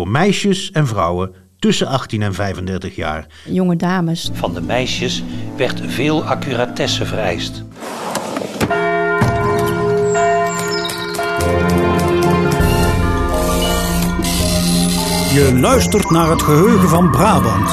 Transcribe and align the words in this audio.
voor 0.00 0.08
meisjes 0.08 0.70
en 0.70 0.86
vrouwen 0.86 1.34
tussen 1.58 1.86
18 1.86 2.22
en 2.22 2.34
35 2.34 2.96
jaar. 2.96 3.26
Jonge 3.44 3.76
dames. 3.76 4.30
Van 4.32 4.54
de 4.54 4.60
meisjes 4.60 5.22
werd 5.56 5.80
veel 5.86 6.24
accuratesse 6.24 7.06
vereist. 7.06 7.64
Je 15.32 15.58
luistert 15.60 16.10
naar 16.10 16.30
het 16.30 16.42
geheugen 16.42 16.88
van 16.88 17.10
Brabant. 17.10 17.68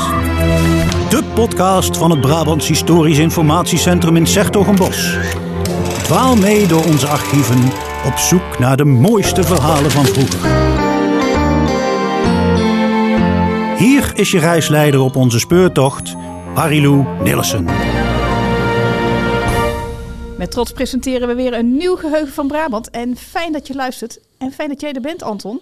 De 1.09 1.23
podcast 1.33 1.97
van 1.97 2.11
het 2.11 2.21
Brabants 2.21 2.67
Historisch 2.67 3.19
Informatiecentrum 3.19 4.15
in 4.15 4.27
Sertogenbos. 4.27 5.17
Dwaal 6.03 6.35
mee 6.35 6.67
door 6.67 6.85
onze 6.85 7.07
archieven 7.07 7.63
op 8.05 8.17
zoek 8.17 8.59
naar 8.59 8.77
de 8.77 8.85
mooiste 8.85 9.43
verhalen 9.43 9.91
van 9.91 10.05
vroeger. 10.05 10.66
Is 14.17 14.31
je 14.31 14.39
reisleider 14.39 14.99
op 14.99 15.15
onze 15.15 15.39
speurtocht, 15.39 16.15
Marilou 16.55 17.05
Nillissen. 17.23 17.65
Met 20.37 20.51
trots 20.51 20.71
presenteren 20.71 21.27
we 21.27 21.35
weer 21.35 21.53
een 21.53 21.77
nieuw 21.77 21.95
geheugen 21.95 22.33
van 22.33 22.47
Brabant. 22.47 22.89
En 22.89 23.15
fijn 23.15 23.51
dat 23.51 23.67
je 23.67 23.73
luistert. 23.73 24.19
En 24.37 24.51
fijn 24.51 24.69
dat 24.69 24.81
jij 24.81 24.93
er 24.93 25.01
bent, 25.01 25.23
Anton. 25.23 25.61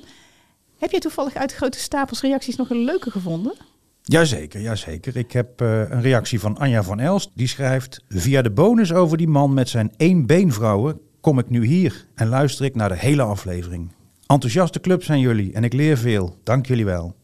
Heb 0.80 0.92
je 0.92 1.00
toevallig 1.00 1.36
uit 1.36 1.50
de 1.50 1.56
grote 1.56 1.80
stapels 1.80 2.22
reacties 2.22 2.56
nog 2.56 2.70
een 2.70 2.84
leuke 2.84 3.12
gevonden? 3.12 3.56
Jazeker, 4.04 4.62
jazeker. 4.62 5.18
Ik 5.18 5.32
heb 5.32 5.62
uh, 5.62 5.80
een 5.90 6.02
reactie 6.02 6.40
van 6.40 6.58
Anja 6.58 6.84
van 6.84 7.00
Elst. 7.00 7.32
Die 7.34 7.48
schrijft... 7.48 8.04
Via 8.10 8.42
de 8.42 8.52
bonus 8.52 8.94
over 8.94 9.18
die 9.18 9.28
man 9.28 9.54
met 9.54 9.70
zijn 9.70 9.94
één-beenvrouwen... 9.98 11.00
kom 11.22 11.40
ik 11.40 11.50
nu 11.50 11.66
hier 11.66 12.06
en 12.16 12.28
luister 12.28 12.66
ik 12.66 12.76
naar 12.76 12.90
de 12.90 12.98
hele 12.98 13.22
aflevering. 13.22 13.92
Enthousiaste 14.28 14.80
club 14.80 15.04
zijn 15.04 15.20
jullie 15.20 15.54
en 15.54 15.64
ik 15.64 15.74
leer 15.74 15.98
veel. 15.98 16.38
Dank 16.44 16.66
jullie 16.66 16.86
wel. 16.86 17.16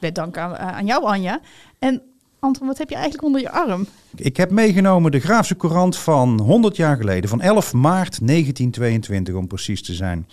Met 0.00 0.14
dank 0.14 0.38
aan, 0.38 0.56
aan 0.56 0.86
jou, 0.86 1.04
Anja. 1.04 1.40
En 1.78 2.02
Anton, 2.38 2.66
wat 2.66 2.78
heb 2.78 2.88
je 2.88 2.94
eigenlijk 2.94 3.24
onder 3.24 3.40
je 3.40 3.50
arm? 3.50 3.86
Ik 4.14 4.36
heb 4.36 4.50
meegenomen 4.50 5.10
de 5.10 5.20
Graafse 5.20 5.56
Courant 5.56 5.96
van 5.96 6.40
100 6.40 6.76
jaar 6.76 6.96
geleden. 6.96 7.30
Van 7.30 7.40
11 7.40 7.72
maart 7.72 8.26
1922 8.26 9.34
om 9.34 9.46
precies 9.46 9.82
te 9.82 9.94
zijn. 9.94 10.26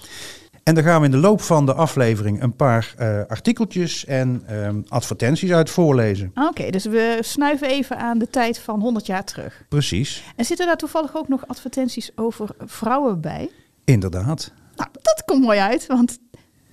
En 0.63 0.75
daar 0.75 0.83
gaan 0.83 0.99
we 0.99 1.05
in 1.05 1.11
de 1.11 1.17
loop 1.17 1.41
van 1.41 1.65
de 1.65 1.73
aflevering 1.73 2.41
een 2.41 2.55
paar 2.55 2.93
uh, 2.99 3.19
artikeltjes 3.27 4.05
en 4.05 4.43
uh, 4.51 4.69
advertenties 4.87 5.51
uit 5.51 5.69
voorlezen. 5.69 6.31
Oké, 6.35 6.69
dus 6.69 6.85
we 6.85 7.17
snuiven 7.21 7.67
even 7.67 7.97
aan 7.97 8.17
de 8.17 8.29
tijd 8.29 8.59
van 8.59 8.79
100 8.79 9.05
jaar 9.05 9.23
terug. 9.23 9.65
Precies. 9.69 10.23
En 10.35 10.45
zitten 10.45 10.65
daar 10.65 10.77
toevallig 10.77 11.15
ook 11.15 11.27
nog 11.27 11.47
advertenties 11.47 12.11
over 12.15 12.49
vrouwen 12.65 13.21
bij? 13.21 13.49
Inderdaad. 13.83 14.51
Nou, 14.75 14.89
dat 15.01 15.23
komt 15.25 15.43
mooi 15.43 15.59
uit, 15.59 15.87
want 15.87 16.19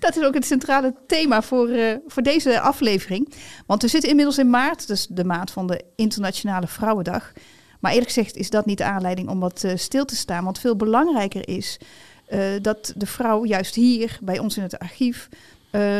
dat 0.01 0.17
is 0.17 0.25
ook 0.25 0.35
het 0.35 0.47
centrale 0.47 0.95
thema 1.07 1.43
voor, 1.43 1.69
uh, 1.69 1.95
voor 2.07 2.23
deze 2.23 2.61
aflevering. 2.61 3.35
Want 3.67 3.83
we 3.83 3.89
zitten 3.89 4.11
inmiddels 4.11 4.39
in 4.39 4.51
maart, 4.51 4.87
dus 4.87 5.07
de 5.07 5.25
maand 5.25 5.51
van 5.51 5.67
de 5.67 5.85
Internationale 5.97 6.67
Vrouwendag. 6.67 7.33
Maar 7.81 7.91
eerlijk 7.93 8.13
gezegd 8.13 8.37
is 8.37 8.51
dat 8.51 8.67
niet 8.67 8.79
de 8.79 8.85
aanleiding 8.85 9.29
om 9.29 9.41
wat 9.41 9.63
uh, 9.65 9.73
stil 9.75 10.05
te 10.05 10.17
staan. 10.17 10.45
Want 10.45 10.59
veel 10.59 10.77
belangrijker 10.77 11.49
is 11.49 11.79
uh, 12.31 12.41
dat 12.63 12.93
de 12.97 13.07
vrouw 13.07 13.45
juist 13.45 13.75
hier 13.75 14.19
bij 14.23 14.39
ons 14.39 14.57
in 14.57 14.63
het 14.63 14.79
archief 14.79 15.29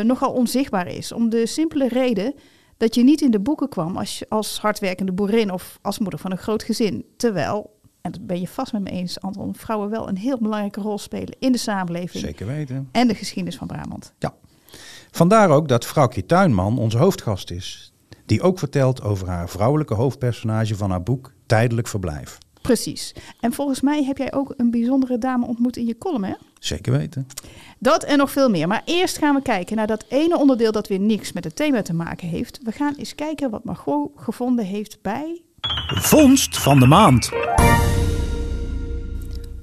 nogal 0.03 0.31
onzichtbaar 0.31 0.87
is. 0.87 1.11
Om 1.11 1.29
de 1.29 1.45
simpele 1.45 1.87
reden 1.87 2.33
dat 2.77 2.95
je 2.95 3.03
niet 3.03 3.21
in 3.21 3.31
de 3.31 3.39
boeken 3.39 3.69
kwam 3.69 3.97
als, 3.97 4.23
als 4.29 4.59
hardwerkende 4.59 5.11
boerin 5.11 5.51
of 5.51 5.79
als 5.81 5.99
moeder 5.99 6.19
van 6.19 6.31
een 6.31 6.37
groot 6.37 6.63
gezin. 6.63 7.05
Terwijl, 7.17 7.79
en 8.01 8.11
dat 8.11 8.27
ben 8.27 8.39
je 8.39 8.47
vast 8.47 8.73
met 8.73 8.81
me 8.81 8.89
eens, 8.89 9.21
Anton, 9.21 9.55
vrouwen 9.55 9.89
wel 9.89 10.07
een 10.07 10.17
heel 10.17 10.37
belangrijke 10.37 10.81
rol 10.81 10.97
spelen 10.97 11.35
in 11.39 11.51
de 11.51 11.57
samenleving. 11.57 12.23
Zeker 12.23 12.47
weten. 12.47 12.89
En 12.91 13.07
de 13.07 13.15
geschiedenis 13.15 13.57
van 13.57 13.67
Brabant. 13.67 14.13
Ja. 14.19 14.33
Vandaar 15.11 15.49
ook 15.49 15.67
dat 15.67 15.85
vrouwtje 15.85 16.25
Tuinman 16.25 16.77
onze 16.77 16.97
hoofdgast 16.97 17.51
is. 17.51 17.93
Die 18.25 18.41
ook 18.41 18.59
vertelt 18.59 19.01
over 19.01 19.27
haar 19.27 19.49
vrouwelijke 19.49 19.93
hoofdpersonage 19.93 20.75
van 20.75 20.89
haar 20.89 21.03
boek 21.03 21.33
Tijdelijk 21.45 21.87
Verblijf. 21.87 22.37
Precies. 22.61 23.15
En 23.39 23.53
volgens 23.53 23.81
mij 23.81 24.03
heb 24.03 24.17
jij 24.17 24.33
ook 24.33 24.53
een 24.57 24.71
bijzondere 24.71 25.17
dame 25.17 25.45
ontmoet 25.45 25.77
in 25.77 25.85
je 25.85 25.97
column, 25.97 26.23
hè? 26.23 26.33
Zeker 26.59 26.91
weten. 26.91 27.27
Dat 27.79 28.03
en 28.03 28.17
nog 28.17 28.31
veel 28.31 28.49
meer. 28.49 28.67
Maar 28.67 28.81
eerst 28.85 29.17
gaan 29.17 29.35
we 29.35 29.41
kijken 29.41 29.75
naar 29.75 29.87
dat 29.87 30.05
ene 30.07 30.37
onderdeel 30.37 30.71
dat 30.71 30.87
weer 30.87 30.99
niks 30.99 31.31
met 31.31 31.43
het 31.43 31.55
thema 31.55 31.81
te 31.81 31.93
maken 31.93 32.27
heeft. 32.27 32.59
We 32.63 32.71
gaan 32.71 32.95
eens 32.97 33.15
kijken 33.15 33.49
wat 33.49 33.63
Margot 33.63 34.11
gevonden 34.15 34.65
heeft 34.65 35.01
bij... 35.01 35.41
Vondst 35.87 36.57
van 36.57 36.79
de 36.79 36.85
maand. 36.85 37.29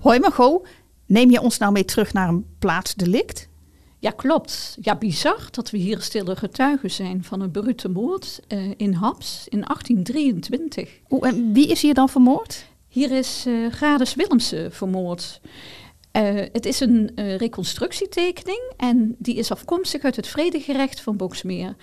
Hoi 0.08 0.20
Margot, 0.20 0.66
neem 1.06 1.30
je 1.30 1.40
ons 1.40 1.58
nou 1.58 1.72
mee 1.72 1.84
terug 1.84 2.12
naar 2.12 2.28
een 2.28 2.46
plaatsdelict? 2.58 3.48
Ja, 3.98 4.10
klopt. 4.10 4.76
Ja, 4.80 4.96
bizar 4.96 5.48
dat 5.50 5.70
we 5.70 5.78
hier 5.78 6.00
stille 6.00 6.36
getuigen 6.36 6.90
zijn 6.90 7.24
van 7.24 7.40
een 7.40 7.50
brute 7.50 7.88
moord 7.88 8.40
uh, 8.48 8.70
in 8.76 8.92
Haps 8.92 9.46
in 9.48 9.60
1823. 9.60 11.00
Oeh, 11.10 11.28
en 11.28 11.52
wie 11.52 11.66
is 11.66 11.82
hier 11.82 11.94
dan 11.94 12.08
vermoord? 12.08 12.66
Hier 12.88 13.10
is 13.10 13.44
uh, 13.46 13.72
Gradus 13.72 14.14
Willemsen 14.14 14.72
vermoord. 14.72 15.40
Uh, 16.12 16.22
het 16.52 16.66
is 16.66 16.80
een 16.80 17.10
reconstructietekening 17.14 18.72
en 18.76 19.16
die 19.18 19.34
is 19.34 19.50
afkomstig 19.50 20.02
uit 20.02 20.16
het 20.16 20.26
vredegerecht 20.26 21.00
van 21.00 21.16
Boksmeer. 21.16 21.76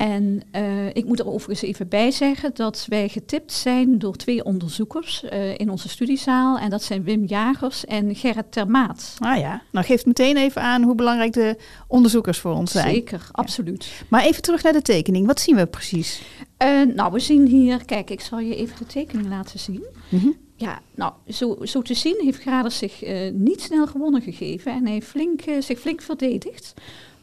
En 0.00 0.42
uh, 0.56 0.86
ik 0.86 1.04
moet 1.04 1.18
er 1.18 1.26
overigens 1.26 1.62
even 1.62 1.88
bij 1.88 2.10
zeggen 2.10 2.50
dat 2.54 2.86
wij 2.88 3.08
getipt 3.08 3.52
zijn 3.52 3.98
door 3.98 4.16
twee 4.16 4.44
onderzoekers 4.44 5.24
uh, 5.32 5.58
in 5.58 5.70
onze 5.70 5.88
studiezaal. 5.88 6.58
En 6.58 6.70
dat 6.70 6.82
zijn 6.82 7.04
Wim 7.04 7.24
Jagers 7.24 7.84
en 7.84 8.14
Gerrit 8.14 8.52
Termaat. 8.52 9.16
Ah 9.18 9.38
ja, 9.38 9.62
nou 9.72 9.86
geeft 9.86 10.06
meteen 10.06 10.36
even 10.36 10.62
aan 10.62 10.82
hoe 10.82 10.94
belangrijk 10.94 11.32
de 11.32 11.56
onderzoekers 11.86 12.38
voor 12.38 12.52
ons 12.52 12.70
zijn. 12.72 12.94
Zeker, 12.94 13.28
absoluut. 13.32 13.84
Ja. 13.84 14.06
Maar 14.08 14.24
even 14.24 14.42
terug 14.42 14.62
naar 14.62 14.72
de 14.72 14.82
tekening. 14.82 15.26
Wat 15.26 15.40
zien 15.40 15.56
we 15.56 15.66
precies? 15.66 16.22
Uh, 16.62 16.94
nou, 16.94 17.12
we 17.12 17.18
zien 17.18 17.46
hier, 17.46 17.84
kijk, 17.84 18.10
ik 18.10 18.20
zal 18.20 18.38
je 18.38 18.56
even 18.56 18.78
de 18.78 18.86
tekening 18.86 19.28
laten 19.28 19.58
zien. 19.58 19.84
Mm 20.08 20.20
-hmm. 20.20 20.36
Ja, 20.56 20.80
nou, 20.94 21.12
zo, 21.28 21.58
zo 21.62 21.82
te 21.82 21.94
zien 21.94 22.16
heeft 22.18 22.40
Graders 22.40 22.78
zich 22.78 23.02
niet 23.32 23.60
snel 23.60 23.86
gewonnen 23.86 24.22
gegeven 24.22 24.72
en 24.72 24.82
hij 24.84 24.92
heeft 24.92 25.06
flink, 25.06 25.42
zich 25.58 25.78
flink 25.78 26.02
verdedigd. 26.02 26.74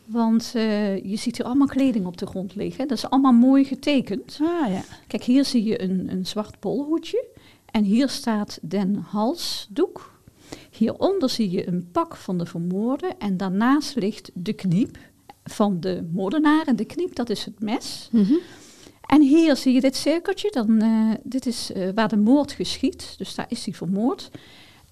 Want 0.08 0.54
uh, 0.56 1.04
je 1.04 1.16
ziet 1.16 1.38
hier 1.38 1.46
allemaal 1.46 1.68
kleding 1.68 2.06
op 2.06 2.18
de 2.18 2.26
grond 2.26 2.56
liggen. 2.56 2.88
Dat 2.88 2.98
is 2.98 3.10
allemaal 3.10 3.32
mooi 3.32 3.64
getekend. 3.64 4.40
Ah, 4.42 4.72
ja. 4.72 4.84
Kijk, 5.08 5.24
hier 5.24 5.46
zie 5.46 5.64
je 5.64 5.82
een, 5.82 6.12
een 6.12 6.26
zwart 6.26 6.60
polhoedje. 6.60 7.26
En 7.72 7.84
hier 7.84 8.10
staat 8.10 8.60
den 8.62 8.96
halsdoek. 8.96 10.20
Hieronder 10.72 11.30
zie 11.30 11.52
je 11.52 11.68
een 11.68 11.90
pak 11.92 12.16
van 12.16 12.38
de 12.38 12.46
vermoorde. 12.46 13.08
En 13.18 13.38
daarnaast 13.38 13.96
ligt 13.96 14.32
de 14.34 14.54
kniep 14.54 14.98
van 15.44 15.80
de 15.80 16.08
moordenaar. 16.14 16.66
En 16.66 16.76
de 16.76 16.86
kniep, 16.86 17.16
dat 17.16 17.30
is 17.30 17.46
het 17.46 17.60
mes. 17.60 18.10
Mhm. 18.12 18.22
Mm 18.22 18.28
-hmm. 18.28 18.40
En 19.08 19.22
hier 19.22 19.56
zie 19.56 19.74
je 19.74 19.82
dit 19.82 19.96
cirkeltje. 19.96 20.52
Dan, 20.52 20.84
uh, 20.84 21.14
dit 21.24 21.46
is 21.46 21.72
uh, 21.76 21.90
waar 21.96 22.10
de 22.10 22.18
moord 22.18 22.52
geschiet. 22.52 23.16
Dus 23.18 23.36
daar 23.36 23.46
is 23.50 23.66
hij 23.66 23.74
vermoord. 23.74 24.32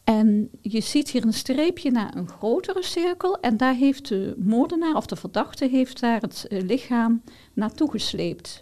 En 0.06 0.50
je 0.62 0.82
ziet 0.82 1.10
hier 1.10 1.26
een 1.26 1.34
streepje 1.34 1.92
naar 1.92 2.16
een 2.16 2.30
grotere 2.30 2.84
cirkel. 2.84 3.40
En 3.40 3.58
daar 3.58 3.74
heeft 3.74 4.08
de 4.08 4.34
moordenaar 4.38 4.96
of 4.96 5.06
de 5.06 5.16
verdachte 5.16 5.68
heeft 5.68 6.00
daar 6.00 6.22
het 6.22 6.46
uh, 6.50 6.62
lichaam 6.62 7.22
naartoe 7.54 7.92
gesleept. 7.92 8.62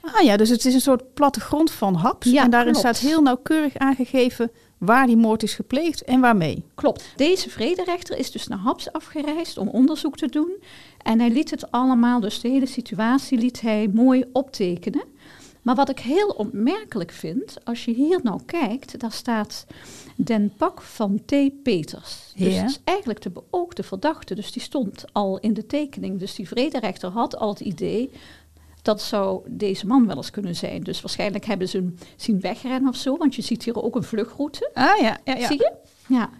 Ah 0.00 0.22
ja, 0.22 0.36
dus 0.36 0.48
het 0.48 0.64
is 0.64 0.74
een 0.74 0.80
soort 0.80 1.14
plattegrond 1.14 1.70
van 1.70 1.94
Haps. 1.94 2.30
Ja, 2.30 2.44
en 2.44 2.50
daarin 2.50 2.72
klopt. 2.72 2.86
staat 2.86 3.10
heel 3.10 3.22
nauwkeurig 3.22 3.76
aangegeven 3.76 4.50
waar 4.78 5.06
die 5.06 5.16
moord 5.16 5.42
is 5.42 5.54
gepleegd 5.54 6.04
en 6.04 6.20
waarmee. 6.20 6.64
Klopt. 6.74 7.12
Deze 7.16 7.50
vrederechter 7.50 8.18
is 8.18 8.30
dus 8.30 8.46
naar 8.46 8.58
Haps 8.58 8.92
afgereisd 8.92 9.58
om 9.58 9.68
onderzoek 9.68 10.16
te 10.16 10.26
doen. 10.26 10.50
En 11.02 11.20
hij 11.20 11.30
liet 11.30 11.50
het 11.50 11.70
allemaal, 11.70 12.20
dus 12.20 12.40
de 12.40 12.48
hele 12.48 12.66
situatie 12.66 13.38
liet 13.38 13.60
hij 13.60 13.90
mooi 13.92 14.24
optekenen. 14.32 15.04
Maar 15.66 15.74
wat 15.74 15.90
ik 15.90 15.98
heel 15.98 16.28
opmerkelijk 16.28 17.10
vind, 17.10 17.56
als 17.64 17.84
je 17.84 17.94
hier 17.94 18.20
nou 18.22 18.40
kijkt, 18.46 19.00
daar 19.00 19.12
staat 19.12 19.66
Den 20.16 20.52
Pak 20.56 20.82
van 20.82 21.20
T. 21.24 21.62
Peters. 21.62 22.32
Dus 22.36 22.54
het 22.54 22.70
is 22.70 22.80
eigenlijk 22.84 23.22
de 23.22 23.30
beoogde 23.30 23.82
verdachte. 23.82 24.34
Dus 24.34 24.52
die 24.52 24.62
stond 24.62 25.04
al 25.12 25.38
in 25.38 25.54
de 25.54 25.66
tekening. 25.66 26.18
Dus 26.18 26.34
die 26.34 26.48
vrederechter 26.48 27.10
had 27.10 27.36
al 27.36 27.48
het 27.48 27.60
idee, 27.60 28.10
dat 28.82 29.02
zou 29.02 29.40
deze 29.48 29.86
man 29.86 30.06
wel 30.06 30.16
eens 30.16 30.30
kunnen 30.30 30.56
zijn. 30.56 30.82
Dus 30.82 31.00
waarschijnlijk 31.00 31.44
hebben 31.44 31.68
ze 31.68 31.76
hem 31.76 31.98
zien 32.16 32.40
wegrennen 32.40 32.88
of 32.88 32.96
zo, 32.96 33.16
want 33.16 33.34
je 33.34 33.42
ziet 33.42 33.64
hier 33.64 33.82
ook 33.82 33.96
een 33.96 34.02
vluchtroute. 34.02 34.70
Ah 34.74 35.00
ja, 35.00 35.18
ja, 35.24 35.36
ja. 35.36 35.46
Zie 35.46 35.58
je? 35.58 35.72
Ja. 36.08 36.30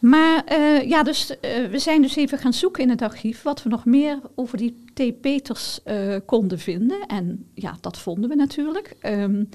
Maar 0.00 0.44
uh, 0.52 0.88
ja, 0.88 1.02
dus 1.02 1.30
uh, 1.30 1.36
we 1.66 1.78
zijn 1.78 2.02
dus 2.02 2.16
even 2.16 2.38
gaan 2.38 2.52
zoeken 2.52 2.82
in 2.82 2.90
het 2.90 3.02
archief 3.02 3.42
wat 3.42 3.62
we 3.62 3.68
nog 3.68 3.84
meer 3.84 4.20
over 4.34 4.58
die 4.58 4.84
T. 4.94 5.20
Peters 5.20 5.80
uh, 5.84 6.16
konden 6.26 6.58
vinden. 6.58 7.06
En 7.06 7.46
ja, 7.54 7.76
dat 7.80 7.98
vonden 7.98 8.30
we 8.30 8.36
natuurlijk. 8.36 8.96
Um, 9.02 9.48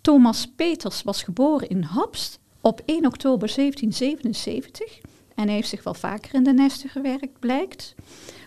Thomas 0.00 0.46
Peters 0.56 1.02
was 1.02 1.22
geboren 1.22 1.68
in 1.68 1.82
Hapst 1.82 2.38
op 2.60 2.82
1 2.84 3.06
oktober 3.06 3.52
1777. 3.54 5.00
En 5.34 5.44
hij 5.44 5.54
heeft 5.54 5.68
zich 5.68 5.82
wel 5.82 5.94
vaker 5.94 6.34
in 6.34 6.42
de 6.42 6.52
nesten 6.52 6.88
gewerkt, 6.88 7.38
blijkt. 7.38 7.94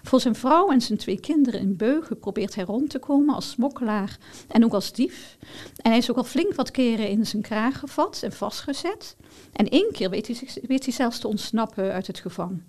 Voor 0.03 0.21
zijn 0.21 0.35
vrouw 0.35 0.69
en 0.69 0.81
zijn 0.81 0.97
twee 0.97 1.19
kinderen 1.19 1.59
in 1.59 1.75
Beugen 1.75 2.19
probeert 2.19 2.55
hij 2.55 2.63
rond 2.63 2.89
te 2.89 2.99
komen 2.99 3.35
als 3.35 3.49
smokkelaar 3.49 4.17
en 4.47 4.65
ook 4.65 4.73
als 4.73 4.91
dief. 4.91 5.37
En 5.81 5.89
hij 5.89 5.99
is 5.99 6.11
ook 6.11 6.17
al 6.17 6.23
flink 6.23 6.53
wat 6.53 6.71
keren 6.71 7.09
in 7.09 7.25
zijn 7.25 7.41
kraag 7.41 7.79
gevat 7.79 8.23
en 8.23 8.31
vastgezet. 8.31 9.15
En 9.53 9.69
één 9.69 9.91
keer 9.91 10.09
weet 10.09 10.27
hij, 10.27 10.49
weet 10.67 10.85
hij 10.85 10.93
zelfs 10.93 11.19
te 11.19 11.27
ontsnappen 11.27 11.91
uit 11.93 12.07
het 12.07 12.19
gevangen. 12.19 12.65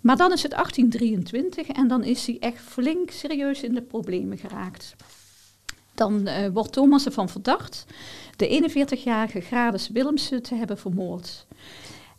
Maar 0.00 0.16
dan 0.16 0.32
is 0.32 0.42
het 0.42 0.52
1823 0.52 1.68
en 1.68 1.88
dan 1.88 2.04
is 2.04 2.26
hij 2.26 2.36
echt 2.40 2.62
flink 2.62 3.10
serieus 3.10 3.62
in 3.62 3.74
de 3.74 3.82
problemen 3.82 4.38
geraakt. 4.38 4.94
Dan 5.94 6.26
eh, 6.26 6.48
wordt 6.52 6.72
Thomas 6.72 7.04
ervan 7.04 7.28
verdacht 7.28 7.84
de 8.36 8.70
41-jarige 8.70 9.40
Grades 9.40 9.88
Willemsen 9.88 10.42
te 10.42 10.54
hebben 10.54 10.78
vermoord. 10.78 11.46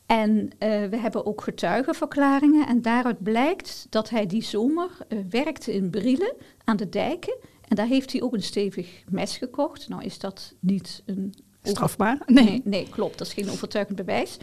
En 0.05 0.49
eh, 0.57 0.85
we 0.85 0.97
hebben 0.97 1.25
ook 1.25 1.41
getuigenverklaringen 1.41 2.67
en 2.67 2.81
daaruit 2.81 3.23
blijkt 3.23 3.87
dat 3.89 4.09
hij 4.09 4.25
die 4.25 4.43
zomer 4.43 4.89
eh, 5.07 5.17
werkte 5.29 5.73
in 5.73 5.89
Brielen 5.89 6.33
aan 6.63 6.77
de 6.77 6.89
dijken. 6.89 7.35
En 7.67 7.75
daar 7.75 7.87
heeft 7.87 8.11
hij 8.11 8.21
ook 8.21 8.33
een 8.33 8.43
stevig 8.43 9.03
mes 9.09 9.37
gekocht. 9.37 9.89
Nou 9.89 10.03
is 10.03 10.19
dat 10.19 10.53
niet 10.59 11.01
een... 11.05 11.33
Strafbaar? 11.63 12.21
Nee. 12.25 12.43
Nee. 12.43 12.61
nee, 12.63 12.87
klopt. 12.89 13.17
Dat 13.17 13.27
is 13.27 13.33
geen 13.33 13.49
overtuigend 13.49 13.97
bewijs. 13.97 14.37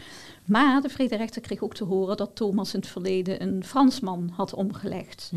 Maar 0.45 0.81
de 0.81 0.89
vrederechter 0.89 1.41
kreeg 1.41 1.63
ook 1.63 1.73
te 1.73 1.83
horen 1.83 2.17
dat 2.17 2.35
Thomas 2.35 2.73
in 2.73 2.79
het 2.79 2.89
verleden 2.89 3.41
een 3.41 3.63
Fransman 3.63 4.29
had 4.33 4.53
omgelegd. 4.53 5.31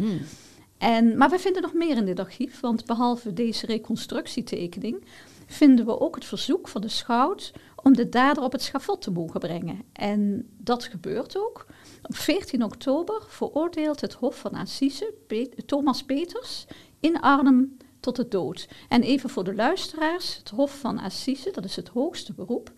En, 0.79 1.17
maar 1.17 1.31
we 1.31 1.38
vinden 1.38 1.62
nog 1.62 1.73
meer 1.73 1.97
in 1.97 2.05
dit 2.05 2.20
archief, 2.20 2.61
want 2.61 2.87
behalve 2.87 3.32
deze 3.32 3.67
reconstructietekening 3.67 5.05
vinden 5.47 5.87
we 5.87 6.00
ook 6.00 6.15
het 6.15 6.25
verzoek 6.25 6.69
van 6.69 6.81
de 6.81 6.88
schout 6.88 7.53
om 7.85 7.95
de 7.95 8.09
dader 8.09 8.43
op 8.43 8.53
het 8.53 8.63
schavot 8.63 9.03
te 9.03 9.11
mogen 9.11 9.41
brengen. 9.41 9.83
En 9.93 10.49
dat 10.59 10.85
gebeurt 10.85 11.39
ook. 11.39 11.67
Op 12.03 12.17
14 12.17 12.65
oktober 12.65 13.23
veroordeelt 13.29 14.01
het 14.01 14.13
Hof 14.13 14.39
van 14.39 14.53
Assise 14.55 15.15
Pe- 15.27 15.51
Thomas 15.67 16.03
Peters 16.05 16.67
in 17.01 17.21
Arnhem 17.21 17.77
tot 18.01 18.17
de 18.17 18.29
dood. 18.29 18.69
En 18.89 19.03
even 19.03 19.31
voor 19.31 19.45
de 19.45 19.55
luisteraars, 19.55 20.37
het 20.37 20.49
Hof 20.51 20.79
van 20.79 20.99
Assise, 20.99 21.51
dat 21.51 21.65
is 21.65 21.77
het 21.77 21.89
hoogste 21.89 22.33
beroep. 22.33 22.73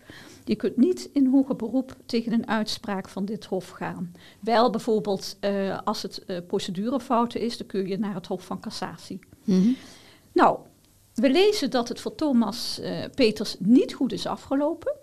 Je 0.45 0.55
kunt 0.55 0.77
niet 0.77 1.09
in 1.13 1.27
hoger 1.27 1.55
beroep 1.55 1.95
tegen 2.05 2.33
een 2.33 2.47
uitspraak 2.47 3.09
van 3.09 3.25
dit 3.25 3.45
hof 3.45 3.69
gaan. 3.69 4.11
Wel 4.39 4.69
bijvoorbeeld 4.69 5.37
eh, 5.39 5.79
als 5.83 6.01
het 6.01 6.25
eh, 6.25 6.37
procedurefouten 6.47 7.41
is, 7.41 7.57
dan 7.57 7.67
kun 7.67 7.87
je 7.87 7.99
naar 7.99 8.13
het 8.13 8.27
Hof 8.27 8.45
van 8.45 8.59
Cassatie. 8.59 9.19
Nou, 10.31 10.59
we 11.21 11.29
lezen 11.29 11.69
dat 11.71 11.87
het 11.87 11.99
voor 11.99 12.15
Thomas 12.15 12.79
eh, 12.79 13.03
Peters 13.15 13.55
niet 13.59 13.93
goed 13.93 14.11
is 14.11 14.25
afgelopen. 14.25 14.95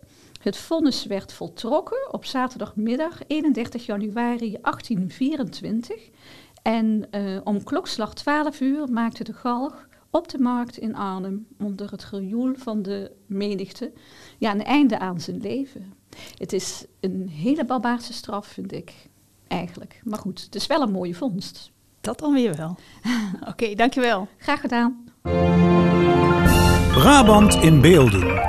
Het 0.42 0.56
vonnis 0.56 1.04
werd 1.04 1.32
voltrokken 1.32 2.12
op 2.12 2.24
zaterdagmiddag 2.24 3.20
31 3.26 3.86
januari 3.86 4.58
1824. 4.62 6.10
En 6.62 7.06
eh, 7.10 7.40
om 7.44 7.64
klokslag 7.64 8.14
12 8.14 8.60
uur 8.60 8.92
maakte 8.92 9.24
de 9.24 9.32
galg 9.32 9.88
op 10.10 10.28
de 10.28 10.38
markt 10.38 10.76
in 10.76 10.94
Arnhem 10.94 11.46
onder 11.58 11.90
het 11.90 12.04
gejoel 12.04 12.54
van 12.56 12.82
de 12.82 13.10
menigte 13.26 13.92
ja, 14.38 14.50
een 14.52 14.64
einde 14.64 14.98
aan 14.98 15.20
zijn 15.20 15.40
leven. 15.40 15.92
Het 16.38 16.52
is 16.52 16.84
een 17.00 17.28
hele 17.28 17.64
barbaarse 17.64 18.12
straf, 18.12 18.46
vind 18.46 18.72
ik, 18.72 18.92
eigenlijk. 19.48 20.00
Maar 20.04 20.18
goed, 20.18 20.42
het 20.42 20.54
is 20.54 20.66
wel 20.66 20.82
een 20.82 20.92
mooie 20.92 21.14
vondst. 21.14 21.70
Dat 22.00 22.18
dan 22.18 22.32
weer 22.32 22.56
wel. 22.56 22.76
Oké, 23.50 23.74
dankjewel. 23.74 24.28
Graag 24.38 24.60
gedaan. 24.60 25.03
Brabant 27.04 27.54
in 27.54 27.80
beelden. 27.80 28.42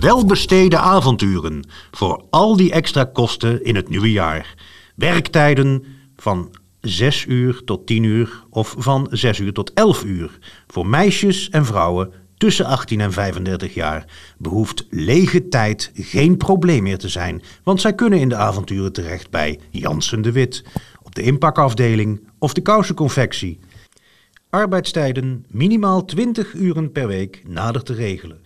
Welbesteden 0.00 0.80
avonturen 0.80 1.66
voor 1.90 2.24
al 2.30 2.56
die 2.56 2.72
extra 2.72 3.04
kosten 3.04 3.64
in 3.64 3.76
het 3.76 3.88
nieuwe 3.88 4.10
jaar. 4.10 4.54
Werktijden 4.94 5.84
van 6.16 6.54
6 6.80 7.24
uur 7.26 7.64
tot 7.64 7.86
10 7.86 8.02
uur 8.02 8.44
of 8.50 8.74
van 8.78 9.08
6 9.10 9.38
uur 9.38 9.52
tot 9.52 9.72
11 9.72 10.04
uur. 10.04 10.38
Voor 10.66 10.86
meisjes 10.86 11.50
en 11.50 11.64
vrouwen 11.64 12.12
tussen 12.36 12.66
18 12.66 13.00
en 13.00 13.12
35 13.12 13.74
jaar 13.74 14.04
behoeft 14.38 14.86
lege 14.90 15.48
tijd 15.48 15.90
geen 15.94 16.36
probleem 16.36 16.82
meer 16.82 16.98
te 16.98 17.08
zijn, 17.08 17.42
want 17.62 17.80
zij 17.80 17.94
kunnen 17.94 18.18
in 18.18 18.28
de 18.28 18.36
avonturen 18.36 18.92
terecht 18.92 19.30
bij 19.30 19.60
Jansen 19.70 20.22
de 20.22 20.32
Wit, 20.32 20.64
op 21.02 21.14
de 21.14 21.22
inpakafdeling 21.22 22.28
of 22.38 22.52
de 22.52 22.60
kousenconfectie. 22.60 23.60
Arbeidstijden 24.52 25.44
minimaal 25.48 26.04
20 26.04 26.54
uren 26.54 26.92
per 26.92 27.06
week 27.06 27.42
nader 27.46 27.82
te 27.82 27.94
regelen. 27.94 28.42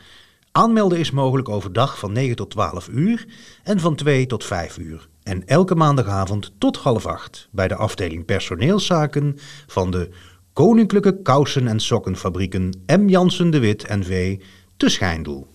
Aanmelden 0.52 0.98
is 0.98 1.10
mogelijk 1.10 1.48
overdag 1.48 1.98
van 1.98 2.12
9 2.12 2.36
tot 2.36 2.50
12 2.50 2.88
uur 2.88 3.26
en 3.62 3.80
van 3.80 3.94
2 3.94 4.26
tot 4.26 4.44
5 4.44 4.78
uur. 4.78 5.08
En 5.22 5.46
elke 5.46 5.74
maandagavond 5.74 6.52
tot 6.58 6.76
half 6.76 7.06
8 7.06 7.48
bij 7.50 7.68
de 7.68 7.74
afdeling 7.74 8.24
personeelszaken 8.24 9.34
van 9.66 9.90
de 9.90 10.10
Koninklijke 10.52 11.22
Kousen- 11.22 11.68
en 11.68 11.80
Sokkenfabrieken 11.80 12.82
M. 12.86 13.08
Jansen 13.08 13.50
de 13.50 13.58
Wit 13.58 13.88
NV 13.88 14.40
te 14.76 14.88
Schijndel. 14.88 15.46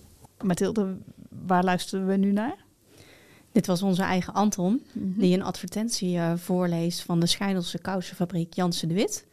Mathilde, 0.42 0.96
waar 1.46 1.64
luisteren 1.64 2.06
we 2.06 2.16
nu 2.16 2.32
naar? 2.32 2.56
Dit 3.52 3.66
was 3.66 3.82
onze 3.82 4.02
eigen 4.02 4.34
Anton, 4.34 4.82
die 4.92 5.34
een 5.34 5.42
advertentie 5.42 6.16
eh, 6.16 6.32
voorleest 6.36 7.02
van 7.02 7.20
de 7.20 7.26
Schijndelse 7.26 7.78
kousenfabriek 7.78 8.54
Jansen 8.54 8.88
de 8.88 8.94
Wit. 8.94 9.26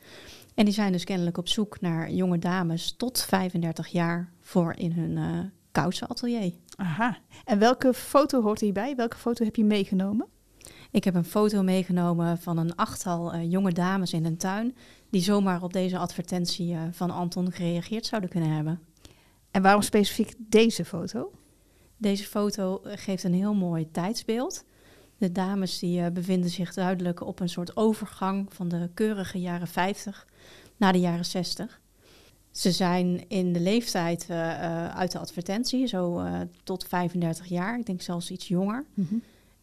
En 0.60 0.66
die 0.66 0.74
zijn 0.74 0.92
dus 0.92 1.04
kennelijk 1.04 1.38
op 1.38 1.48
zoek 1.48 1.82
naar 1.82 2.12
jonge 2.12 2.40
dames 2.40 2.92
tot 2.98 3.22
35 3.22 3.88
jaar 3.88 4.32
voor 4.42 4.74
in 4.78 4.92
hun 4.92 5.18
eh 5.18 5.40
kousenatelier. 5.72 6.54
Aha. 6.76 7.18
En 7.46 7.60
welke 7.60 7.94
foto 7.94 8.42
hoort 8.42 8.60
hierbij? 8.60 8.96
Welke 8.96 9.18
foto 9.18 9.44
heb 9.44 9.56
je 9.56 9.64
meegenomen? 9.64 10.28
Ik 10.92 11.04
heb 11.04 11.16
een 11.16 11.26
foto 11.26 11.64
meegenomen 11.64 12.38
van 12.38 12.58
een 12.58 12.76
achttal 12.76 13.34
eh, 13.34 13.52
jonge 13.52 13.72
dames 13.72 14.14
in 14.14 14.26
een 14.26 14.38
tuin 14.38 14.76
die 15.10 15.22
zomaar 15.22 15.64
op 15.64 15.74
deze 15.74 15.98
advertentie 15.98 16.74
eh, 16.74 16.82
van 16.92 17.12
Anton 17.12 17.52
gereageerd 17.52 18.06
zouden 18.06 18.30
kunnen 18.30 18.52
hebben. 18.52 18.80
En 19.52 19.62
waarom 19.62 19.82
specifiek 19.82 20.34
deze 20.38 20.86
foto? 20.86 21.32
Deze 21.98 22.24
foto 22.24 22.82
geeft 22.84 23.24
een 23.24 23.34
heel 23.34 23.56
mooi 23.56 23.92
tijdsbeeld. 23.92 24.66
De 25.18 25.32
dames 25.32 25.80
die 25.80 26.12
bevinden 26.12 26.50
zich 26.50 26.74
duidelijk 26.74 27.22
op 27.26 27.40
een 27.40 27.50
soort 27.50 27.78
overgang 27.78 28.54
van 28.54 28.68
de 28.68 28.90
keurige 28.94 29.40
jaren 29.40 29.68
50 29.68 30.28
naar 30.80 30.94
de 30.94 31.00
jaren 31.00 31.26
60. 31.26 31.80
Ze 32.52 32.72
zijn 32.72 33.30
in 33.30 33.54
de 33.54 33.60
leeftijd 33.60 34.26
eh, 34.30 34.64
eh, 34.64 34.96
uit 34.98 35.12
de 35.12 35.20
advertentie, 35.20 35.88
zo 35.88 36.20
eh, 36.20 36.40
tot 36.64 36.86
35 36.88 37.46
jaar, 37.46 37.80
ik 37.80 37.86
denk 37.86 38.02
zelfs 38.02 38.32
iets 38.32 38.48
jonger. 38.48 38.86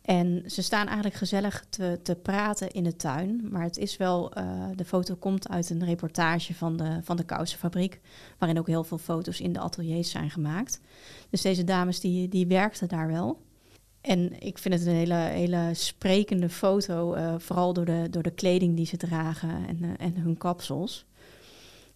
En 0.02 0.42
ze 0.46 0.62
staan 0.62 0.86
eigenlijk 0.86 1.16
gezellig 1.16 1.64
te, 1.68 1.98
te 2.02 2.14
praten 2.14 2.70
in 2.70 2.84
de 2.84 2.96
tuin. 2.96 3.48
Maar 3.50 3.62
het 3.62 3.76
is 3.76 3.96
wel, 3.96 4.32
de 4.74 4.84
foto 4.84 5.14
komt 5.14 5.48
uit 5.48 5.70
een 5.70 5.84
reportage 5.84 6.54
van 6.54 6.76
de, 6.76 7.00
van 7.02 7.16
de 7.16 7.24
kousenfabriek. 7.24 8.00
Waarin 8.38 8.58
ook 8.58 8.66
heel 8.66 8.84
veel 8.84 8.98
foto's 8.98 9.40
in 9.40 9.52
de 9.52 9.58
ateliers 9.58 10.10
zijn 10.10 10.30
gemaakt. 10.30 10.80
Dus 11.30 11.42
deze 11.42 11.64
dames 11.64 12.00
die, 12.00 12.28
die 12.28 12.46
werkten 12.46 12.88
daar 12.88 13.08
wel. 13.08 13.40
En 14.06 14.40
ik 14.40 14.58
vind 14.58 14.74
het 14.74 14.86
een 14.86 14.94
hele, 14.94 15.14
hele 15.14 15.70
sprekende 15.72 16.48
foto. 16.48 17.14
eh, 17.14 17.34
vooral 17.38 17.72
door 17.72 17.84
de, 17.84 18.06
door 18.10 18.22
de 18.22 18.30
kleding 18.30 18.76
die 18.76 18.86
ze 18.86 18.96
dragen 18.96 19.66
en, 19.68 19.78
eh, 19.82 20.06
en 20.06 20.16
hun 20.16 20.36
kapsels. 20.38 21.06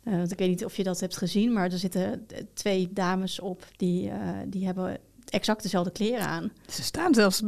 Eh, 0.03 0.17
want 0.17 0.33
ik 0.33 0.39
weet 0.39 0.49
niet 0.49 0.65
of 0.65 0.77
je 0.77 0.83
dat 0.83 1.01
hebt 1.01 1.17
gezien, 1.17 1.53
maar 1.53 1.73
er 1.73 1.79
zitten 1.79 2.27
twee 2.55 2.89
dames 2.93 3.41
op 3.41 3.67
die, 3.77 4.11
die 4.47 4.67
hebben 4.67 4.99
exact 5.29 5.63
dezelfde 5.63 5.91
kleren 5.91 6.27
aan. 6.27 6.51
Ze 6.69 6.83
staan 6.83 7.15
zelfs 7.15 7.43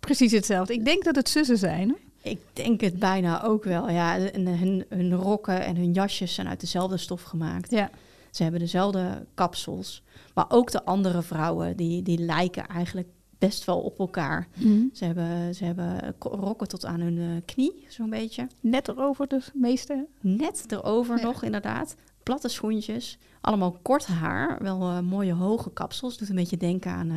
precies 0.00 0.32
hetzelfde. 0.32 0.72
Ik 0.72 0.84
denk 0.84 1.04
dat 1.04 1.16
het 1.16 1.28
zussen 1.28 1.58
zijn. 1.58 1.96
Ik 2.22 2.40
denk 2.52 2.80
het 2.80 2.98
bijna 2.98 3.42
ook 3.42 3.64
wel. 3.64 3.90
Ja, 3.90 4.18
en 4.18 4.46
hun, 4.46 4.84
hun 4.88 5.14
rokken 5.14 5.64
en 5.64 5.76
hun 5.76 5.92
jasjes 5.92 6.34
zijn 6.34 6.48
uit 6.48 6.60
dezelfde 6.60 6.96
stof 6.96 7.22
gemaakt. 7.22 7.70
Ja. 7.70 7.90
Ze 8.30 8.42
hebben 8.42 8.60
dezelfde 8.60 9.26
kapsels. 9.34 10.02
Maar 10.34 10.46
ook 10.48 10.70
de 10.70 10.84
andere 10.84 11.22
vrouwen, 11.22 11.76
die, 11.76 12.02
die 12.02 12.18
lijken 12.18 12.66
eigenlijk 12.66 13.08
best 13.38 13.64
wel 13.64 13.80
op 13.80 13.98
elkaar. 13.98 14.48
Ze 14.92 15.04
hebben, 15.04 15.54
ze 15.54 15.64
hebben 15.64 16.14
rokken 16.20 16.68
tot 16.68 16.84
aan 16.84 17.00
hun 17.00 17.18
eh, 17.18 17.26
knie, 17.44 17.86
zo'n 17.88 18.10
beetje. 18.10 18.46
Net 18.60 18.88
erover 18.88 19.28
de 19.28 19.40
meeste. 19.54 20.06
Net 20.20 20.64
erover 20.68 21.16
Ja. 21.16 21.22
nog, 21.22 21.42
inderdaad. 21.42 21.94
Platte 22.22 22.48
schoentjes. 22.48 23.18
Allemaal 23.40 23.78
kort 23.82 24.06
haar. 24.06 24.62
Wel 24.62 24.80
eh, 24.82 25.00
mooie 25.00 25.32
hoge 25.32 25.70
kapsels. 25.72 26.18
Doet 26.18 26.28
een 26.28 26.34
beetje 26.34 26.56
denken 26.56 26.90
aan 26.92 27.10
eh, 27.10 27.16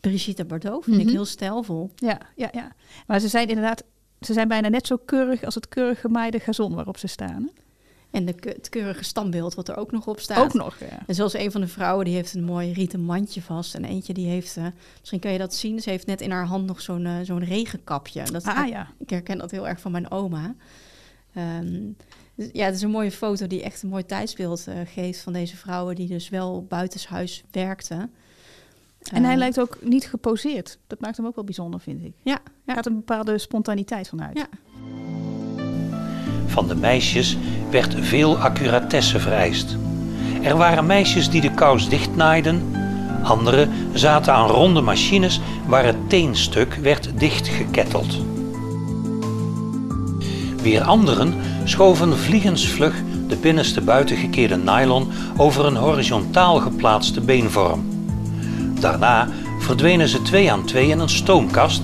Brigitte 0.00 0.44
Bardot. 0.44 0.84
Vind 0.84 0.96
ik 0.98 1.04
Mhm. 1.04 1.12
heel 1.14 1.24
stijlvol. 1.24 1.90
Ja, 1.96 2.20
ja, 2.36 2.48
ja. 2.52 2.72
Maar 3.06 3.20
ze 3.20 3.28
zijn 3.28 3.48
inderdaad, 3.48 3.82
ze 4.20 4.32
zijn 4.32 4.48
bijna 4.48 4.68
net 4.68 4.86
zo 4.86 4.96
keurig 5.04 5.44
als 5.44 5.54
het 5.54 5.68
keurig 5.68 6.00
gemaaide 6.00 6.38
gazon 6.40 6.74
waarop 6.74 6.98
ze 6.98 7.06
staan. 7.06 7.42
hè? 7.42 7.60
En 8.12 8.24
de, 8.24 8.34
het 8.40 8.68
keurige 8.68 9.04
standbeeld 9.04 9.54
wat 9.54 9.68
er 9.68 9.76
ook 9.76 9.90
nog 9.92 10.06
op 10.06 10.20
staat. 10.20 10.44
Ook 10.44 10.52
nog, 10.54 10.78
ja. 10.80 10.98
En 11.06 11.14
zoals 11.14 11.34
een 11.34 11.50
van 11.52 11.60
de 11.60 11.68
vrouwen, 11.68 12.04
die 12.04 12.14
heeft 12.14 12.34
een 12.34 12.44
mooi 12.44 12.72
rieten 12.72 13.00
mandje 13.00 13.42
vast. 13.42 13.74
En 13.74 13.84
eentje 13.84 14.12
die 14.12 14.26
heeft, 14.28 14.56
eh, 14.56 14.66
misschien 14.98 15.20
kan 15.20 15.32
je 15.32 15.38
dat 15.38 15.54
zien, 15.54 15.80
ze 15.80 15.90
heeft 15.90 16.06
net 16.06 16.20
in 16.20 16.30
haar 16.30 16.46
hand 16.46 16.66
nog 16.66 16.80
zo'n 16.80 17.06
eh, 17.06 17.16
zo'n 17.22 17.44
regenkapje. 17.44 18.22
Dat, 18.22 18.44
Ah 18.44 18.68
ja. 18.68 18.88
Ik 18.98 19.10
herken 19.10 19.38
dat 19.38 19.50
heel 19.50 19.68
erg 19.68 19.80
van 19.80 19.92
mijn 19.92 20.10
oma. 20.10 20.54
Ehm, 21.34 21.80
dus 22.34 22.48
ja, 22.52 22.64
het 22.64 22.74
is 22.74 22.82
een 22.82 22.90
mooie 22.90 23.10
foto 23.10 23.46
die 23.46 23.62
echt 23.62 23.82
een 23.82 23.88
mooi 23.88 24.06
tijdsbeeld 24.06 24.66
eh, 24.66 24.74
geeft 24.84 25.20
van 25.20 25.32
deze 25.32 25.56
vrouwen 25.56 25.94
die 25.94 26.08
dus 26.08 26.28
wel 26.28 26.64
buitenshuis 26.68 27.44
werkten. 27.50 28.10
En 29.12 29.22
hij 29.22 29.32
Eh, 29.32 29.38
lijkt 29.38 29.60
ook 29.60 29.78
niet 29.82 30.06
geposeerd. 30.06 30.78
Dat 30.86 31.00
maakt 31.00 31.16
hem 31.16 31.26
ook 31.26 31.34
wel 31.34 31.44
bijzonder, 31.44 31.80
vind 31.80 32.04
ik. 32.04 32.12
Ja, 32.22 32.34
Er 32.44 32.52
ja. 32.64 32.74
gaat 32.74 32.86
een 32.86 32.94
bepaalde 32.94 33.38
spontaniteit 33.38 34.08
van 34.08 34.22
uit. 34.22 34.38
Ja. 34.38 34.48
Van 36.52 36.68
de 36.68 36.74
meisjes 36.74 37.36
werd 37.70 37.94
veel 38.00 38.36
accuratesse 38.36 39.20
vereist. 39.20 39.76
Er 40.42 40.56
waren 40.56 40.86
meisjes 40.86 41.30
die 41.30 41.40
de 41.40 41.50
kous 41.50 41.88
dichtnaaiden, 41.88 42.62
andere 43.22 43.68
zaten 43.92 44.32
aan 44.32 44.48
ronde 44.48 44.80
machines 44.80 45.40
waar 45.66 45.84
het 45.84 45.96
teenstuk 46.08 46.74
werd 46.74 47.10
dichtgeketteld. 47.18 48.16
Weer 50.62 50.82
anderen 50.82 51.34
schoven 51.64 52.18
vliegensvlug 52.18 52.94
de 53.28 53.36
binnenste 53.36 53.80
buitengekeerde 53.80 54.56
nylon 54.56 55.08
over 55.36 55.66
een 55.66 55.76
horizontaal 55.76 56.56
geplaatste 56.56 57.20
beenvorm. 57.20 57.84
Daarna 58.80 59.28
verdwenen 59.60 60.08
ze 60.08 60.22
twee 60.22 60.52
aan 60.52 60.64
twee 60.64 60.88
in 60.88 60.98
een 60.98 61.08
stoomkast, 61.08 61.82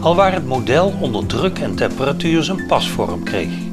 alwaar 0.00 0.32
het 0.32 0.46
model 0.46 0.94
onder 1.00 1.26
druk 1.26 1.58
en 1.58 1.74
temperatuur 1.74 2.42
zijn 2.42 2.66
pasvorm 2.66 3.22
kreeg. 3.22 3.69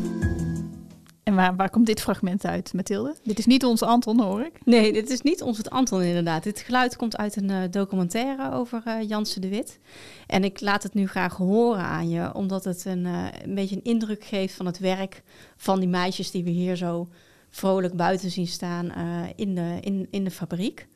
Waar, 1.37 1.55
waar 1.55 1.69
komt 1.69 1.85
dit 1.85 2.01
fragment 2.01 2.45
uit, 2.45 2.73
Mathilde? 2.73 3.15
Dit 3.23 3.39
is 3.39 3.45
niet 3.45 3.65
ons 3.65 3.81
Anton, 3.81 4.21
hoor 4.21 4.41
ik. 4.41 4.51
Nee, 4.65 4.93
dit 4.93 5.09
is 5.09 5.21
niet 5.21 5.41
ons 5.41 5.57
het 5.57 5.69
Anton 5.69 6.01
inderdaad. 6.01 6.43
Dit 6.43 6.59
geluid 6.59 6.95
komt 6.95 7.17
uit 7.17 7.35
een 7.35 7.49
uh, 7.49 7.61
documentaire 7.71 8.51
over 8.51 8.83
uh, 8.87 9.09
Janse 9.09 9.39
de 9.39 9.47
Wit. 9.47 9.79
En 10.27 10.43
ik 10.43 10.61
laat 10.61 10.83
het 10.83 10.93
nu 10.93 11.07
graag 11.07 11.35
horen 11.35 11.83
aan 11.83 12.09
je, 12.09 12.33
omdat 12.33 12.63
het 12.63 12.85
een, 12.85 13.05
uh, 13.05 13.25
een 13.43 13.55
beetje 13.55 13.75
een 13.75 13.83
indruk 13.83 14.23
geeft 14.23 14.53
van 14.55 14.65
het 14.65 14.79
werk 14.79 15.23
van 15.57 15.79
die 15.79 15.89
meisjes 15.89 16.31
die 16.31 16.43
we 16.43 16.49
hier 16.49 16.75
zo 16.75 17.07
vrolijk 17.49 17.93
buiten 17.93 18.31
zien 18.31 18.47
staan 18.47 18.91
in, 19.35 19.55
de, 19.55 19.77
in, 19.81 20.07
in 20.11 20.23
de 20.23 20.31
fabriek. 20.31 20.87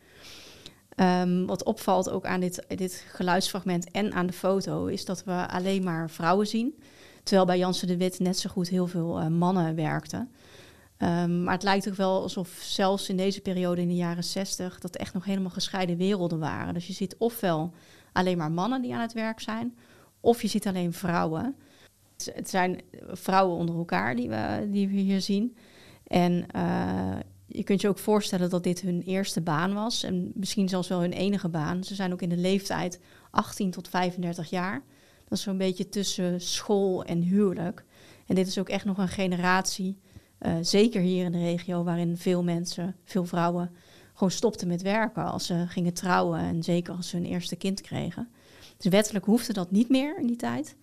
Um, 0.96 1.46
wat 1.46 1.64
opvalt 1.64 2.10
ook 2.10 2.26
aan 2.26 2.40
dit, 2.40 2.66
dit 2.68 3.06
geluidsfragment 3.12 3.92
en 3.92 4.14
aan 4.14 4.28
de 4.28 4.34
foto, 4.34 4.86
is 4.86 5.06
dat 5.06 5.24
we 5.24 5.48
alleen 5.48 5.84
maar 5.84 6.10
vrouwen 6.10 6.48
zien. 6.48 6.76
Terwijl 7.24 7.46
bij 7.46 7.58
Jansen 7.58 7.88
de 7.88 7.98
Wit 7.98 8.20
net 8.20 8.40
zo 8.40 8.50
goed 8.50 8.70
heel 8.70 8.88
veel 8.88 9.22
uh, 9.22 9.28
mannen 9.28 9.76
werkten. 9.76 10.32
Um, 10.98 11.44
maar 11.44 11.54
het 11.54 11.64
lijkt 11.64 11.90
ook 11.90 11.96
wel 11.96 12.22
alsof 12.22 12.50
zelfs 12.62 13.10
in 13.10 13.18
deze 13.18 13.42
periode 13.42 13.82
in 13.82 13.88
de 13.88 13.96
jaren 13.96 14.24
60 14.24 14.80
dat 14.80 14.96
echt 14.96 15.14
nog 15.14 15.26
helemaal 15.26 15.50
gescheiden 15.50 15.98
werelden 15.98 16.40
waren. 16.40 16.74
Dus 16.74 16.88
je 16.88 16.94
ziet 16.94 17.16
ofwel 17.18 17.74
alleen 18.12 18.38
maar 18.38 18.52
mannen 18.52 18.82
die 18.82 18.94
aan 18.94 19.02
het 19.02 19.14
werk 19.14 19.40
zijn, 19.40 19.76
of 20.20 20.42
je 20.42 20.48
ziet 20.48 20.68
alleen 20.68 20.94
vrouwen. 20.94 21.56
Het 22.34 22.50
zijn 22.50 22.82
vrouwen 23.08 23.58
onder 23.58 23.76
elkaar 23.76 24.16
die 24.16 24.30
we, 24.30 24.68
die 24.72 24.88
we 24.88 24.96
hier 24.96 25.22
zien. 25.22 25.56
En 26.08 26.46
uh, 26.56 27.18
je 27.46 27.64
kunt 27.64 27.82
je 27.82 27.88
ook 27.88 27.98
voorstellen 27.98 28.50
dat 28.50 28.64
dit 28.64 28.82
hun 28.82 29.02
eerste 29.02 29.42
baan 29.42 29.74
was. 29.74 30.04
En 30.04 30.32
misschien 30.34 30.70
zelfs 30.70 30.88
wel 30.88 31.02
hun 31.02 31.14
enige 31.14 31.50
baan. 31.50 31.84
Ze 31.84 31.96
zijn 31.96 32.14
ook 32.14 32.22
in 32.22 32.30
de 32.30 32.38
leeftijd 32.38 33.00
18 33.32 33.72
tot 33.72 33.88
35 33.88 34.50
jaar. 34.50 34.84
Dat 35.32 35.40
is 35.40 35.46
zo'n 35.46 35.58
beetje 35.58 35.90
tussen 35.90 36.42
school 36.42 37.04
en 37.04 37.22
huwelijk. 37.22 37.84
En 38.26 38.36
dit 38.36 38.48
is 38.48 38.58
ook 38.58 38.70
echt 38.70 38.86
nog 38.86 38.98
een 38.98 39.08
generatie, 39.08 39.98
uh, 40.42 40.56
zeker 40.62 41.02
hier 41.02 41.26
in 41.26 41.32
de 41.32 41.38
regio, 41.38 41.84
waarin 41.84 42.18
veel 42.18 42.44
mensen, 42.44 42.96
veel 43.04 43.26
vrouwen, 43.26 43.72
gewoon 44.14 44.32
stopten 44.32 44.68
met 44.68 44.82
werken 44.82 45.26
als 45.26 45.46
ze 45.46 45.66
gingen 45.68 45.94
trouwen 45.94 46.40
en 46.40 46.64
zeker 46.64 46.94
als 46.94 47.10
ze 47.10 47.16
hun 47.16 47.26
eerste 47.26 47.56
kind 47.56 47.82
kregen. 47.82 48.30
Dus 48.78 48.92
wettelijk 48.92 49.26
hoefde 49.26 49.54
dat 49.54 49.72
niet 49.72 49.90
meer 49.90 50.20
in 50.20 50.28
die 50.28 50.36
tijd. 50.36 50.76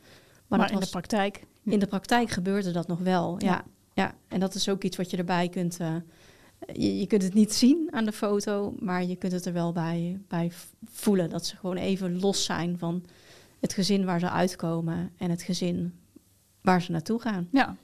Maar, 0.46 0.58
maar 0.58 0.72
in 0.72 0.80
de 0.80 0.88
praktijk? 0.90 1.46
In 1.64 1.78
de 1.78 1.86
praktijk 1.86 2.30
gebeurde 2.30 2.70
dat 2.70 2.86
nog 2.86 2.98
wel, 2.98 3.34
ja. 3.38 3.46
ja. 3.46 3.64
ja. 3.94 4.14
En 4.28 4.40
dat 4.40 4.54
is 4.54 4.68
ook 4.68 4.82
iets 4.82 4.96
wat 4.96 5.10
je 5.10 5.16
erbij 5.16 5.48
kunt... 5.48 5.80
Uh, 5.80 5.94
je, 6.72 6.98
je, 6.98 7.06
kunt 7.06 7.22
het 7.22 7.34
niet 7.34 7.54
zien 7.54 7.88
aan 7.90 8.04
de 8.04 8.12
foto, 8.12 8.74
maar 8.80 9.04
je 9.04 9.16
kunt 9.16 9.32
het 9.32 9.44
er 9.44 9.52
wel 9.52 9.72
bij, 9.72 10.20
bij 10.28 10.52
voelen. 10.84 11.30
Dat 11.30 11.46
ze 11.46 11.56
gewoon 11.56 11.76
even 11.76 12.20
los 12.20 12.44
zijn 12.44 12.78
van 12.78 13.04
het 13.60 13.72
gezin 13.72 14.04
waar 14.04 14.20
ze 14.20 14.30
uitkomen 14.30 15.10
en 15.18 15.30
het 15.30 15.42
gezin 15.42 15.94
waar 16.62 16.82
ze 16.82 16.90
naartoe 16.90 17.20
gaan. 17.20 17.48
Ja. 17.52 17.76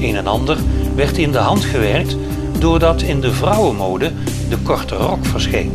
Een 0.00 0.16
en 0.16 0.26
ander 0.26 0.58
werd 0.94 1.18
in 1.18 1.32
de 1.32 1.38
hand 1.38 1.64
gewerkt 1.64 2.16
doordat 2.60 3.02
in 3.02 3.20
de 3.20 3.32
vrouwenmode 3.32 4.12
de 4.48 4.58
korte 4.62 4.94
rok 4.94 5.24
verscheen. 5.24 5.72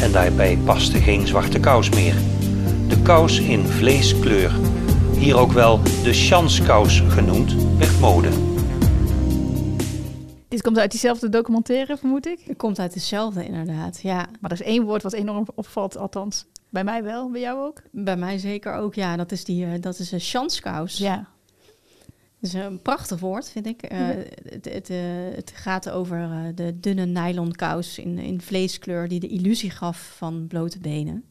En 0.00 0.12
daarbij 0.12 0.58
paste 0.64 0.98
geen 0.98 1.26
zwarte 1.26 1.60
kous 1.60 1.90
meer. 1.90 2.14
De 2.88 3.02
kous 3.02 3.40
in 3.40 3.64
vleeskleur, 3.64 4.52
hier 5.18 5.36
ook 5.36 5.52
wel 5.52 5.82
de 5.82 6.12
chanskous 6.12 7.00
genoemd, 7.00 7.54
werd 7.78 8.00
mode. 8.00 8.28
Dit 10.48 10.62
komt 10.62 10.78
uit 10.78 10.90
diezelfde 10.90 11.28
documentaire, 11.28 11.96
vermoed 11.96 12.26
ik? 12.26 12.40
Het 12.46 12.56
komt 12.56 12.78
uit 12.78 12.92
dezelfde, 12.92 13.44
inderdaad, 13.46 14.00
ja. 14.02 14.26
Maar 14.40 14.50
er 14.50 14.60
is 14.60 14.66
één 14.66 14.84
woord 14.84 15.02
wat 15.02 15.12
enorm 15.12 15.46
opvalt, 15.54 15.96
althans 15.96 16.46
bij 16.76 16.84
mij 16.84 17.02
wel, 17.02 17.30
bij 17.30 17.40
jou 17.40 17.60
ook? 17.60 17.82
Bij 17.90 18.16
mij 18.16 18.38
zeker 18.38 18.74
ook, 18.74 18.94
ja. 18.94 19.16
Dat 19.16 19.32
is, 19.32 19.44
die, 19.44 19.66
uh, 19.66 19.72
dat 19.80 19.98
is 19.98 20.12
een 20.12 20.20
chanskous. 20.20 20.98
Ja. 20.98 21.28
Dat 22.40 22.50
is 22.50 22.52
een 22.52 22.82
prachtig 22.82 23.20
woord, 23.20 23.50
vind 23.50 23.66
ik. 23.66 23.92
Uh, 23.92 24.08
het, 24.42 24.64
het, 24.64 24.90
uh, 24.90 24.98
het, 25.34 25.52
gaat 25.54 25.90
over 25.90 26.52
de 26.54 26.80
dunne 26.80 27.06
nylon 27.06 27.52
kous 27.52 27.98
in, 27.98 28.18
in 28.18 28.40
vleeskleur 28.40 29.08
die 29.08 29.20
de 29.20 29.28
illusie 29.28 29.70
gaf 29.70 30.14
van 30.16 30.46
blote 30.46 30.78
benen. 30.78 31.24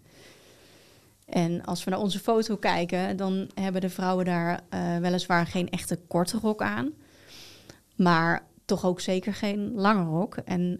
En 1.26 1.66
als 1.66 1.84
we 1.84 1.90
naar 1.90 2.00
onze 2.00 2.20
foto 2.20 2.56
kijken, 2.56 3.18
dan 3.18 3.50
hebben 3.54 3.82
de 3.82 3.90
vrouwen 3.90 4.26
daar 4.26 4.60
weliswaar 5.02 5.48
geen 5.48 5.70
echte 5.70 6.00
korte 6.08 6.38
rok 6.38 6.62
aan. 6.62 6.92
Maar 7.96 8.46
toch 8.66 8.86
ook 8.86 9.00
zeker 9.00 9.34
geen 9.34 9.72
lange 9.74 10.04
rok. 10.04 10.36
En 10.36 10.80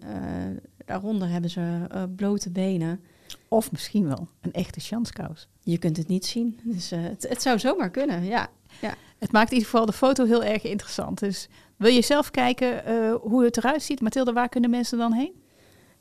daaronder 0.86 1.30
hebben 1.30 1.50
ze 1.50 1.88
blote 2.16 2.52
benen. 2.52 3.04
Of 3.48 3.72
misschien 3.72 4.08
wel 4.08 4.28
een 4.42 4.54
echte 4.54 4.80
chanskous. 4.80 5.48
Je 5.60 5.78
kunt 5.78 5.98
het 5.98 6.08
niet 6.08 6.26
zien. 6.26 6.60
Dus 6.64 6.92
uh, 6.92 7.04
het, 7.04 7.26
het, 7.30 7.42
zou 7.42 7.60
zomaar 7.60 7.90
kunnen, 7.90 8.24
ja. 8.24 8.48
ja. 8.82 8.94
Het 9.18 9.32
maakt 9.32 9.52
in 9.52 9.58
ieder 9.58 9.70
geval 9.70 9.86
de 9.86 9.94
foto 9.94 10.26
heel 10.26 10.44
erg 10.44 10.64
interessant. 10.64 11.20
Dus 11.20 11.48
wil 11.76 11.92
je 11.92 12.02
zelf 12.02 12.32
kijken 12.32 12.92
uh, 12.92 13.16
hoe 13.22 13.44
het 13.44 13.58
eruit 13.58 13.84
ziet? 13.84 14.02
Mathilde, 14.02 14.34
waar 14.34 14.50
kunnen 14.50 14.70
mensen 14.70 14.98
dan 14.98 15.14
heen? 15.14 15.44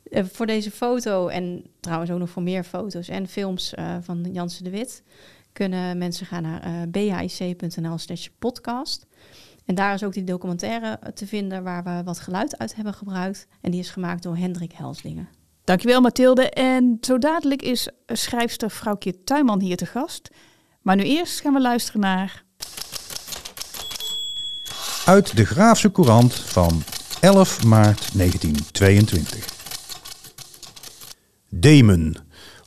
Uh, 0.05 0.25
voor 0.25 0.47
deze 0.47 0.71
foto 0.71 1.29
en 1.29 1.65
trouwens 1.81 2.11
ook 2.11 2.19
nog 2.19 2.31
voor 2.31 2.43
meer 2.43 2.65
foto's 2.65 3.09
en 3.09 3.29
films 3.29 3.75
van 4.01 4.29
Jansen 4.33 4.65
de 4.65 4.71
Wit... 4.71 5.03
kunnen 5.53 5.99
mensen 5.99 6.27
gaan 6.27 6.43
naar 6.43 6.89
bhic.nl 6.89 7.99
slash 7.99 8.27
podcast... 8.39 9.07
En 9.65 9.75
daar 9.75 9.95
is 9.95 10.05
ook 10.05 10.13
die 10.13 10.25
documentaire 10.25 10.99
te 11.15 11.27
vinden 11.27 11.63
waar 11.63 11.85
we 11.85 12.03
wat 12.05 12.21
geluid 12.21 12.59
uit 12.59 12.75
hebben 12.75 12.95
gebruikt. 12.95 13.47
En 13.61 13.71
die 13.71 13.81
is 13.81 13.91
gemaakt 13.91 14.23
door 14.23 14.37
Hendrik 14.37 14.73
Helslingen. 14.73 15.29
Dankjewel 15.65 16.01
Mathilde. 16.01 16.51
En 16.51 16.99
zo 17.01 17.19
dadelijk 17.19 17.63
is 17.63 17.89
schrijfster 18.07 18.71
Vrouwtje 18.71 19.25
Tuinman 19.25 19.61
hier 19.61 19.77
te 19.77 19.87
gast. 19.87 20.31
Maar 20.83 20.97
nu 20.97 21.03
eerst 21.03 21.41
gaan 21.41 21.53
we 21.53 21.61
luisteren 21.61 22.01
naar... 22.01 22.43
Uit 25.05 25.37
de 25.37 25.45
Graafse 25.45 25.93
Courant 25.93 26.35
van 26.35 26.83
11 27.21 27.65
maart 27.65 28.11
1922. 28.15 29.47
Demen. 31.49 32.15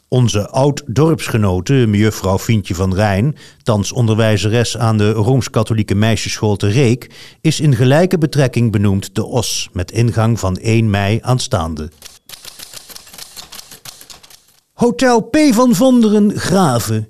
Onze 0.08 0.50
oud-dorpsgenote, 0.50 1.74
mejuffrouw 1.74 2.38
Fientje 2.38 2.76
van 2.76 2.94
Rijn, 2.94 3.36
thans 3.64 3.92
onderwijzeres 3.92 4.78
aan 4.78 4.98
de 4.98 5.12
Rooms-Katholieke 5.12 5.96
Meisjesschool 5.96 6.56
te 6.56 6.68
Reek, 6.68 7.10
is 7.42 7.60
in 7.60 7.76
gelijke 7.76 8.18
betrekking 8.18 8.72
benoemd 8.72 9.16
de 9.16 9.26
Os, 9.26 9.70
met 9.74 9.92
ingang 9.92 10.40
van 10.40 10.58
1 10.58 10.90
mei 10.90 11.20
aanstaande. 11.22 11.90
Hotel 14.78 15.22
P. 15.22 15.38
van 15.52 15.76
Vonderen 15.76 16.40
Graven. 16.40 17.08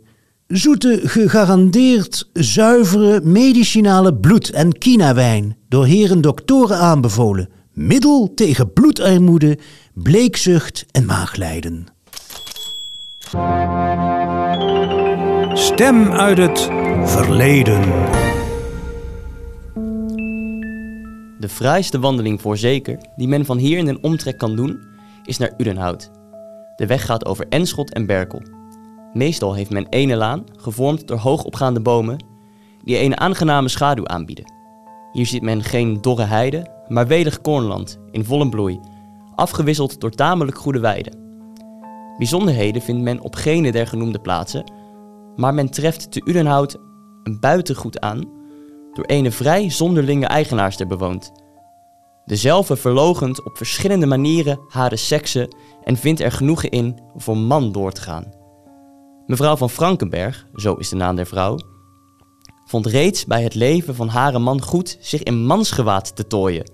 Zoete, 0.48 1.00
gegarandeerd 1.04 2.30
zuivere 2.34 3.22
medicinale 3.24 4.16
bloed- 4.16 4.50
en 4.50 4.78
kinawijn. 4.78 5.58
Door 5.70 5.86
heren 5.86 6.22
doktoren 6.22 6.78
aanbevolen. 6.78 7.50
Middel 7.74 8.32
tegen 8.36 8.74
bloedarmoede, 8.74 9.58
bleekzucht 9.94 10.86
en 10.92 11.06
maaglijden. 11.06 11.86
Stem 15.54 16.12
uit 16.12 16.38
het 16.38 16.70
verleden. 17.04 17.82
De 21.40 21.50
fraaiste 21.50 22.00
wandeling 22.00 22.42
voorzeker 22.42 22.98
die 23.16 23.28
men 23.28 23.46
van 23.46 23.58
hier 23.58 23.78
in 23.78 23.88
een 23.88 24.04
omtrek 24.04 24.38
kan 24.38 24.56
doen, 24.56 24.80
is 25.24 25.38
naar 25.38 25.54
Udenhout. 25.58 26.17
De 26.78 26.86
weg 26.86 27.06
gaat 27.06 27.26
over 27.26 27.46
Enschot 27.50 27.94
en 27.94 28.06
Berkel. 28.06 28.42
Meestal 29.14 29.54
heeft 29.54 29.70
men 29.70 29.88
ene 29.90 30.16
laan, 30.16 30.44
gevormd 30.58 31.08
door 31.08 31.18
hoogopgaande 31.18 31.82
bomen, 31.82 32.26
die 32.84 33.00
een 33.00 33.20
aangename 33.20 33.68
schaduw 33.68 34.08
aanbieden. 34.08 34.54
Hier 35.12 35.26
ziet 35.26 35.42
men 35.42 35.64
geen 35.64 36.02
dorre 36.02 36.24
heide, 36.24 36.72
maar 36.88 37.08
welig 37.08 37.42
koornland 37.42 38.00
in 38.12 38.26
volle 38.26 38.50
bloei, 38.50 38.80
afgewisseld 39.36 40.00
door 40.00 40.12
tamelijk 40.12 40.58
goede 40.58 40.80
weiden. 40.80 41.18
Bijzonderheden 42.18 42.82
vindt 42.82 43.02
men 43.02 43.22
op 43.22 43.36
gene 43.36 43.72
der 43.72 43.88
genoemde 43.88 44.20
plaatsen, 44.20 44.72
maar 45.36 45.54
men 45.54 45.70
treft 45.70 46.12
te 46.12 46.22
Udenhout 46.26 46.78
een 47.24 47.40
buitengoed 47.40 48.00
aan, 48.00 48.26
door 48.94 49.06
ene 49.06 49.32
vrij 49.32 49.70
zonderlinge 49.70 50.26
eigenaars 50.26 50.80
er 50.80 50.88
bewoond. 50.88 51.32
Dezelfde 52.28 52.76
verlogent 52.76 53.44
op 53.44 53.58
verschillende 53.58 54.06
manieren 54.06 54.60
hare 54.68 54.96
sekse 54.96 55.52
en 55.84 55.98
vindt 55.98 56.20
er 56.20 56.32
genoegen 56.32 56.70
in 56.70 57.00
voor 57.16 57.38
man 57.38 57.72
door 57.72 57.92
te 57.92 58.02
gaan. 58.02 58.34
Mevrouw 59.26 59.56
van 59.56 59.70
Frankenberg, 59.70 60.48
zo 60.56 60.74
is 60.74 60.90
de 60.90 60.96
naam 60.96 61.16
der 61.16 61.26
vrouw, 61.26 61.58
vond 62.66 62.86
reeds 62.86 63.26
bij 63.26 63.44
het 63.44 63.56
leven 63.56 63.96
van 63.96 64.08
hare 64.08 64.40
man 64.40 64.62
goed 64.62 64.98
zich 65.00 65.24
in 65.24 65.46
mansgewaad 65.46 66.16
te 66.16 66.28
tooien. 66.28 66.72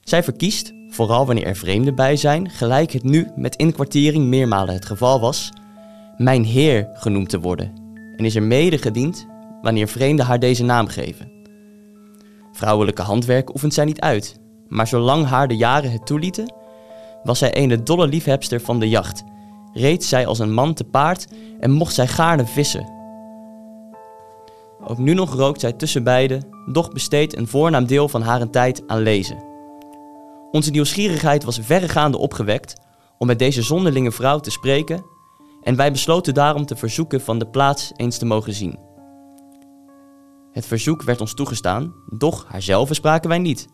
Zij 0.00 0.22
verkiest, 0.22 0.72
vooral 0.88 1.26
wanneer 1.26 1.46
er 1.46 1.56
vreemden 1.56 1.94
bij 1.94 2.16
zijn, 2.16 2.50
gelijk 2.50 2.92
het 2.92 3.04
nu 3.04 3.28
met 3.36 3.56
inkwartiering 3.56 4.24
meermalen 4.24 4.74
het 4.74 4.86
geval 4.86 5.20
was, 5.20 5.52
mijn 6.16 6.44
heer 6.44 6.90
genoemd 6.94 7.28
te 7.28 7.40
worden 7.40 7.72
en 8.16 8.24
is 8.24 8.34
er 8.34 8.42
mede 8.42 8.78
gediend 8.78 9.26
wanneer 9.62 9.88
vreemden 9.88 10.26
haar 10.26 10.38
deze 10.38 10.64
naam 10.64 10.86
geven. 10.86 11.32
Vrouwelijke 12.52 13.02
handwerk 13.02 13.54
oefent 13.54 13.74
zij 13.74 13.84
niet 13.84 14.00
uit, 14.00 14.39
maar 14.70 14.86
zolang 14.86 15.26
haar 15.26 15.48
de 15.48 15.56
jaren 15.56 15.92
het 15.92 16.06
toelieten, 16.06 16.54
was 17.22 17.38
zij 17.38 17.56
een 17.56 17.84
dolle 17.84 18.06
liefhebster 18.06 18.60
van 18.60 18.80
de 18.80 18.88
jacht. 18.88 19.24
Reed 19.72 20.04
zij 20.04 20.26
als 20.26 20.38
een 20.38 20.52
man 20.52 20.74
te 20.74 20.84
paard 20.84 21.26
en 21.60 21.70
mocht 21.70 21.94
zij 21.94 22.06
gaarne 22.06 22.46
vissen. 22.46 22.88
Ook 24.84 24.98
nu 24.98 25.14
nog 25.14 25.34
rookt 25.34 25.60
zij 25.60 25.72
tussen 25.72 26.04
beiden, 26.04 26.46
doch 26.72 26.88
besteedt 26.88 27.36
een 27.36 27.48
voornaam 27.48 27.86
deel 27.86 28.08
van 28.08 28.22
haar 28.22 28.50
tijd 28.50 28.82
aan 28.86 29.02
lezen. 29.02 29.44
Onze 30.50 30.70
nieuwsgierigheid 30.70 31.44
was 31.44 31.58
verregaande 31.62 32.18
opgewekt 32.18 32.74
om 33.18 33.26
met 33.26 33.38
deze 33.38 33.62
zonderlinge 33.62 34.12
vrouw 34.12 34.38
te 34.38 34.50
spreken 34.50 35.04
en 35.62 35.76
wij 35.76 35.92
besloten 35.92 36.34
daarom 36.34 36.66
te 36.66 36.76
verzoeken 36.76 37.20
van 37.20 37.38
de 37.38 37.46
plaats 37.46 37.92
eens 37.96 38.18
te 38.18 38.26
mogen 38.26 38.52
zien. 38.52 38.78
Het 40.52 40.66
verzoek 40.66 41.02
werd 41.02 41.20
ons 41.20 41.34
toegestaan, 41.34 41.94
doch 42.08 42.46
haarzelve 42.48 42.94
spraken 42.94 43.28
wij 43.28 43.38
niet. 43.38 43.68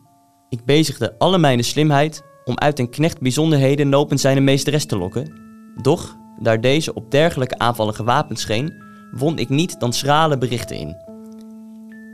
Ik 0.49 0.65
bezigde 0.65 1.15
alle 1.17 1.37
mijn 1.37 1.63
slimheid 1.63 2.23
om 2.45 2.57
uit 2.57 2.79
een 2.79 2.89
knecht 2.89 3.21
bijzonderheden 3.21 3.89
nopens 3.89 4.21
zijn 4.21 4.43
meesteres 4.43 4.85
te 4.85 4.97
lokken, 4.97 5.33
doch, 5.81 6.15
daar 6.39 6.61
deze 6.61 6.93
op 6.93 7.11
dergelijke 7.11 7.57
aanvallen 7.57 7.93
gewapend 7.93 8.39
scheen, 8.39 8.83
won 9.11 9.37
ik 9.37 9.49
niet 9.49 9.79
dan 9.79 9.93
schrale 9.93 10.37
berichten 10.37 10.75
in. 10.75 10.95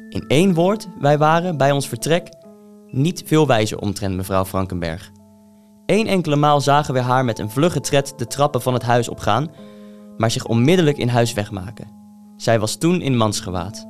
In 0.10 0.24
één 0.28 0.54
woord, 0.54 0.88
wij 1.00 1.18
waren 1.18 1.58
bij 1.58 1.72
ons 1.72 1.88
vertrek 1.88 2.30
niet 2.88 3.24
veel 3.26 3.48
wijzer 3.48 3.80
omtrent 3.80 4.16
mevrouw 4.16 4.46
Frankenberg. 4.46 5.12
Eén 5.86 6.08
enkele 6.08 6.36
maal 6.36 6.62
zagen 6.62 6.94
we 6.94 7.00
haar 7.00 7.26
met 7.26 7.40
een 7.40 7.50
vlugge 7.50 7.80
tred 7.80 8.14
de 8.18 8.28
trappen 8.28 8.62
van 8.62 8.74
het 8.74 8.84
huis 8.84 9.10
opgaan, 9.10 9.52
maar 10.18 10.32
zich 10.32 10.46
onmiddellijk 10.46 10.98
in 10.98 11.08
huis 11.08 11.34
wegmaken. 11.34 11.88
Zij 12.38 12.60
was 12.60 12.76
toen 12.76 13.02
in 13.02 13.18
mansgewaad. 13.18 13.86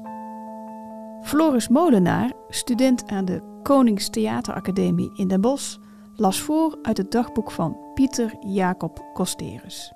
Floris 1.22 1.68
Molenaar, 1.68 2.32
student 2.50 3.08
aan 3.08 3.26
de 3.26 3.53
Koningstheateracademie 3.64 5.12
in 5.14 5.28
Den 5.28 5.42
Bosch, 5.42 5.78
las 6.16 6.42
voor 6.42 6.78
uit 6.82 6.98
het 6.98 7.12
dagboek 7.12 7.52
van 7.52 7.78
Pieter 7.94 8.36
Jacob 8.40 9.06
Costerus. 9.14 9.94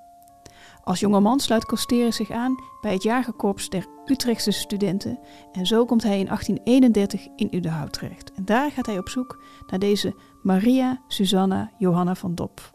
Als 0.83 0.99
jongeman 0.99 1.39
sluit 1.39 1.65
Costerus 1.65 2.15
zich 2.15 2.31
aan 2.31 2.55
bij 2.81 2.93
het 2.93 3.03
jagerkorps 3.03 3.69
der 3.69 3.85
Utrechtse 4.05 4.51
studenten 4.51 5.19
en 5.51 5.65
zo 5.65 5.85
komt 5.85 6.03
hij 6.03 6.19
in 6.19 6.25
1831 6.25 7.27
in 7.35 7.47
Udenhout 7.51 7.93
terecht. 7.93 8.31
En 8.35 8.45
daar 8.45 8.71
gaat 8.71 8.85
hij 8.85 8.97
op 8.97 9.09
zoek 9.09 9.43
naar 9.67 9.79
deze 9.79 10.15
Maria 10.41 11.01
Susanna 11.07 11.71
Johanna 11.77 12.15
van 12.15 12.35
Dop, 12.35 12.71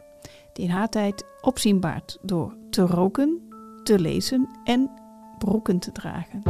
die 0.53 0.65
in 0.65 0.71
haar 0.71 0.89
tijd 0.89 1.25
opzienbaard 1.41 2.17
door 2.21 2.55
te 2.69 2.81
roken, 2.81 3.41
te 3.83 3.99
lezen 3.99 4.49
en 4.63 4.91
broeken 5.37 5.79
te 5.79 5.91
dragen. 5.91 6.41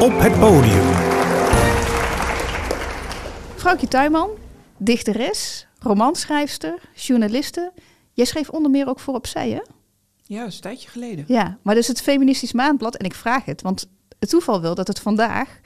Op 0.00 0.18
het 0.18 0.38
podium. 0.38 1.09
Vrouwtje 3.60 3.88
Tuinman, 3.88 4.30
dichteres, 4.76 5.66
romanschrijfster, 5.78 6.78
journaliste. 6.94 7.72
Jij 8.12 8.24
schreef 8.24 8.48
onder 8.48 8.70
meer 8.70 8.88
ook 8.88 9.00
voor 9.00 9.14
Opzij, 9.14 9.50
hè? 9.50 9.60
Ja, 10.22 10.38
dat 10.38 10.48
is 10.48 10.54
een 10.54 10.60
tijdje 10.60 10.88
geleden. 10.88 11.24
Ja, 11.28 11.58
maar 11.62 11.74
dus 11.74 11.86
het 11.86 12.02
Feministisch 12.02 12.52
Maandblad, 12.52 12.96
en 12.96 13.04
ik 13.04 13.14
vraag 13.14 13.44
het, 13.44 13.62
want 13.62 13.88
het 14.18 14.28
toeval 14.28 14.60
wil 14.60 14.74
dat 14.74 14.86
het 14.86 15.00
vandaag, 15.00 15.60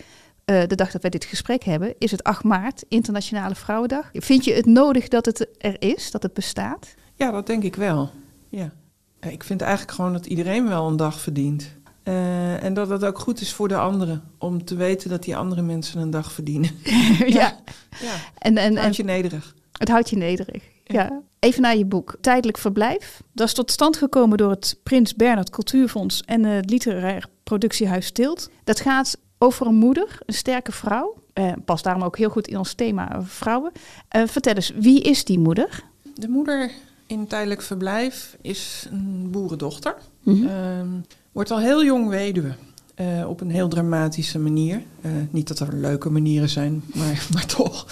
eh, 0.45 0.67
de 0.67 0.75
dag 0.75 0.91
dat 0.91 1.03
wij 1.03 1.11
dit 1.11 1.25
gesprek 1.25 1.63
hebben, 1.63 1.95
is 1.99 2.11
het 2.11 2.23
8 2.23 2.45
maart, 2.45 2.85
Internationale 2.89 3.55
Vrouwendag. 3.55 4.11
Vind 4.13 4.45
je 4.45 4.53
het 4.53 4.67
nodig 4.67 5.09
dat 5.09 5.27
het 5.27 5.49
er 5.59 5.83
is, 5.83 6.11
dat 6.11 6.23
het 6.23 6.35
bestaat? 6.35 6.95
Ja, 7.15 7.31
dat 7.31 7.47
denk 7.47 7.63
ik 7.63 7.77
wel. 7.77 8.11
Ja. 8.49 8.73
Ik 9.21 9.45
vind 9.45 9.61
eigenlijk 9.61 9.93
gewoon 9.93 10.13
dat 10.13 10.27
iedereen 10.27 10.69
wel 10.69 10.89
een 10.89 10.97
dag 10.97 11.21
verdient. 11.21 11.77
Eh, 12.05 12.65
en 12.65 12.75
dat 12.75 12.89
het 12.89 13.05
ook 13.05 13.19
goed 13.19 13.41
is 13.41 13.53
voor 13.53 13.69
de 13.69 13.77
anderen. 13.77 14.23
Om 14.39 14.65
te 14.65 14.75
weten 14.75 15.11
dat 15.11 15.23
die 15.23 15.37
andere 15.37 15.63
mensen 15.63 16.01
een 16.01 16.11
dag 16.11 16.33
verdienen. 16.33 16.71
ja. 17.27 17.59
Ja, 18.01 18.15
En, 18.39 18.57
en, 18.57 18.77
en 18.77 18.77
houd 18.77 18.97
je 18.97 19.05
nederig. 19.05 19.55
het 19.73 19.89
houdt 19.89 20.11
je 20.11 20.17
nederig. 20.17 20.63
Ja. 20.85 21.23
Even 21.39 21.63
naar 21.63 21.77
je 21.77 21.85
boek. 21.85 22.17
Tijdelijk 22.21 22.59
verblijf. 22.59 23.23
Dat 23.33 23.47
is 23.47 23.55
tot 23.55 23.71
stand 23.71 23.97
gekomen 23.97 24.39
door 24.39 24.51
het 24.51 24.77
Prins 24.83 25.15
Bernhard 25.15 25.51
Cultuurfonds 25.51 26.23
en 26.25 26.45
het 26.45 26.71
literair 26.71 27.27
productiehuis 27.43 28.11
Tilt. 28.11 28.51
Dat 28.65 28.81
gaat 28.81 29.19
over 29.39 29.67
een 29.67 29.75
moeder, 29.75 30.19
een 30.27 30.35
sterke 30.35 30.73
vrouw. 30.73 31.15
Eh, 31.33 31.53
past 31.65 31.85
daarom 31.85 32.03
ook 32.03 32.17
heel 32.19 32.31
goed 32.31 32.49
in 32.49 32.59
ons 32.59 32.73
thema 32.75 33.23
vrouwen. 33.23 33.73
Eh, 34.09 34.23
vertel 34.27 34.55
eens, 34.55 34.73
wie 34.77 35.03
is 35.03 35.25
die 35.25 35.39
moeder? 35.39 35.85
De 36.15 36.29
moeder 36.29 36.71
in 37.07 37.27
tijdelijk 37.27 37.63
verblijf 37.63 38.37
is 38.41 38.87
een 38.91 39.29
boerendochter. 39.31 39.97
Mhm. 40.23 40.47
Ehm, 40.47 40.89
wordt 41.35 41.51
al 41.51 41.61
heel 41.61 41.85
jong 41.85 42.09
weduwe. 42.09 42.55
eh, 42.95 43.29
op 43.29 43.41
een 43.41 43.51
heel 43.51 43.69
dramatische 43.69 44.39
manier. 44.39 44.83
Eh, 45.01 45.11
niet 45.31 45.49
dat 45.49 45.59
er 45.61 45.75
leuke 45.77 46.11
manieren 46.11 46.49
zijn, 46.49 46.83
maar, 46.95 47.27
maar 47.33 47.47
toch. 47.47 47.87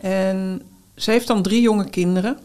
En 0.00 0.62
ze 0.94 1.10
heeft 1.10 1.26
dan 1.26 1.42
drie 1.42 1.60
jonge 1.60 1.90
kinderen. 1.90 2.38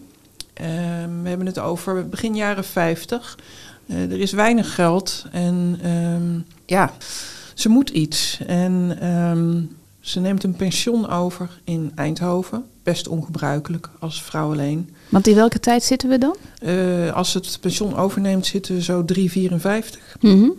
Ehm, 0.53 1.21
we 1.21 1.29
hebben 1.29 1.45
het 1.47 1.59
over 1.59 2.09
begin 2.09 2.35
jaren 2.35 2.63
50. 2.63 3.37
Eh, 3.85 4.11
er 4.11 4.19
is 4.19 4.31
weinig 4.31 4.75
geld 4.75 5.25
en 5.31 5.79
ehm, 5.83 6.39
ja, 6.65 6.93
ze 7.53 7.69
moet 7.69 7.89
iets. 7.89 8.39
En 8.47 8.97
ehm, 8.99 9.61
ze 9.99 10.19
neemt 10.19 10.43
een 10.43 10.55
pension 10.55 11.09
over 11.09 11.59
in 11.63 11.91
Eindhoven. 11.95 12.65
Best 12.88 13.08
ongebruikelijk 13.08 13.89
als 14.00 14.23
vrouw 14.23 14.52
alleen. 14.52 14.89
Want 15.10 15.28
in 15.28 15.36
welke 15.36 15.60
tijd 15.60 15.84
zitten 15.84 16.10
we 16.10 16.17
dan? 16.17 16.36
Eh, 16.60 17.13
als 17.13 17.32
ze 17.32 17.38
het 17.38 17.58
pension 17.62 17.95
overneemt, 17.95 18.45
zitten 18.45 18.76
we 18.76 18.82
zo 18.82 19.06
3,54. 19.06 20.17
Mhm. 20.19 20.50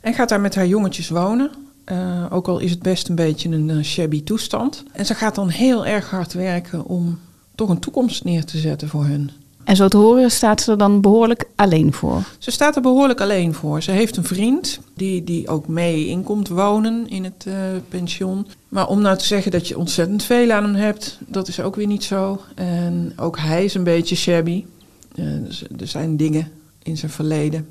En 0.00 0.14
gaat 0.14 0.28
daar 0.28 0.40
met 0.40 0.54
haar 0.54 0.66
jongetjes 0.66 1.08
wonen. 1.08 1.50
Eh, 1.84 2.26
ook 2.30 2.48
al 2.48 2.58
is 2.58 2.70
het 2.70 2.82
best 2.82 3.08
een 3.08 3.14
beetje 3.14 3.48
een 3.48 3.70
eh, 3.70 3.82
shabby 3.82 4.24
toestand. 4.24 4.84
En 4.92 5.06
ze 5.06 5.14
gaat 5.14 5.34
dan 5.34 5.48
heel 5.48 5.86
erg 5.86 6.10
hard 6.10 6.32
werken 6.32 6.84
om 6.84 7.18
toch 7.54 7.68
een 7.68 7.80
toekomst 7.80 8.24
neer 8.24 8.44
te 8.44 8.58
zetten 8.58 8.88
voor 8.88 9.04
hun. 9.04 9.30
En 9.64 9.76
zo 9.76 9.88
te 9.88 9.96
horen 9.96 10.30
staat 10.30 10.60
ze 10.60 10.70
er 10.70 10.78
dan 10.78 11.00
behoorlijk 11.00 11.44
alleen 11.56 11.92
voor. 11.92 12.22
Ze 12.38 12.50
staat 12.50 12.76
er 12.76 12.82
behoorlijk 12.82 13.20
alleen 13.20 13.54
voor. 13.54 13.82
Ze 13.82 13.90
heeft 13.90 14.16
een 14.16 14.24
vriend 14.24 14.80
die, 14.94 15.24
die 15.24 15.48
ook 15.48 15.68
mee 15.68 16.06
inkomt 16.06 16.48
wonen 16.48 17.08
in 17.08 17.24
het 17.24 17.44
eh, 17.46 17.54
pension. 17.88 18.46
Maar 18.68 18.88
om 18.88 19.00
nou 19.00 19.18
te 19.18 19.26
zeggen 19.26 19.50
dat 19.50 19.68
je 19.68 19.78
ontzettend 19.78 20.22
veel 20.22 20.50
aan 20.50 20.64
hem 20.64 20.74
hebt, 20.74 21.18
dat 21.26 21.48
is 21.48 21.60
ook 21.60 21.76
weer 21.76 21.86
niet 21.86 22.04
zo. 22.04 22.40
En 22.54 23.12
ook 23.16 23.38
hij 23.38 23.64
is 23.64 23.74
een 23.74 23.84
beetje 23.84 24.16
shabby. 24.16 24.64
Eh, 25.14 25.24
dus 25.44 25.64
er 25.78 25.86
zijn 25.86 26.16
dingen 26.16 26.50
in 26.82 26.96
zijn 26.96 27.10
verleden 27.10 27.66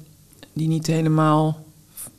die 0.53 0.67
niet 0.67 0.87
helemaal 0.87 1.59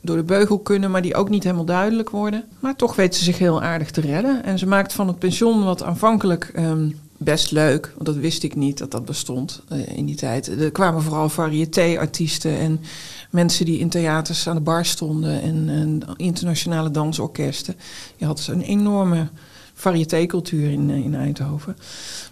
door 0.01 0.15
de 0.15 0.23
beugel 0.23 0.59
kunnen, 0.59 0.91
maar 0.91 1.01
die 1.01 1.15
ook 1.15 1.29
niet 1.29 1.43
helemaal 1.43 1.65
duidelijk 1.65 2.09
worden. 2.09 2.43
Maar 2.59 2.75
toch 2.75 2.95
weet 2.95 3.15
ze 3.15 3.23
zich 3.23 3.37
heel 3.37 3.61
aardig 3.61 3.91
te 3.91 4.01
redden. 4.01 4.43
En 4.43 4.59
ze 4.59 4.67
maakt 4.67 4.93
van 4.93 5.07
het 5.07 5.19
pension 5.19 5.63
wat 5.63 5.83
aanvankelijk 5.83 6.51
ehm, 6.53 6.89
best 7.17 7.51
leuk, 7.51 7.91
want 7.93 8.05
dat 8.05 8.15
wist 8.15 8.43
ik 8.43 8.55
niet 8.55 8.77
dat 8.77 8.91
dat 8.91 9.05
bestond 9.05 9.61
eh, 9.67 9.97
in 9.97 10.05
die 10.05 10.15
tijd. 10.15 10.47
Er 10.47 10.71
kwamen 10.71 11.01
vooral 11.01 11.29
variété-artiesten 11.29 12.57
en 12.57 12.81
mensen 13.29 13.65
die 13.65 13.79
in 13.79 13.89
theaters 13.89 14.47
aan 14.47 14.55
de 14.55 14.61
bar 14.61 14.85
stonden 14.85 15.41
en, 15.41 16.01
internationale 16.17 16.91
dansorkesten. 16.91 17.75
Je 18.15 18.25
had 18.25 18.47
een 18.47 18.61
enorme 18.61 19.27
variété-cultuur 19.73 20.71
in, 20.71 20.89
eh, 20.89 20.95
in 20.95 21.15
Eindhoven. 21.15 21.77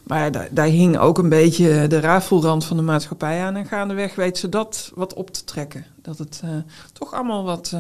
Maar 0.04 0.32
daar, 0.32 0.48
daar 0.52 0.66
hing 0.66 0.98
ook 0.98 1.18
een 1.18 1.30
beetje 1.30 1.88
de 1.88 2.00
rafelrand 2.00 2.66
van 2.66 2.78
de 2.78 2.84
maatschappij 2.84 3.42
aan. 3.42 3.56
En 3.56 3.66
gaandeweg 3.66 4.16
weet 4.16 4.38
ze 4.38 4.50
dat 4.50 4.92
wat 4.96 5.14
op 5.14 5.30
te 5.32 5.44
trekken. 5.44 5.86
Dat 6.02 6.18
het 6.18 6.42
eh, 6.44 6.50
toch 6.94 7.14
allemaal 7.14 7.44
wat, 7.44 7.76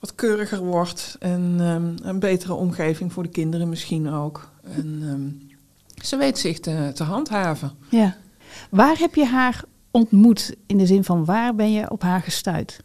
wat 0.00 0.14
keuriger 0.14 0.64
wordt. 0.64 1.16
En 1.18 1.56
ehm, 1.58 2.08
een 2.08 2.18
betere 2.18 2.54
omgeving 2.54 3.12
voor 3.12 3.22
de 3.22 3.28
kinderen 3.28 3.68
misschien 3.68 4.12
ook. 4.12 4.48
Ehm, 4.76 5.28
ze 6.02 6.16
weet 6.16 6.38
zich 6.38 6.60
te, 6.60 6.90
te 6.94 7.04
handhaven. 7.04 7.72
Ja. 7.88 8.16
Waar 8.70 8.98
heb 8.98 9.14
je 9.14 9.24
haar 9.24 9.62
ontmoet? 9.90 10.56
In 10.66 10.78
de 10.78 10.86
zin 10.86 11.04
van 11.04 11.24
waar 11.24 11.54
ben 11.54 11.72
je 11.72 11.90
op 11.90 12.02
haar 12.02 12.20
gestuurd? 12.20 12.80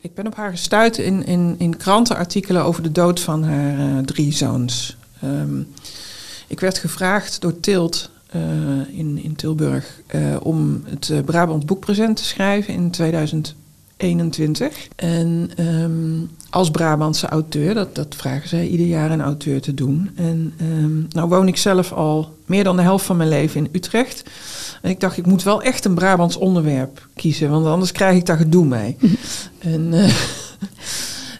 Ik 0.00 0.14
ben 0.14 0.26
op 0.26 0.34
haar 0.34 0.50
gestuurd 0.50 0.98
in, 0.98 1.26
in, 1.26 1.54
in 1.58 1.76
krantenartikelen 1.76 2.64
over 2.64 2.82
de 2.82 2.92
dood 2.92 3.20
van 3.20 3.44
haar 3.44 3.78
eh, 3.78 3.98
drie 3.98 4.32
zoons. 4.32 4.96
Ehm, 5.20 5.60
ik 6.46 6.60
werd 6.60 6.78
gevraagd 6.78 7.40
door 7.40 7.60
Tilt 7.60 8.10
eh, 8.26 8.40
in, 8.88 9.22
in 9.22 9.36
Tilburg 9.36 10.00
eh, 10.06 10.20
om 10.42 10.84
het 10.84 11.24
Brabant 11.24 11.66
Boekpresent 11.66 12.16
te 12.16 12.24
schrijven 12.24 12.74
in 12.74 12.90
2021. 14.02 14.88
En 14.96 15.50
ehm, 15.56 16.42
als 16.50 16.70
Brabantse 16.70 17.26
auteur, 17.26 17.74
dat, 17.74 17.94
dat 17.94 18.14
vragen 18.16 18.48
zij 18.48 18.66
ieder 18.66 18.86
jaar 18.86 19.10
een 19.10 19.20
auteur 19.20 19.60
te 19.60 19.74
doen. 19.74 20.10
En 20.14 20.54
ehm, 20.58 21.00
nou 21.08 21.28
woon 21.28 21.48
ik 21.48 21.56
zelf 21.56 21.92
al 21.92 22.36
meer 22.46 22.64
dan 22.64 22.76
de 22.76 22.82
helft 22.82 23.04
van 23.04 23.16
mijn 23.16 23.28
leven 23.28 23.64
in 23.64 23.70
Utrecht. 23.72 24.22
En 24.82 24.90
ik 24.90 25.00
dacht, 25.00 25.16
ik 25.16 25.26
moet 25.26 25.42
wel 25.42 25.62
echt 25.62 25.84
een 25.84 25.94
Brabants 25.94 26.36
onderwerp 26.36 27.08
kiezen, 27.14 27.50
want 27.50 27.66
anders 27.66 27.92
krijg 27.92 28.16
ik 28.16 28.26
daar 28.26 28.36
gedoe 28.36 28.64
mee. 28.64 28.96
en, 29.58 29.92
eh, 29.92 30.12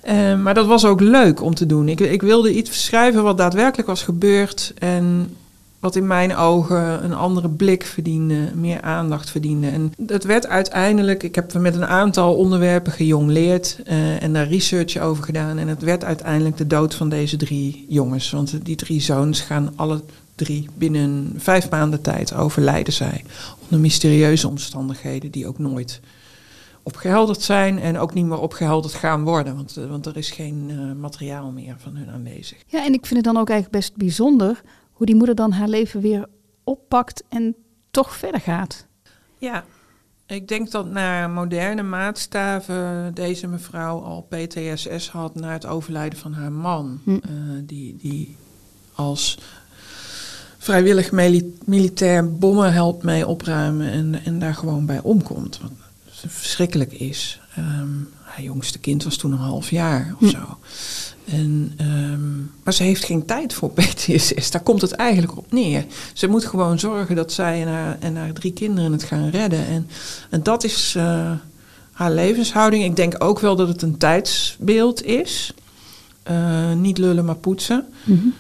eh, 0.33 0.41
maar 0.41 0.55
dat 0.55 0.67
was 0.67 0.85
ook 0.85 1.01
leuk 1.01 1.43
om 1.43 1.55
te 1.55 1.67
doen. 1.67 1.89
Ik, 1.89 2.01
ik 2.01 2.23
wilde 2.23 2.55
iets 2.55 2.85
schrijven 2.85 3.23
wat 3.23 3.39
daadwerkelijk 3.39 3.89
was 3.89 4.03
gebeurd. 4.03 4.73
En 4.79 5.37
wat 5.83 5.97
in 5.97 6.07
mijn 6.07 6.37
ogen 6.37 7.05
een 7.05 7.15
andere 7.15 7.49
blik 7.49 7.85
verdiende, 7.85 8.51
meer 8.55 8.81
aandacht 8.81 9.31
verdiende. 9.31 9.69
En 9.69 9.93
dat 9.97 10.25
werd 10.25 10.47
uiteindelijk, 10.47 11.23
ik 11.23 11.35
heb 11.35 11.53
met 11.53 11.75
een 11.75 11.87
aantal 11.87 12.37
onderwerpen 12.37 12.93
gejongleerd 12.93 13.81
uh, 13.87 14.23
en 14.23 14.33
daar 14.33 14.49
research 14.49 14.97
over 14.97 15.25
gedaan. 15.25 15.59
En 15.59 15.69
het 15.69 15.83
werd 15.83 16.05
uiteindelijk 16.05 16.57
de 16.57 16.67
dood 16.67 16.95
van 16.95 17.09
deze 17.09 17.37
drie 17.37 17.87
jongens. 17.89 18.31
Want 18.31 18.65
die 18.65 18.77
drie 18.77 19.01
zoons 19.01 19.41
gaan 19.41 19.73
alle 19.77 20.03
drie 20.35 20.69
binnen 20.75 21.35
vijf 21.37 21.71
maanden 21.71 22.01
tijd 22.01 22.35
overlijden 22.35 22.93
zij. 22.93 23.25
Onder 23.63 23.81
mysterieuze 23.81 24.49
omstandigheden 24.49 25.31
die 25.31 25.47
ook 25.47 25.59
nooit 25.59 26.01
opgehelderd 26.83 27.41
zijn 27.41 27.79
en 27.79 27.99
ook 27.99 28.15
niet 28.15 28.27
meer 28.27 28.41
opgehelderd 28.41 28.95
gaan 28.95 29.25
worden. 29.25 29.55
Want, 29.55 29.77
uh, 29.79 29.87
want 29.87 30.07
er 30.07 30.17
is 30.17 30.31
geen 30.31 30.71
uh, 30.71 30.93
materiaal 31.01 31.51
meer 31.51 31.75
van 31.79 31.97
hun 31.97 32.11
aanwezig. 32.11 32.59
Ja, 32.67 32.85
en 32.85 32.93
ik 32.93 33.07
vind 33.07 33.25
het 33.25 33.35
dan 33.35 33.43
ook 33.43 33.51
eigenlijk 33.51 33.79
best 33.81 33.97
bijzonder 33.97 34.63
hoe 35.03 35.11
die 35.11 35.21
moeder 35.21 35.37
dan 35.37 35.53
haar 35.53 35.69
leven 35.69 36.01
weer 36.01 36.27
oppakt 36.65 37.23
en 37.29 37.55
toch 37.91 38.17
verder 38.17 38.41
gaat. 38.41 38.87
Ja, 39.39 39.65
ik 40.27 40.49
denk 40.49 40.71
dat 40.71 40.91
naar 40.91 41.31
moderne 41.31 41.83
maatstaven 41.83 43.11
deze 43.15 43.47
mevrouw 43.47 44.01
al 44.01 44.29
PTSS 44.29 45.11
had 45.11 45.35
na 45.35 45.53
het 45.53 45.67
overlijden 45.67 46.19
van 46.19 46.33
haar 46.33 46.53
man. 46.53 47.01
Hm. 47.05 47.11
Uh, 47.11 47.19
die, 47.63 47.97
die 47.97 48.37
als 48.95 49.39
vrijwillig 50.59 51.13
militair 51.65 52.39
bommen 52.39 52.73
helpt 52.73 53.03
mee 53.03 53.27
opruimen 53.27 53.91
en, 53.91 54.25
en 54.25 54.39
daar 54.39 54.55
gewoon 54.55 54.87
bij 54.87 55.01
omkomt. 55.01 55.61
Verschrikkelijk 56.27 56.93
is. 56.93 57.41
Um, 57.59 58.09
haar 58.23 58.43
jongste 58.43 58.79
kind 58.79 59.05
was 59.05 59.17
toen 59.17 59.33
een 59.33 59.39
half 59.39 59.71
jaar 59.71 60.15
of 60.21 60.31
hm. 60.31 60.37
zo. 60.37 60.59
En, 61.25 61.79
um, 61.81 62.51
maar 62.63 62.75
ze 62.75 62.83
heeft 62.83 63.05
geen 63.05 63.25
tijd 63.25 63.55
voor 63.55 63.71
PTSS. 63.81 64.51
Daar 64.51 64.63
komt 64.63 64.81
het 64.81 64.93
eigenlijk 64.93 65.37
op 65.37 65.53
neer. 65.53 65.87
Ze 66.13 66.27
moet 66.27 66.45
gewoon 66.45 66.79
zorgen 66.79 67.17
dat 67.17 67.33
zij 67.33 67.61
en 67.63 67.69
haar, 67.69 67.97
en 68.01 68.17
haar 68.17 68.33
drie 68.33 68.53
kinderen 68.53 68.93
het 68.93 69.03
gaan 69.03 69.31
redden. 69.31 69.67
En, 69.67 69.89
en 70.31 70.43
dat 70.43 70.65
is 70.65 70.95
uh, 70.97 71.31
haar 71.93 72.13
levenshouding. 72.13 72.85
Ik 72.85 72.97
denk 72.97 73.15
ook 73.19 73.39
wel 73.39 73.57
dat 73.57 73.69
het 73.69 73.83
een 73.83 73.99
tijdsbeeld 73.99 75.05
is. 75.05 75.55
Uh, 76.31 76.73
niet 76.73 76.99
lullen, 76.99 77.25
maar 77.25 77.37
poetsen. 77.37 77.87
Mm 78.05 78.35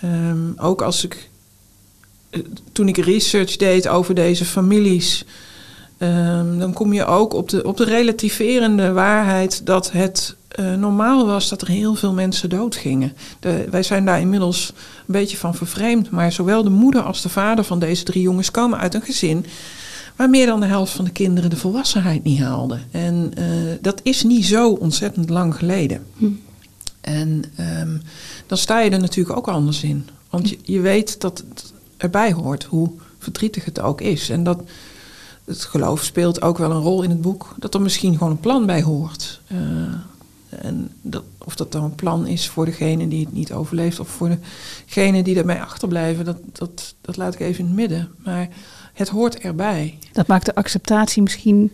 -hmm. 0.00 0.10
um, 0.10 0.54
ook 0.56 0.82
als 0.82 1.04
ik. 1.04 1.28
Uh, 2.30 2.42
toen 2.72 2.88
ik 2.88 2.96
research 2.96 3.56
deed 3.56 3.88
over 3.88 4.14
deze 4.14 4.44
families. 4.44 5.24
Um, 6.02 6.58
dan 6.58 6.72
kom 6.72 6.92
je 6.92 7.04
ook 7.04 7.32
op 7.32 7.48
de, 7.48 7.64
op 7.64 7.76
de 7.76 7.84
relativerende 7.84 8.92
waarheid 8.92 9.66
dat 9.66 9.92
het 9.92 10.36
uh, 10.58 10.74
normaal 10.74 11.26
was 11.26 11.48
dat 11.48 11.62
er 11.62 11.68
heel 11.68 11.94
veel 11.94 12.12
mensen 12.12 12.48
doodgingen. 12.48 13.12
De, 13.40 13.66
wij 13.70 13.82
zijn 13.82 14.04
daar 14.04 14.20
inmiddels 14.20 14.72
een 14.76 15.12
beetje 15.12 15.36
van 15.36 15.54
vervreemd, 15.54 16.10
maar 16.10 16.32
zowel 16.32 16.62
de 16.62 16.70
moeder 16.70 17.02
als 17.02 17.22
de 17.22 17.28
vader 17.28 17.64
van 17.64 17.78
deze 17.78 18.04
drie 18.04 18.22
jongens 18.22 18.50
komen 18.50 18.78
uit 18.78 18.94
een 18.94 19.02
gezin 19.02 19.46
waar 20.16 20.30
meer 20.30 20.46
dan 20.46 20.60
de 20.60 20.66
helft 20.66 20.92
van 20.92 21.04
de 21.04 21.10
kinderen 21.10 21.50
de 21.50 21.56
volwassenheid 21.56 22.24
niet 22.24 22.40
haalden. 22.40 22.82
En 22.90 23.30
uh, 23.38 23.44
dat 23.80 24.00
is 24.02 24.22
niet 24.22 24.44
zo 24.44 24.70
ontzettend 24.70 25.30
lang 25.30 25.56
geleden. 25.56 26.04
Hm. 26.16 26.26
En 27.00 27.44
um, 27.80 28.02
dan 28.46 28.58
sta 28.58 28.80
je 28.80 28.90
er 28.90 29.00
natuurlijk 29.00 29.36
ook 29.36 29.48
anders 29.48 29.82
in. 29.82 30.08
Want 30.30 30.48
je, 30.48 30.58
je 30.62 30.80
weet 30.80 31.20
dat 31.20 31.44
het 31.48 31.72
erbij 31.96 32.32
hoort, 32.32 32.64
hoe 32.64 32.90
verdrietig 33.18 33.64
het 33.64 33.80
ook 33.80 34.00
is. 34.00 34.30
En 34.30 34.44
dat 34.44 34.62
het 35.48 35.64
geloof 35.64 36.04
speelt 36.04 36.42
ook 36.42 36.58
wel 36.58 36.70
een 36.70 36.82
rol 36.82 37.02
in 37.02 37.10
het 37.10 37.20
boek. 37.20 37.54
Dat 37.58 37.74
er 37.74 37.80
misschien 37.80 38.12
gewoon 38.12 38.32
een 38.32 38.40
plan 38.40 38.66
bij 38.66 38.82
hoort. 38.82 39.40
Uh, 39.52 39.58
en 40.48 40.90
dat, 41.02 41.22
of 41.38 41.56
dat 41.56 41.72
dan 41.72 41.84
een 41.84 41.94
plan 41.94 42.26
is 42.26 42.48
voor 42.48 42.64
degene 42.64 43.08
die 43.08 43.24
het 43.24 43.32
niet 43.32 43.52
overleeft 43.52 44.00
of 44.00 44.08
voor 44.08 44.36
degene 44.86 45.22
die 45.22 45.38
ermee 45.38 45.60
achterblijven, 45.60 46.24
dat, 46.24 46.38
dat, 46.52 46.94
dat 47.00 47.16
laat 47.16 47.34
ik 47.34 47.40
even 47.40 47.58
in 47.58 47.66
het 47.66 47.74
midden. 47.74 48.10
Maar 48.24 48.48
het 48.92 49.08
hoort 49.08 49.38
erbij. 49.38 49.98
Dat 50.12 50.26
maakt 50.26 50.46
de 50.46 50.54
acceptatie 50.54 51.22
misschien, 51.22 51.72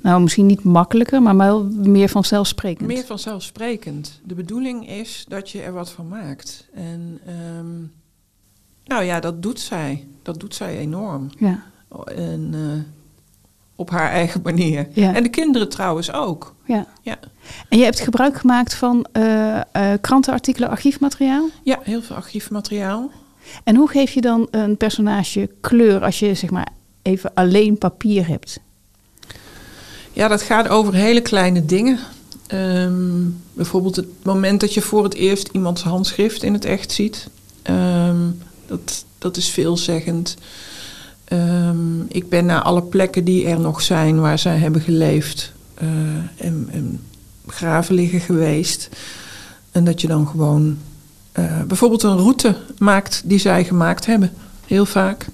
nou 0.00 0.22
misschien 0.22 0.46
niet 0.46 0.64
makkelijker, 0.64 1.22
maar 1.22 1.36
wel 1.36 1.64
meer 1.64 2.08
vanzelfsprekend. 2.08 2.88
Meer 2.88 3.04
vanzelfsprekend. 3.04 4.20
De 4.24 4.34
bedoeling 4.34 4.88
is 4.88 5.24
dat 5.28 5.50
je 5.50 5.62
er 5.62 5.72
wat 5.72 5.90
van 5.90 6.08
maakt. 6.08 6.66
En 6.74 7.20
um, 7.58 7.92
nou 8.84 9.04
ja, 9.04 9.20
dat 9.20 9.42
doet 9.42 9.60
zij. 9.60 10.06
Dat 10.22 10.40
doet 10.40 10.54
zij 10.54 10.78
enorm. 10.78 11.30
Ja. 11.38 11.62
En 12.04 12.50
uh, 12.54 12.80
op 13.76 13.90
haar 13.90 14.10
eigen 14.10 14.40
manier. 14.42 14.88
Ja. 14.92 15.14
En 15.14 15.22
de 15.22 15.28
kinderen 15.28 15.68
trouwens 15.68 16.12
ook. 16.12 16.54
Ja. 16.66 16.86
ja. 17.02 17.18
En 17.68 17.78
je 17.78 17.84
hebt 17.84 18.00
gebruik 18.00 18.36
gemaakt 18.36 18.74
van 18.74 19.06
uh, 19.12 19.60
uh, 19.76 19.92
krantenartikelen, 20.00 20.68
archiefmateriaal? 20.68 21.48
Ja, 21.62 21.78
heel 21.82 22.02
veel 22.02 22.16
archiefmateriaal. 22.16 23.10
En 23.64 23.76
hoe 23.76 23.88
geef 23.88 24.10
je 24.10 24.20
dan 24.20 24.48
een 24.50 24.76
personage 24.76 25.50
kleur 25.60 26.04
als 26.04 26.18
je 26.18 26.34
zeg 26.34 26.50
maar 26.50 26.68
even 27.02 27.30
alleen 27.34 27.78
papier 27.78 28.26
hebt? 28.26 28.60
Ja, 30.12 30.28
dat 30.28 30.42
gaat 30.42 30.68
over 30.68 30.94
hele 30.94 31.20
kleine 31.20 31.64
dingen. 31.64 31.98
Um, 32.52 33.42
bijvoorbeeld 33.52 33.96
het 33.96 34.06
moment 34.22 34.60
dat 34.60 34.74
je 34.74 34.80
voor 34.80 35.04
het 35.04 35.14
eerst 35.14 35.48
iemands 35.52 35.82
handschrift 35.82 36.42
in 36.42 36.52
het 36.52 36.64
echt 36.64 36.92
ziet. 36.92 37.28
Um, 37.70 38.38
dat, 38.66 39.04
dat 39.18 39.36
is 39.36 39.48
veelzeggend. 39.48 40.36
Um, 41.34 42.06
ik 42.08 42.28
ben 42.28 42.46
naar 42.46 42.62
alle 42.62 42.82
plekken 42.82 43.24
die 43.24 43.46
er 43.46 43.60
nog 43.60 43.82
zijn 43.82 44.20
waar 44.20 44.38
zij 44.38 44.56
hebben 44.56 44.80
geleefd 44.80 45.52
uh, 45.82 45.88
en, 46.36 46.68
en 46.72 47.00
begraven 47.44 47.94
liggen 47.94 48.20
geweest. 48.20 48.88
En 49.70 49.84
dat 49.84 50.00
je 50.00 50.06
dan 50.06 50.28
gewoon 50.28 50.78
uh, 51.38 51.62
bijvoorbeeld 51.62 52.02
een 52.02 52.16
route 52.16 52.56
maakt 52.78 53.22
die 53.24 53.38
zij 53.38 53.64
gemaakt 53.64 54.06
hebben. 54.06 54.32
Heel 54.66 54.86
vaak. 54.86 55.26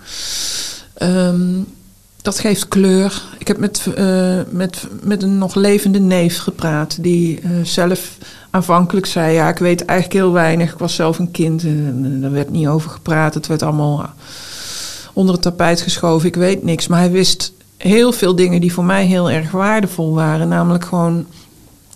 Um, 1.02 1.66
dat 2.22 2.38
geeft 2.38 2.68
kleur. 2.68 3.22
Ik 3.38 3.48
heb 3.48 3.58
met, 3.58 3.86
uh, 3.98 4.40
met, 4.50 4.86
met 5.02 5.22
een 5.22 5.38
nog 5.38 5.54
levende 5.54 6.00
neef 6.00 6.38
gepraat. 6.38 7.02
Die 7.02 7.40
zelf 7.62 8.16
aanvankelijk 8.50 9.06
zei: 9.06 9.34
Ja, 9.34 9.48
ik 9.48 9.58
weet 9.58 9.84
eigenlijk 9.84 10.20
heel 10.20 10.32
weinig. 10.32 10.72
Ik 10.72 10.78
was 10.78 10.94
zelf 10.94 11.18
een 11.18 11.30
kind. 11.30 11.62
En, 11.62 12.20
er 12.22 12.32
werd 12.32 12.50
niet 12.50 12.66
over 12.66 12.90
gepraat. 12.90 13.34
Het 13.34 13.46
werd 13.46 13.62
allemaal 13.62 14.14
onder 15.12 15.34
het 15.34 15.42
tapijt 15.42 15.80
geschoven. 15.80 16.28
Ik 16.28 16.34
weet 16.34 16.64
niks. 16.64 16.86
Maar 16.86 16.98
hij 16.98 17.10
wist 17.10 17.52
heel 17.76 18.12
veel 18.12 18.34
dingen 18.34 18.60
die 18.60 18.72
voor 18.72 18.84
mij 18.84 19.06
heel 19.06 19.30
erg 19.30 19.50
waardevol 19.50 20.14
waren. 20.14 20.48
Namelijk 20.48 20.84
gewoon 20.84 21.26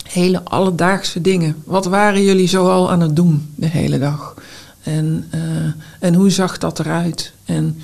hele 0.09 0.45
alledaagse 0.45 1.21
dingen. 1.21 1.57
Wat 1.65 1.85
waren 1.85 2.23
jullie 2.23 2.49
zoal 2.49 2.91
aan 2.91 3.01
het 3.01 3.17
doen 3.17 3.53
de 3.55 3.67
hele 3.67 3.99
dag? 3.99 4.35
En, 4.83 5.31
uh, 5.35 5.41
en 6.01 6.15
hoe 6.15 6.31
zag 6.31 6.59
dat 6.59 6.79
eruit? 6.79 7.33
En 7.45 7.83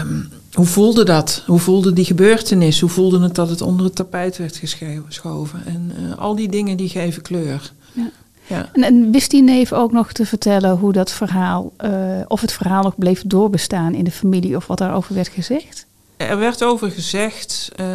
um, 0.00 0.28
hoe 0.52 0.66
voelde 0.66 1.04
dat? 1.04 1.42
Hoe 1.46 1.58
voelde 1.58 1.92
die 1.92 2.04
gebeurtenis? 2.04 2.80
Hoe 2.80 2.90
voelde 2.90 3.20
het 3.20 3.34
dat 3.34 3.48
het 3.48 3.60
onder 3.60 3.86
het 3.86 3.94
tapijt 3.94 4.36
werd 4.36 4.60
geschoven? 5.06 5.66
En 5.66 5.92
uh, 6.00 6.18
al 6.18 6.36
die 6.36 6.48
dingen 6.48 6.76
die 6.76 6.88
geven 6.88 7.22
kleur. 7.22 7.72
Ja. 7.92 8.10
Ja. 8.46 8.70
En, 8.72 8.82
en, 8.82 9.10
wist 9.10 9.30
die 9.30 9.42
neef 9.42 9.72
ook 9.72 9.92
nog 9.92 10.12
te 10.12 10.26
vertellen 10.26 10.76
hoe 10.76 10.92
dat 10.92 11.12
verhaal, 11.12 11.72
uh, 11.84 11.90
of 12.28 12.40
het 12.40 12.52
verhaal 12.52 12.82
nog 12.82 12.98
bleef 12.98 13.22
doorbestaan 13.26 13.94
in 13.94 14.04
de 14.04 14.10
familie 14.10 14.56
of 14.56 14.66
wat 14.66 14.78
daarover 14.78 15.14
werd 15.14 15.28
gezegd? 15.28 15.86
Er 16.16 16.38
werd 16.38 16.64
over 16.64 16.90
gezegd 16.90 17.72
uh, 17.80 17.86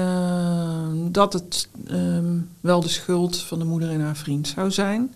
dat 1.12 1.34
het 1.34 1.68
um, 1.92 2.50
wel 2.60 2.82
de 2.82 2.90
schuld 2.90 3.38
van 3.38 3.60
de 3.60 3.66
moeder 3.66 3.90
en 3.90 4.02
haar 4.02 4.18
vriend 4.18 4.48
zou 4.48 4.72
zijn. 4.72 5.14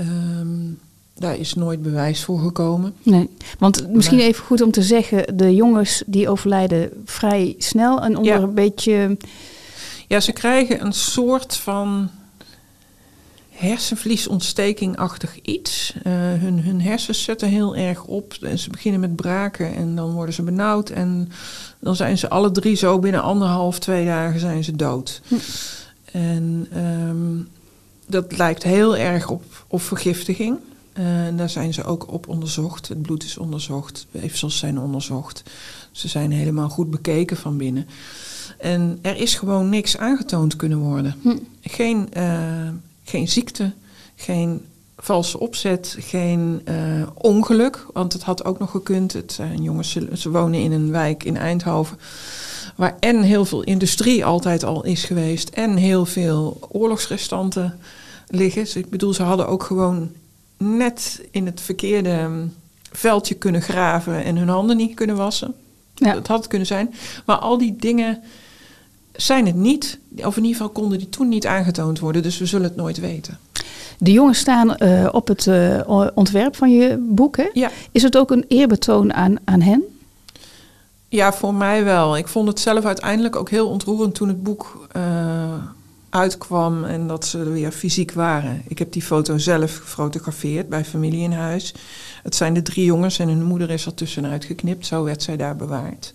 Um, 0.00 0.78
daar 1.14 1.36
is 1.36 1.54
nooit 1.54 1.82
bewijs 1.82 2.24
voor 2.24 2.38
gekomen. 2.38 2.94
Nee, 3.02 3.28
want 3.58 3.88
misschien 3.88 4.18
even 4.18 4.44
goed 4.44 4.60
om 4.60 4.70
te 4.70 4.82
zeggen, 4.82 5.36
de 5.36 5.54
jongens 5.54 6.02
die 6.06 6.28
overlijden 6.28 6.90
vrij 7.04 7.54
snel 7.58 8.00
en 8.00 8.16
onder 8.16 8.32
ja. 8.32 8.40
een 8.40 8.54
beetje. 8.54 9.16
Ja, 10.08 10.20
ze 10.20 10.32
krijgen 10.32 10.84
een 10.84 10.92
soort 10.92 11.56
van 11.56 12.10
hersenvliesontstekingachtig 13.58 15.38
iets. 15.42 15.94
Uh, 15.96 16.12
hun, 16.14 16.60
hun 16.60 16.80
hersens 16.80 17.22
zetten 17.22 17.48
heel 17.48 17.76
erg 17.76 18.04
op. 18.04 18.36
En 18.40 18.58
ze 18.58 18.70
beginnen 18.70 19.00
met 19.00 19.16
braken 19.16 19.74
en 19.74 19.96
dan 19.96 20.12
worden 20.12 20.34
ze 20.34 20.42
benauwd. 20.42 20.90
En 20.90 21.30
dan 21.78 21.96
zijn 21.96 22.18
ze 22.18 22.28
alle 22.28 22.50
drie 22.50 22.76
zo 22.76 22.98
binnen 22.98 23.22
anderhalf, 23.22 23.78
twee 23.78 24.04
dagen 24.04 24.40
zijn 24.40 24.64
ze 24.64 24.76
dood. 24.76 25.20
Hm. 25.28 25.34
En 26.12 26.68
um, 26.76 27.48
dat 28.06 28.36
lijkt 28.36 28.62
heel 28.62 28.96
erg 28.96 29.28
op, 29.28 29.64
op 29.66 29.82
vergiftiging. 29.82 30.58
Uh, 30.98 31.26
en 31.26 31.36
daar 31.36 31.50
zijn 31.50 31.74
ze 31.74 31.84
ook 31.84 32.12
op 32.12 32.28
onderzocht. 32.28 32.88
Het 32.88 33.02
bloed 33.02 33.24
is 33.24 33.38
onderzocht, 33.38 34.06
weefsels 34.10 34.58
zijn 34.58 34.78
onderzocht. 34.78 35.42
Ze 35.92 36.08
zijn 36.08 36.30
helemaal 36.30 36.68
goed 36.68 36.90
bekeken 36.90 37.36
van 37.36 37.56
binnen. 37.56 37.86
En 38.58 38.98
er 39.02 39.16
is 39.16 39.34
gewoon 39.34 39.68
niks 39.68 39.96
aangetoond 39.96 40.56
kunnen 40.56 40.78
worden. 40.78 41.14
Hm. 41.22 41.36
Geen, 41.60 42.08
uh, 42.16 42.68
geen 43.08 43.28
ziekte, 43.28 43.72
geen 44.16 44.66
valse 44.96 45.40
opzet, 45.40 45.96
geen 45.98 46.62
uh, 46.68 47.06
ongeluk. 47.14 47.86
Want 47.92 48.12
het 48.12 48.22
had 48.22 48.44
ook 48.44 48.58
nog 48.58 48.70
gekund. 48.70 49.12
Het 49.12 49.32
zijn 49.32 49.62
jongens, 49.62 49.90
ze, 49.90 50.08
ze 50.14 50.30
wonen 50.30 50.60
in 50.60 50.72
een 50.72 50.90
wijk 50.90 51.24
in 51.24 51.36
Eindhoven. 51.36 51.98
Waar 52.76 52.96
en 53.00 53.22
heel 53.22 53.44
veel 53.44 53.62
industrie 53.62 54.24
altijd 54.24 54.64
al 54.64 54.84
is 54.84 55.04
geweest. 55.04 55.48
En 55.48 55.76
heel 55.76 56.06
veel 56.06 56.58
oorlogsrestanten 56.68 57.78
liggen. 58.28 58.62
Dus 58.62 58.76
ik 58.76 58.90
bedoel, 58.90 59.14
ze 59.14 59.22
hadden 59.22 59.48
ook 59.48 59.62
gewoon 59.62 60.10
net 60.56 61.26
in 61.30 61.46
het 61.46 61.60
verkeerde 61.60 62.46
veldje 62.92 63.34
kunnen 63.34 63.62
graven 63.62 64.24
en 64.24 64.36
hun 64.36 64.48
handen 64.48 64.76
niet 64.76 64.94
kunnen 64.94 65.16
wassen. 65.16 65.54
Ja. 65.94 66.12
Dat 66.12 66.26
had 66.26 66.38
het 66.38 66.46
kunnen 66.46 66.66
zijn. 66.66 66.94
Maar 67.26 67.36
al 67.36 67.58
die 67.58 67.76
dingen 67.76 68.22
zijn 69.20 69.46
het 69.46 69.54
niet. 69.54 69.98
Of 70.16 70.36
in 70.36 70.42
ieder 70.42 70.56
geval 70.56 70.72
konden 70.72 70.98
die 70.98 71.08
toen 71.08 71.28
niet 71.28 71.46
aangetoond 71.46 71.98
worden. 71.98 72.22
Dus 72.22 72.38
we 72.38 72.46
zullen 72.46 72.66
het 72.66 72.76
nooit 72.76 72.98
weten. 72.98 73.38
De 73.98 74.12
jongens 74.12 74.38
staan 74.38 74.76
eh, 74.76 75.08
op 75.12 75.28
het 75.28 75.46
eh, 75.46 76.10
ontwerp 76.14 76.56
van 76.56 76.72
je 76.72 77.06
boek. 77.08 77.36
Hè? 77.36 77.48
Ja. 77.52 77.70
Is 77.92 78.02
het 78.02 78.16
ook 78.16 78.30
een 78.30 78.44
eerbetoon 78.48 79.12
aan, 79.12 79.36
aan 79.44 79.60
hen? 79.60 79.82
Ja, 81.08 81.32
voor 81.32 81.54
mij 81.54 81.84
wel. 81.84 82.16
Ik 82.16 82.28
vond 82.28 82.48
het 82.48 82.60
zelf 82.60 82.84
uiteindelijk 82.84 83.36
ook 83.36 83.50
heel 83.50 83.68
ontroerend 83.68 84.14
toen 84.14 84.28
het 84.28 84.42
boek 84.42 84.88
eh, 84.92 85.02
uitkwam 86.10 86.84
en 86.84 87.06
dat 87.06 87.26
ze 87.26 87.38
er 87.38 87.52
weer 87.52 87.72
fysiek 87.72 88.12
waren. 88.12 88.62
Ik 88.68 88.78
heb 88.78 88.92
die 88.92 89.02
foto 89.02 89.38
zelf 89.38 89.76
gefotografeerd 89.76 90.68
bij 90.68 90.84
familie 90.84 91.22
in 91.22 91.32
huis. 91.32 91.74
Het 92.22 92.34
zijn 92.34 92.54
de 92.54 92.62
drie 92.62 92.84
jongens 92.84 93.18
en 93.18 93.28
hun 93.28 93.44
moeder 93.44 93.70
is 93.70 93.86
er 93.86 93.94
tussenuit 93.94 94.44
geknipt. 94.44 94.86
Zo 94.86 95.04
werd 95.04 95.22
zij 95.22 95.36
daar 95.36 95.56
bewaard. 95.56 96.12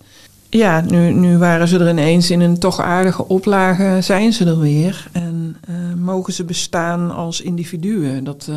Ja, 0.54 0.82
nu, 0.82 1.12
nu 1.12 1.38
waren 1.38 1.68
ze 1.68 1.80
er 1.80 1.90
ineens 1.90 2.32
in 2.32 2.42
een 2.42 2.60
toch 2.60 2.82
aardige 2.82 3.28
oplage, 3.28 3.98
zijn 4.02 4.34
ze 4.34 4.46
er 4.46 4.60
weer. 4.60 5.08
En 5.12 5.58
eh, 5.68 5.76
mogen 5.98 6.34
ze 6.34 6.44
bestaan 6.44 7.12
als 7.12 7.42
individuen. 7.42 8.24
Dat, 8.24 8.48
eh, 8.50 8.56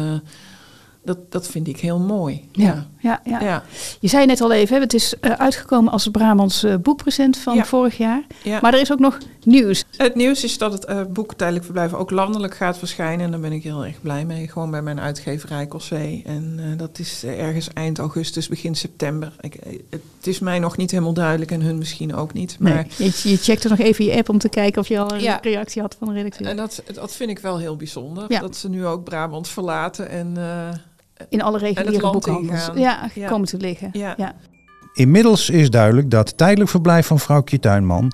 dat, 1.05 1.19
dat 1.33 1.47
vind 1.47 1.69
ik 1.69 1.81
heel 1.81 1.99
mooi. 1.99 2.45
Ja, 2.53 2.65
ja, 2.65 2.87
ja. 3.25 3.41
ja. 3.41 3.63
Je 4.01 4.09
zei 4.09 4.27
net 4.27 4.41
al 4.41 4.53
even, 4.53 4.81
het 4.81 4.95
is 4.95 5.15
eh, 5.21 5.31
uitgekomen 5.31 5.93
als 5.93 6.09
Brabants 6.09 6.63
eh, 6.63 6.75
boekpresent 6.77 7.37
van 7.39 7.55
Ja. 7.55 7.65
vorig 7.65 7.97
jaar. 7.97 8.23
ja. 8.43 8.59
Maar 8.63 8.75
er 8.75 8.81
is 8.81 8.93
ook 8.93 8.99
nog 8.99 9.19
nieuws. 9.45 9.85
Het 9.97 10.15
nieuws 10.15 10.45
is 10.45 10.59
dat 10.59 10.73
het 10.73 10.85
eh, 10.85 11.01
boek 11.09 11.35
Tijdelijk 11.35 11.65
Verblijven 11.65 11.99
ook 11.99 12.11
landelijk 12.11 12.55
gaat 12.57 12.79
verschijnen. 12.79 13.25
En 13.25 13.31
daar 13.31 13.41
ben 13.41 13.53
ik 13.53 13.63
heel 13.63 13.85
erg 13.85 14.01
blij 14.01 14.25
mee. 14.25 14.49
Gewoon 14.49 14.71
bij 14.71 14.83
mijn 14.83 15.01
uitgeverij 15.01 15.67
Cossé. 15.69 16.21
En 16.25 16.75
dat 16.77 16.99
is 16.99 17.25
ergens 17.25 17.69
eind 17.73 17.99
augustus, 17.99 18.49
begin 18.49 18.75
september. 18.75 19.33
Ik, 19.41 19.57
het 19.91 20.27
is 20.27 20.39
mij 20.39 20.59
nog 20.59 20.77
niet 20.77 20.91
helemaal 20.91 21.13
duidelijk 21.13 21.51
en 21.51 21.61
hun 21.61 21.79
misschien 21.79 22.15
ook 22.15 22.33
niet. 22.33 22.57
Maar 22.61 22.87
Nee, 22.99 23.11
je, 23.23 23.31
je 23.31 23.37
checkte 23.37 23.69
nog 23.69 23.79
even 23.79 24.05
je 24.05 24.17
app 24.17 24.29
om 24.29 24.39
te 24.39 24.49
kijken 24.49 24.81
of 24.81 24.89
je 24.89 24.99
al 24.99 25.13
een 25.13 25.39
reactie 25.43 25.83
had 25.83 25.97
van 25.99 26.09
de 26.09 26.15
redacteur. 26.15 26.47
en 26.47 26.57
dat, 26.57 26.83
dat 26.95 27.13
vind 27.13 27.31
ik 27.31 27.39
wel 27.39 27.59
heel 27.59 27.77
bijzonder. 27.77 28.29
Dat 28.29 28.57
ze 28.57 28.69
nu 28.69 28.87
ook 28.87 29.05
Brabant 29.05 29.49
verlaten. 29.49 30.09
En 30.09 30.37
In 31.29 31.43
alle 31.43 31.59
reguliere 31.59 32.11
boekhandels 32.11 32.71
ja, 32.75 33.11
Ja. 33.15 33.29
komen 33.29 33.49
te 33.49 33.57
liggen. 33.57 33.89
Ja. 33.93 34.15
Ja. 34.17 34.35
Inmiddels 34.95 35.51
is 35.51 35.71
duidelijk 35.71 36.11
dat 36.11 36.37
tijdelijk 36.37 36.71
verblijf 36.71 37.07
van 37.07 37.19
vrouwtje 37.19 37.59
Tuinman 37.59 38.13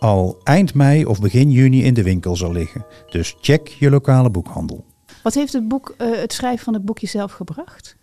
al 0.00 0.40
eind 0.44 0.74
mei 0.74 1.04
of 1.04 1.20
begin 1.20 1.50
juni 1.50 1.84
in 1.84 1.94
de 1.94 2.02
winkel 2.02 2.36
zal 2.36 2.52
liggen. 2.52 2.84
Dus 3.10 3.36
check 3.40 3.68
je 3.68 3.90
lokale 3.90 4.30
boekhandel. 4.30 4.84
Wat 5.22 5.34
heeft 5.34 5.52
het, 5.52 5.68
boek, 5.68 5.94
eh, 5.98 6.06
het 6.10 6.32
schrijven 6.32 6.64
van 6.64 6.74
het 6.74 6.84
boekje 6.84 7.06
zelf 7.06 7.32
gebracht? 7.32 7.96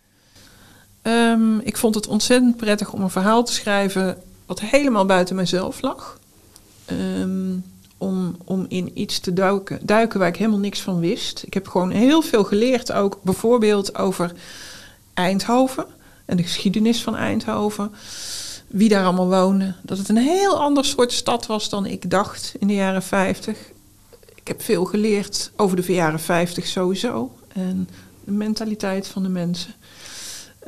Ehm, 1.01 1.57
ik 1.59 1.77
vond 1.77 1.95
het 1.95 2.07
ontzettend 2.07 2.57
prettig 2.57 2.93
om 2.93 3.01
een 3.01 3.09
verhaal 3.09 3.43
te 3.43 3.53
schrijven 3.53 4.17
wat 4.45 4.59
helemaal 4.59 5.05
buiten 5.05 5.35
mijzelf 5.35 5.81
lag. 5.81 6.19
Ehm, 6.85 7.51
om, 7.97 8.35
om 8.45 8.65
in 8.67 8.91
iets 8.93 9.19
te 9.19 9.33
duiken, 9.33 9.79
duiken 9.81 10.19
waar 10.19 10.27
ik 10.27 10.35
helemaal 10.35 10.59
niks 10.59 10.81
van 10.81 10.99
wist. 10.99 11.43
Ik 11.45 11.53
heb 11.53 11.67
gewoon 11.67 11.89
heel 11.89 12.21
veel 12.21 12.43
geleerd, 12.43 12.91
ook 12.91 13.19
bijvoorbeeld 13.21 13.97
over 13.97 14.31
Eindhoven 15.13 15.85
en 16.25 16.37
de 16.37 16.43
geschiedenis 16.43 17.03
van 17.03 17.15
Eindhoven. 17.15 17.91
Wie 18.67 18.89
daar 18.89 19.03
allemaal 19.03 19.27
woonde. 19.27 19.73
Dat 19.81 19.97
het 19.97 20.09
een 20.09 20.17
heel 20.17 20.59
ander 20.59 20.85
soort 20.85 21.11
stad 21.11 21.45
was 21.45 21.69
dan 21.69 21.85
ik 21.85 22.09
dacht 22.09 22.55
in 22.59 22.67
de 22.67 22.73
jaren 22.73 23.03
50. 23.03 23.57
Ik 24.35 24.47
heb 24.47 24.61
veel 24.61 24.85
geleerd 24.85 25.51
over 25.55 25.85
de 25.85 25.93
jaren 25.93 26.19
50 26.19 26.67
sowieso. 26.67 27.31
En 27.53 27.89
de 28.23 28.31
mentaliteit 28.31 29.07
van 29.07 29.23
de 29.23 29.29
mensen. 29.29 29.73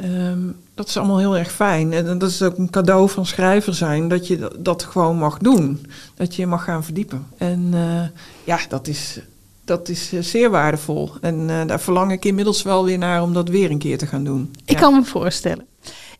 Ehm, 0.02 0.40
dat 0.76 0.88
is 0.88 0.98
allemaal 0.98 1.18
heel 1.18 1.38
erg 1.38 1.52
fijn. 1.52 1.94
En 1.94 2.18
dat 2.20 2.30
is 2.30 2.42
ook 2.42 2.58
een 2.58 2.70
cadeau 2.70 3.10
van 3.10 3.26
schrijver 3.26 3.74
zijn, 3.74 4.08
dat 4.08 4.28
je 4.28 4.52
dat, 4.60 4.84
gewoon 4.84 5.18
mag 5.18 5.38
doen. 5.38 5.86
Dat 6.16 6.36
je 6.36 6.42
je 6.42 6.48
mag 6.48 6.64
gaan 6.64 6.84
verdiepen. 6.84 7.26
En 7.38 7.70
eh, 7.74 8.22
ja, 8.44 8.60
dat 8.70 8.88
is, 8.88 9.20
dat 9.66 9.90
is 9.90 10.14
eh, 10.14 10.22
zeer 10.22 10.50
waardevol. 10.50 11.12
En 11.22 11.50
eh, 11.50 11.68
daar 11.68 11.80
verlang 11.80 12.12
ik 12.12 12.26
inmiddels 12.26 12.62
wel 12.64 12.86
weer 12.86 12.98
naar 12.98 13.22
om 13.22 13.34
dat 13.34 13.50
weer 13.50 13.72
een 13.72 13.78
keer 13.78 13.98
te 13.98 14.06
gaan 14.08 14.24
doen. 14.24 14.52
Ik 14.66 14.74
Ja. 14.74 14.80
kan 14.80 14.94
me 14.94 15.04
voorstellen. 15.04 15.66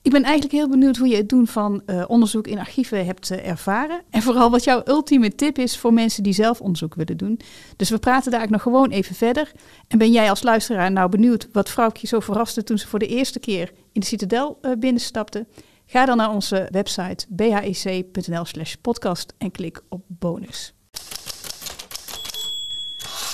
Ik 0.02 0.12
ben 0.12 0.24
eigenlijk 0.24 0.54
heel 0.54 0.70
benieuwd 0.70 0.98
hoe 0.98 1.08
je 1.08 1.16
het 1.16 1.30
doen 1.30 1.48
van 1.48 1.82
eh, 1.86 2.04
onderzoek 2.08 2.48
in 2.48 2.60
archieven 2.60 3.06
hebt 3.06 3.32
eh, 3.32 3.48
ervaren. 3.48 4.02
En 4.10 4.22
vooral 4.22 4.52
wat 4.52 4.64
jouw 4.64 4.82
ultieme 4.86 5.36
tip 5.36 5.58
is 5.58 5.78
voor 5.78 5.94
mensen 5.94 6.24
die 6.24 6.34
zelf 6.34 6.62
onderzoek 6.62 6.96
willen 6.96 7.18
doen. 7.18 7.40
Dus 7.76 7.90
we 7.90 7.98
praten 7.98 8.32
daar 8.32 8.50
nog 8.50 8.62
gewoon 8.62 8.90
even 8.90 9.16
verder. 9.16 9.52
En 9.88 9.98
ben 9.98 10.12
jij 10.12 10.30
als 10.30 10.44
luisteraar 10.44 10.92
nou 10.92 11.10
benieuwd 11.10 11.48
wat 11.52 11.70
vrouwtje 11.70 12.08
zo 12.08 12.20
verraste 12.20 12.64
toen 12.64 12.78
ze 12.78 12.88
voor 12.88 13.00
de 13.00 13.08
eerste 13.08 13.40
keer 13.40 13.72
in 13.92 14.02
de 14.02 14.08
Citadel 14.08 14.58
eh, 14.62 14.72
binnenstapte? 14.80 15.48
Ga 15.86 16.06
dan 16.06 16.18
naar 16.18 16.30
onze 16.30 16.68
website 16.72 17.26
bhic.nl 17.30 18.46
slash 18.46 18.74
podcast 18.74 19.34
en 19.38 19.52
klik 19.52 19.82
op 19.90 20.02
bonus. 20.08 20.74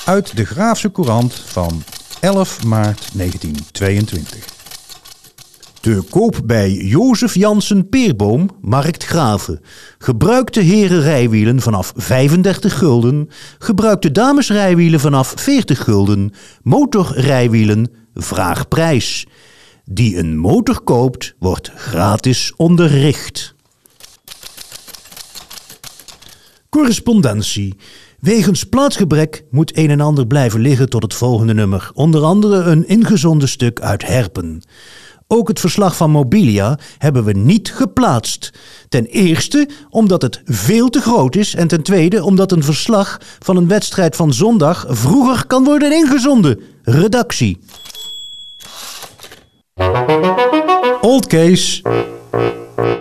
Uit 0.06 0.38
de 0.38 0.46
Graafse 0.46 0.92
Courant 0.92 1.34
van 1.34 1.84
11 2.22 2.64
maart 2.64 3.18
1922. 3.18 4.55
Te 5.86 6.04
koop 6.10 6.42
bij 6.46 6.72
Jozef 6.72 7.36
Jansen 7.36 7.90
Peerboom, 7.90 8.50
Markt 8.62 9.04
Graven. 9.04 9.62
Gebruikte 9.98 10.60
herenrijwielen 10.60 11.62
vanaf 11.62 11.94
35 11.96 12.78
gulden. 12.78 13.30
Gebruikte 13.60 14.12
damesrijwielen 14.12 15.00
vanaf 15.00 15.34
40 15.36 15.84
gulden. 15.84 16.32
Motorrijwielen, 16.62 17.92
vraagprijs. 18.14 19.28
Die 19.84 20.18
een 20.18 20.38
motor 20.38 20.82
koopt, 20.82 21.36
wordt 21.40 21.72
gratis 21.76 22.54
onderricht. 22.56 23.56
Correspondentie. 26.70 27.76
Wegens 28.20 28.64
plaatsgebrek 28.64 29.44
moet 29.52 29.78
een 29.78 29.90
en 29.90 30.02
ander 30.02 30.28
blijven 30.28 30.60
liggen 30.60 30.90
tot 30.90 31.04
het 31.04 31.14
volgende 31.14 31.54
nummer. 31.54 31.92
Onder 31.94 32.24
andere 32.24 32.62
een 32.62 32.88
ingezonden 32.88 33.48
stuk 33.48 33.82
uit 33.82 34.08
Herpen. 34.08 34.62
Ook 35.28 35.48
het 35.48 35.60
verslag 35.60 35.96
van 35.96 36.12
Mobilia 36.12 36.80
hebben 36.98 37.24
we 37.24 37.32
niet 37.32 37.74
geplaatst. 37.74 38.52
Ten 38.90 39.06
eerste 39.06 39.70
omdat 39.90 40.22
het 40.22 40.42
veel 40.46 40.90
te 40.90 41.02
groot 41.02 41.36
is 41.36 41.56
en 41.56 41.68
ten 41.68 41.84
tweede 41.84 42.24
omdat 42.24 42.52
een 42.52 42.64
verslag 42.64 43.22
van 43.40 43.58
een 43.58 43.68
wedstrijd 43.68 44.16
van 44.16 44.34
zondag 44.34 44.86
vroeger 44.88 45.48
kan 45.48 45.64
worden 45.64 45.92
ingezonden. 45.92 46.60
Redactie. 46.84 47.60
Old 51.02 51.28
case, 51.28 51.82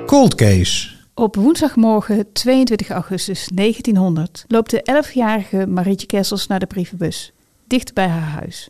cold 0.07 0.35
case. 0.35 0.89
Op 1.15 1.37
woensdagmorgen 1.37 2.33
22 2.33 2.91
augustus 2.91 3.49
1900 3.55 4.45
loopt 4.49 4.71
de 4.71 5.05
11-jarige 5.05 5.67
Marietje 5.67 6.07
Kessels 6.07 6.47
naar 6.47 6.59
de 6.59 6.67
brievenbus, 6.67 7.33
dicht 7.67 7.95
bij 7.95 8.09
haar 8.09 8.31
huis. 8.41 8.69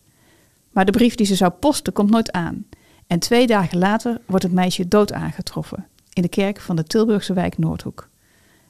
Maar 0.71 0.85
de 0.85 0.93
brief 0.93 1.14
die 1.14 1.27
ze 1.27 1.35
zou 1.35 1.51
posten 1.51 1.93
komt 1.93 2.11
nooit 2.11 2.33
aan. 2.33 2.67
En 3.07 3.19
twee 3.19 3.47
dagen 3.47 3.79
later 3.79 4.21
wordt 4.27 4.45
het 4.45 4.53
meisje 4.53 4.88
dood 4.88 5.12
aangetroffen 5.12 5.87
in 6.12 6.23
de 6.23 6.29
kerk 6.29 6.61
van 6.61 6.77
de 6.77 6.85
Tilburgse 6.85 7.33
wijk 7.33 7.59
Noordhoek. 7.59 8.09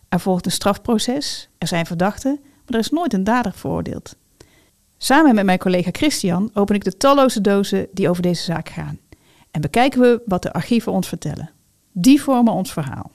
Er 0.08 0.20
volgt 0.20 0.46
een 0.46 0.52
strafproces, 0.52 1.48
er 1.58 1.66
zijn 1.66 1.86
verdachten, 1.86 2.38
maar 2.42 2.74
er 2.74 2.78
is 2.78 2.90
nooit 2.90 3.12
een 3.12 3.24
dader 3.24 3.52
veroordeeld. 3.52 4.16
Samen 4.98 5.34
met 5.34 5.44
mijn 5.44 5.58
collega 5.58 5.90
Christian 5.92 6.50
open 6.52 6.74
ik 6.74 6.84
de 6.84 6.96
talloze 6.96 7.40
dozen 7.40 7.86
die 7.92 8.08
over 8.08 8.22
deze 8.22 8.42
zaak 8.42 8.68
gaan. 8.68 8.98
En 9.50 9.60
bekijken 9.60 10.00
we 10.00 10.22
wat 10.26 10.42
de 10.42 10.52
archieven 10.52 10.92
ons 10.92 11.08
vertellen. 11.08 11.50
Die 11.92 12.22
vormen 12.22 12.52
ons 12.52 12.72
verhaal. 12.72 13.10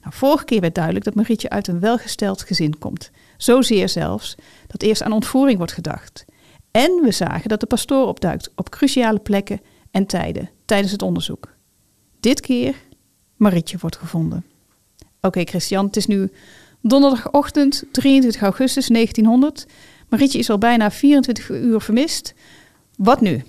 Nou, 0.00 0.14
vorige 0.14 0.44
keer 0.44 0.60
werd 0.60 0.74
duidelijk 0.74 1.04
dat 1.04 1.14
Marietje 1.14 1.50
uit 1.50 1.68
een 1.68 1.80
welgesteld 1.80 2.42
gezin 2.42 2.78
komt. 2.78 3.10
Zozeer 3.36 3.88
zelfs 3.88 4.34
dat 4.66 4.82
eerst 4.82 5.02
aan 5.02 5.12
ontvoering 5.12 5.58
wordt 5.58 5.72
gedacht. 5.72 6.24
En 6.70 7.00
we 7.02 7.10
zagen 7.10 7.48
dat 7.48 7.60
de 7.60 7.66
pastoor 7.66 8.06
opduikt 8.06 8.50
op 8.54 8.70
cruciale 8.70 9.18
plekken 9.18 9.60
en 9.90 10.06
tijden 10.06 10.50
tijdens 10.64 10.92
het 10.92 11.02
onderzoek. 11.02 11.54
Dit 12.20 12.40
keer 12.40 12.74
Marietje 13.36 13.76
wordt 13.80 13.96
gevonden. 13.96 14.44
Oké 15.20 15.44
Christian, 15.44 15.86
het 15.86 15.96
is 15.96 16.06
nu 16.06 16.30
donderdagochtend 16.80 17.84
23 17.92 18.42
augustus 18.42 18.86
1900. 18.86 19.66
Marietje 20.08 20.38
is 20.38 20.50
al 20.50 20.58
bijna 20.58 20.90
24 20.90 21.50
uur 21.50 21.80
vermist. 21.80 22.34
Wat 22.96 23.20
nu? 23.20 23.44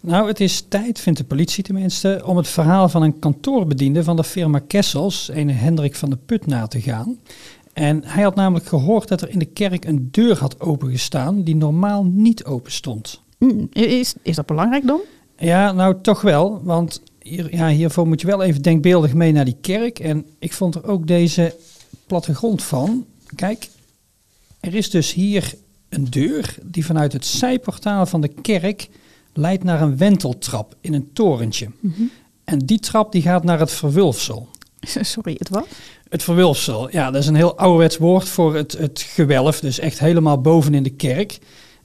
Nou, 0.00 0.28
het 0.28 0.40
is 0.40 0.64
tijd, 0.68 1.00
vindt 1.00 1.18
de 1.18 1.24
politie 1.24 1.64
tenminste, 1.64 2.22
om 2.24 2.36
het 2.36 2.48
verhaal 2.48 2.88
van 2.88 3.02
een 3.02 3.18
kantoorbediende 3.18 4.04
van 4.04 4.16
de 4.16 4.24
firma 4.24 4.58
Kessels, 4.58 5.30
een 5.32 5.50
Hendrik 5.50 5.94
van 5.94 6.10
de 6.10 6.16
Put, 6.16 6.46
na 6.46 6.66
te 6.66 6.80
gaan. 6.80 7.18
En 7.72 8.04
hij 8.04 8.22
had 8.22 8.34
namelijk 8.34 8.66
gehoord 8.66 9.08
dat 9.08 9.22
er 9.22 9.28
in 9.28 9.38
de 9.38 9.44
kerk 9.44 9.84
een 9.84 10.08
deur 10.10 10.38
had 10.38 10.60
opengestaan 10.60 11.42
die 11.42 11.56
normaal 11.56 12.04
niet 12.04 12.44
open 12.44 12.72
stond. 12.72 13.22
Hmm, 13.38 13.68
is, 13.72 14.14
is 14.22 14.36
dat 14.36 14.46
belangrijk 14.46 14.86
dan? 14.86 15.00
Ja, 15.38 15.72
nou 15.72 15.96
toch 16.02 16.20
wel, 16.20 16.60
want 16.62 17.02
hier, 17.18 17.54
ja, 17.54 17.68
hiervoor 17.68 18.06
moet 18.06 18.20
je 18.20 18.26
wel 18.26 18.42
even 18.42 18.62
denkbeeldig 18.62 19.14
mee 19.14 19.32
naar 19.32 19.44
die 19.44 19.56
kerk. 19.60 19.98
En 19.98 20.26
ik 20.38 20.52
vond 20.52 20.74
er 20.74 20.86
ook 20.86 21.06
deze 21.06 21.54
plattegrond 22.06 22.62
van. 22.62 23.06
Kijk, 23.34 23.68
er 24.60 24.74
is 24.74 24.90
dus 24.90 25.12
hier 25.12 25.54
een 25.88 26.10
deur 26.10 26.54
die 26.62 26.86
vanuit 26.86 27.12
het 27.12 27.26
zijportaal 27.26 28.06
van 28.06 28.20
de 28.20 28.28
kerk 28.28 28.88
leidt 29.32 29.64
naar 29.64 29.82
een 29.82 29.96
wenteltrap 29.96 30.76
in 30.80 30.94
een 30.94 31.12
torentje. 31.12 31.68
En 31.82 32.10
En 32.44 32.58
die 32.58 32.78
trap 32.78 33.12
die 33.12 33.22
gaat 33.22 33.44
naar 33.44 33.58
het 33.58 33.70
verwulfsel. 33.70 34.48
Sorry, 35.00 35.34
het 35.38 35.48
wat? 35.48 35.66
Het 36.08 36.22
verwulfsel, 36.22 36.90
ja, 36.90 37.10
dat 37.10 37.22
is 37.22 37.28
een 37.28 37.34
heel 37.34 37.58
ouderwets 37.58 37.96
woord 37.96 38.28
voor 38.28 38.54
het, 38.54 38.72
het 38.72 39.00
gewelf. 39.00 39.60
Dus 39.60 39.78
echt 39.78 39.98
helemaal 39.98 40.40
boven 40.40 40.74
in 40.74 40.82
de 40.82 40.90
kerk. 40.90 41.38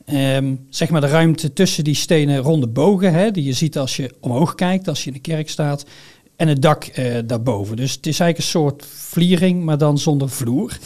Ehm, 0.10 0.56
zeg 0.69 0.89
maar 0.89 1.02
de 1.02 1.08
ruimte 1.08 1.54
tussen 1.54 1.84
die 1.84 1.95
stenen 1.95 2.38
ronde 2.38 2.67
bogen, 2.67 3.13
hè, 3.13 3.32
die 3.32 3.43
je 3.43 3.54
ziet 3.54 3.78
als 3.78 3.95
je 3.95 4.15
omhoog 4.19 4.56
kijkt, 4.56 4.88
als 4.88 5.04
je 5.04 5.08
in 5.08 5.13
de 5.13 5.19
kerk 5.19 5.50
staat. 5.50 5.86
En 6.36 6.48
het 6.48 6.62
dak 6.62 6.84
eh, 6.84 7.15
daarboven. 7.26 7.76
Dus 7.76 7.91
het 7.91 8.08
is 8.08 8.19
eigenlijk 8.19 8.38
een 8.38 8.62
soort 8.62 8.86
vliering, 8.86 9.63
maar 9.63 9.78
dan 9.78 9.98
zonder 9.98 10.30
vloer. 10.30 10.78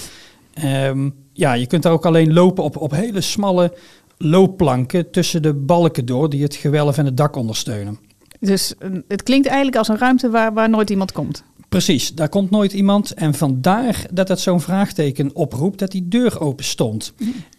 Ehm, 0.53 1.09
ja, 1.33 1.53
je 1.53 1.67
kunt 1.67 1.83
daar 1.83 1.91
ook 1.91 2.05
alleen 2.05 2.33
lopen 2.33 2.63
op, 2.63 2.77
op 2.77 2.91
hele 2.91 3.21
smalle 3.21 3.73
loopplanken 4.17 5.11
tussen 5.11 5.41
de 5.41 5.53
balken 5.53 6.05
door 6.05 6.29
die 6.29 6.43
het 6.43 6.55
gewelf 6.55 6.97
en 6.97 7.05
het 7.05 7.17
dak 7.17 7.35
ondersteunen. 7.35 7.99
Dus 8.39 8.77
eh, 8.77 8.89
het 9.07 9.23
klinkt 9.23 9.47
eigenlijk 9.47 9.77
als 9.77 9.87
een 9.87 9.97
ruimte 9.97 10.29
waar, 10.29 10.53
waar 10.53 10.69
nooit 10.69 10.89
iemand 10.89 11.11
komt. 11.11 11.43
Precies, 11.73 12.13
daar 12.13 12.29
komt 12.29 12.49
nooit 12.49 12.73
iemand. 12.73 13.13
En 13.13 13.33
vandaar 13.33 14.05
dat 14.11 14.27
het 14.27 14.39
zo'n 14.39 14.61
vraagteken 14.61 15.35
oproept 15.35 15.79
dat 15.79 15.91
die 15.91 16.07
deur 16.07 16.39
open 16.39 16.65
stond. 16.65 17.13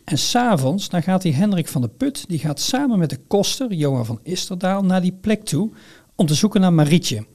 En 0.05 0.19
s'avonds, 0.19 0.89
dan 0.89 1.03
gaat 1.03 1.23
die 1.23 1.35
Hendrik 1.35 1.69
van 1.69 1.81
de 1.83 1.89
Put, 1.89 2.25
die 2.29 2.39
gaat 2.39 2.61
samen 2.61 2.99
met 2.99 3.11
de 3.11 3.21
koster, 3.27 3.73
Johan 3.73 4.07
van 4.07 4.21
Isterdaal, 4.23 4.85
naar 4.85 5.03
die 5.03 5.19
plek 5.21 5.45
toe 5.45 5.71
om 6.15 6.27
te 6.27 6.35
zoeken 6.35 6.61
naar 6.61 6.73
Marietje. 6.73 7.27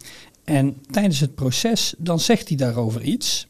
En 0.43 0.77
tijdens 0.91 1.19
het 1.19 1.35
proces, 1.35 1.93
dan 1.97 2.19
zegt 2.19 2.47
hij 2.47 2.57
daarover 2.57 3.01
iets. 3.01 3.47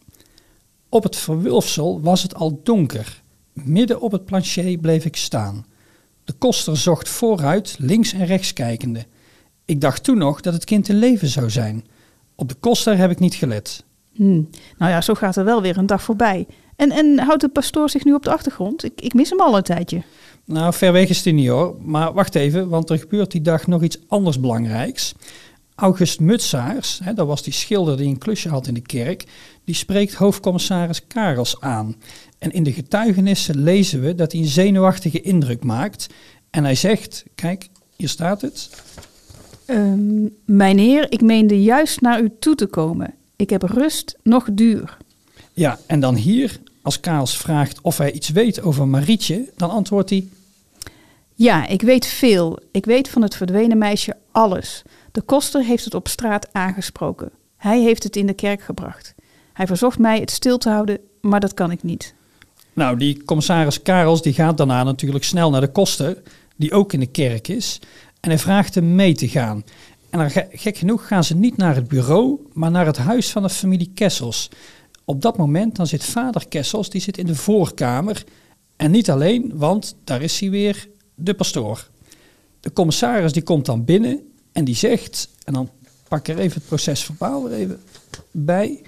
Op 0.89 1.03
het 1.03 1.15
verwulfsel 1.15 2.01
was 2.01 2.23
het 2.23 2.35
al 2.35 2.59
donker. 2.63 3.21
Midden 3.53 4.01
op 4.01 4.11
het 4.11 4.25
plancher 4.25 4.77
bleef 4.77 5.05
ik 5.05 5.15
staan. 5.15 5.65
De 6.23 6.33
koster 6.33 6.77
zocht 6.77 7.09
vooruit, 7.09 7.75
links 7.79 8.13
en 8.13 8.25
rechts 8.25 8.53
kijkende. 8.53 9.05
Ik 9.65 9.81
dacht 9.81 10.03
toen 10.03 10.17
nog 10.17 10.41
dat 10.41 10.53
het 10.53 10.65
kind 10.65 10.89
in 10.89 10.99
leven 10.99 11.27
zou 11.27 11.49
zijn. 11.49 11.83
Op 12.39 12.49
de 12.49 12.55
koster 12.55 12.97
heb 12.97 13.11
ik 13.11 13.19
niet 13.19 13.35
gelet. 13.35 13.83
Hmm. 14.13 14.49
Nou 14.77 14.91
ja, 14.91 15.01
zo 15.01 15.13
gaat 15.13 15.35
er 15.35 15.43
wel 15.43 15.61
weer 15.61 15.77
een 15.77 15.85
dag 15.85 16.01
voorbij. 16.01 16.47
En, 16.75 16.91
en 16.91 17.19
houdt 17.19 17.41
de 17.41 17.49
pastoor 17.49 17.89
zich 17.89 18.03
nu 18.03 18.13
op 18.13 18.23
de 18.23 18.31
achtergrond? 18.31 18.83
Ik, 18.83 19.01
ik 19.01 19.13
mis 19.13 19.29
hem 19.29 19.39
al 19.39 19.57
een 19.57 19.63
tijdje. 19.63 20.01
Nou, 20.45 20.73
ver 20.73 20.91
weg 20.91 21.09
is 21.09 21.23
hij 21.23 21.33
niet 21.33 21.47
hoor. 21.47 21.75
Maar 21.81 22.13
wacht 22.13 22.35
even, 22.35 22.69
want 22.69 22.89
er 22.89 22.99
gebeurt 22.99 23.31
die 23.31 23.41
dag 23.41 23.67
nog 23.67 23.83
iets 23.83 23.99
anders 24.07 24.39
belangrijks. 24.39 25.13
August 25.75 26.19
Mutsaars, 26.19 26.99
hè, 27.03 27.13
dat 27.13 27.27
was 27.27 27.43
die 27.43 27.53
schilder 27.53 27.97
die 27.97 28.07
een 28.07 28.17
klusje 28.17 28.49
had 28.49 28.67
in 28.67 28.73
de 28.73 28.81
kerk, 28.81 29.25
die 29.65 29.75
spreekt 29.75 30.13
hoofdcommissaris 30.13 31.07
Karels 31.07 31.61
aan. 31.61 31.95
En 32.37 32.51
in 32.51 32.63
de 32.63 32.71
getuigenissen 32.71 33.63
lezen 33.63 34.01
we 34.01 34.15
dat 34.15 34.31
hij 34.31 34.41
een 34.41 34.47
zenuwachtige 34.47 35.21
indruk 35.21 35.63
maakt. 35.63 36.07
En 36.49 36.63
hij 36.63 36.75
zegt, 36.75 37.23
kijk, 37.35 37.67
hier 37.95 38.09
staat 38.09 38.41
het. 38.41 38.69
Ehm, 39.69 40.27
mijnheer, 40.45 41.11
ik 41.11 41.21
meende 41.21 41.63
juist 41.63 42.01
naar 42.01 42.21
u 42.21 42.31
toe 42.39 42.55
te 42.55 42.65
komen. 42.65 43.13
Ik 43.35 43.49
heb 43.49 43.61
rust 43.61 44.17
nog 44.23 44.47
duur. 44.51 44.97
Ja, 45.53 45.79
en 45.85 45.99
dan 45.99 46.15
hier, 46.15 46.59
als 46.81 46.99
Karels 46.99 47.37
vraagt 47.37 47.81
of 47.81 47.97
hij 47.97 48.11
iets 48.11 48.29
weet 48.29 48.61
over 48.61 48.87
Marietje, 48.87 49.49
dan 49.55 49.69
antwoordt 49.69 50.09
hij... 50.09 50.27
Ja, 51.35 51.67
ik 51.67 51.81
weet 51.81 52.05
veel. 52.05 52.59
Ik 52.71 52.85
weet 52.85 53.09
van 53.09 53.21
het 53.21 53.35
verdwenen 53.35 53.77
meisje 53.77 54.15
alles. 54.31 54.81
De 55.11 55.21
koster 55.21 55.63
heeft 55.63 55.85
het 55.85 55.93
op 55.93 56.07
straat 56.07 56.47
aangesproken. 56.51 57.31
Hij 57.57 57.81
heeft 57.81 58.03
het 58.03 58.15
in 58.15 58.25
de 58.25 58.33
kerk 58.33 58.61
gebracht. 58.61 59.13
Hij 59.53 59.67
verzocht 59.67 59.99
mij 59.99 60.19
het 60.19 60.31
stil 60.31 60.57
te 60.57 60.69
houden, 60.69 60.99
maar 61.21 61.39
dat 61.39 61.53
kan 61.53 61.71
ik 61.71 61.83
niet. 61.83 62.13
Nou, 62.73 62.97
die 62.97 63.23
commissaris 63.23 63.81
Karels 63.81 64.21
die 64.21 64.33
gaat 64.33 64.57
daarna 64.57 64.83
natuurlijk 64.83 65.23
snel 65.23 65.49
naar 65.49 65.61
de 65.61 65.71
koster, 65.71 66.17
die 66.55 66.73
ook 66.73 66.93
in 66.93 66.99
de 66.99 67.11
kerk 67.11 67.47
is. 67.47 67.79
En 68.19 68.29
hij 68.29 68.39
vraagt 68.39 68.75
hem 68.75 68.95
mee 68.95 69.15
te 69.15 69.27
gaan. 69.27 69.63
En 70.09 70.31
gek 70.51 70.77
genoeg 70.77 71.07
gaan 71.07 71.23
ze 71.23 71.35
niet 71.35 71.57
naar 71.57 71.75
het 71.75 71.87
bureau, 71.87 72.39
maar 72.53 72.71
naar 72.71 72.85
het 72.85 72.97
huis 72.97 73.29
van 73.29 73.41
de 73.41 73.49
familie 73.49 73.91
Kessels. 73.93 74.49
Op 75.05 75.21
dat 75.21 75.37
moment 75.37 75.75
dan 75.75 75.87
zit 75.87 76.03
vader 76.03 76.47
Kessels, 76.47 76.89
die 76.89 77.01
zit 77.01 77.17
in 77.17 77.25
de 77.25 77.35
voorkamer. 77.35 78.23
En 78.75 78.91
niet 78.91 79.09
alleen, 79.09 79.51
want 79.55 79.95
daar 80.03 80.21
is 80.21 80.39
hij 80.39 80.49
weer, 80.49 80.89
de 81.15 81.33
pastoor. 81.33 81.89
De 82.59 82.73
commissaris 82.73 83.33
die 83.33 83.43
komt 83.43 83.65
dan 83.65 83.85
binnen 83.85 84.19
en 84.51 84.65
die 84.65 84.75
zegt, 84.75 85.29
en 85.43 85.53
dan 85.53 85.69
pak 86.07 86.19
ik 86.19 86.27
er 86.27 86.41
even 86.41 86.57
het 86.57 86.67
proces 86.67 87.03
verbaal 87.03 87.49
er 87.49 87.57
even 87.57 87.81
bij. 88.31 88.81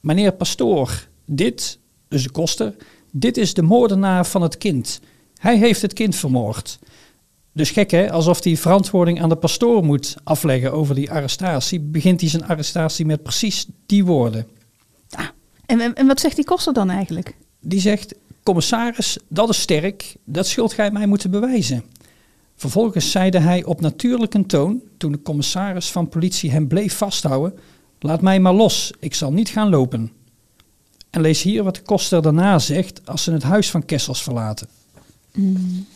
Meneer 0.00 0.32
pastoor, 0.32 1.08
dit, 1.24 1.78
dus 2.08 2.22
de 2.22 2.30
koster, 2.30 2.74
dit 3.10 3.36
is 3.36 3.54
de 3.54 3.62
moordenaar 3.62 4.26
van 4.26 4.42
het 4.42 4.58
kind. 4.58 5.00
Hij 5.38 5.56
heeft 5.58 5.82
het 5.82 5.92
kind 5.92 6.16
vermoord. 6.16 6.78
Dus 7.58 7.70
gek 7.70 7.90
hè, 7.90 8.12
alsof 8.12 8.44
hij 8.44 8.56
verantwoording 8.56 9.22
aan 9.22 9.28
de 9.28 9.36
pastoor 9.36 9.84
moet 9.84 10.16
afleggen 10.24 10.72
over 10.72 10.94
die 10.94 11.10
arrestatie, 11.10 11.80
begint 11.80 12.20
hij 12.20 12.30
zijn 12.30 12.46
arrestatie 12.46 13.06
met 13.06 13.22
precies 13.22 13.66
die 13.86 14.04
woorden. 14.04 14.46
Ah, 15.10 15.26
en, 15.66 16.06
wat 16.06 16.20
zegt 16.20 16.36
die 16.36 16.44
koster 16.44 16.72
dan 16.72 16.90
eigenlijk? 16.90 17.36
Die 17.60 17.80
zegt, 17.80 18.14
commissaris, 18.42 19.18
dat 19.28 19.48
is 19.48 19.60
sterk, 19.60 20.16
dat 20.24 20.46
zult 20.46 20.72
gij 20.72 20.90
mij 20.90 21.06
moeten 21.06 21.30
bewijzen. 21.30 21.84
Vervolgens 22.56 23.10
zeide 23.10 23.38
hij 23.38 23.64
op 23.64 23.80
natuurlijke 23.80 24.46
toon, 24.46 24.80
toen 24.96 25.12
de 25.12 25.22
commissaris 25.22 25.90
van 25.90 26.08
politie 26.08 26.50
hem 26.50 26.68
bleef 26.68 26.96
vasthouden, 26.96 27.58
laat 28.00 28.20
mij 28.20 28.40
maar 28.40 28.54
los, 28.54 28.92
ik 28.98 29.14
zal 29.14 29.32
niet 29.32 29.48
gaan 29.48 29.68
lopen. 29.68 30.12
En 31.10 31.20
lees 31.20 31.42
hier 31.42 31.62
wat 31.62 31.74
de 31.74 31.82
koster 31.82 32.22
daarna 32.22 32.58
zegt 32.58 33.00
als 33.04 33.22
ze 33.22 33.32
het 33.32 33.42
huis 33.42 33.70
van 33.70 33.84
Kessels 33.84 34.22
verlaten. 34.22 34.68
Mm. 35.32 35.86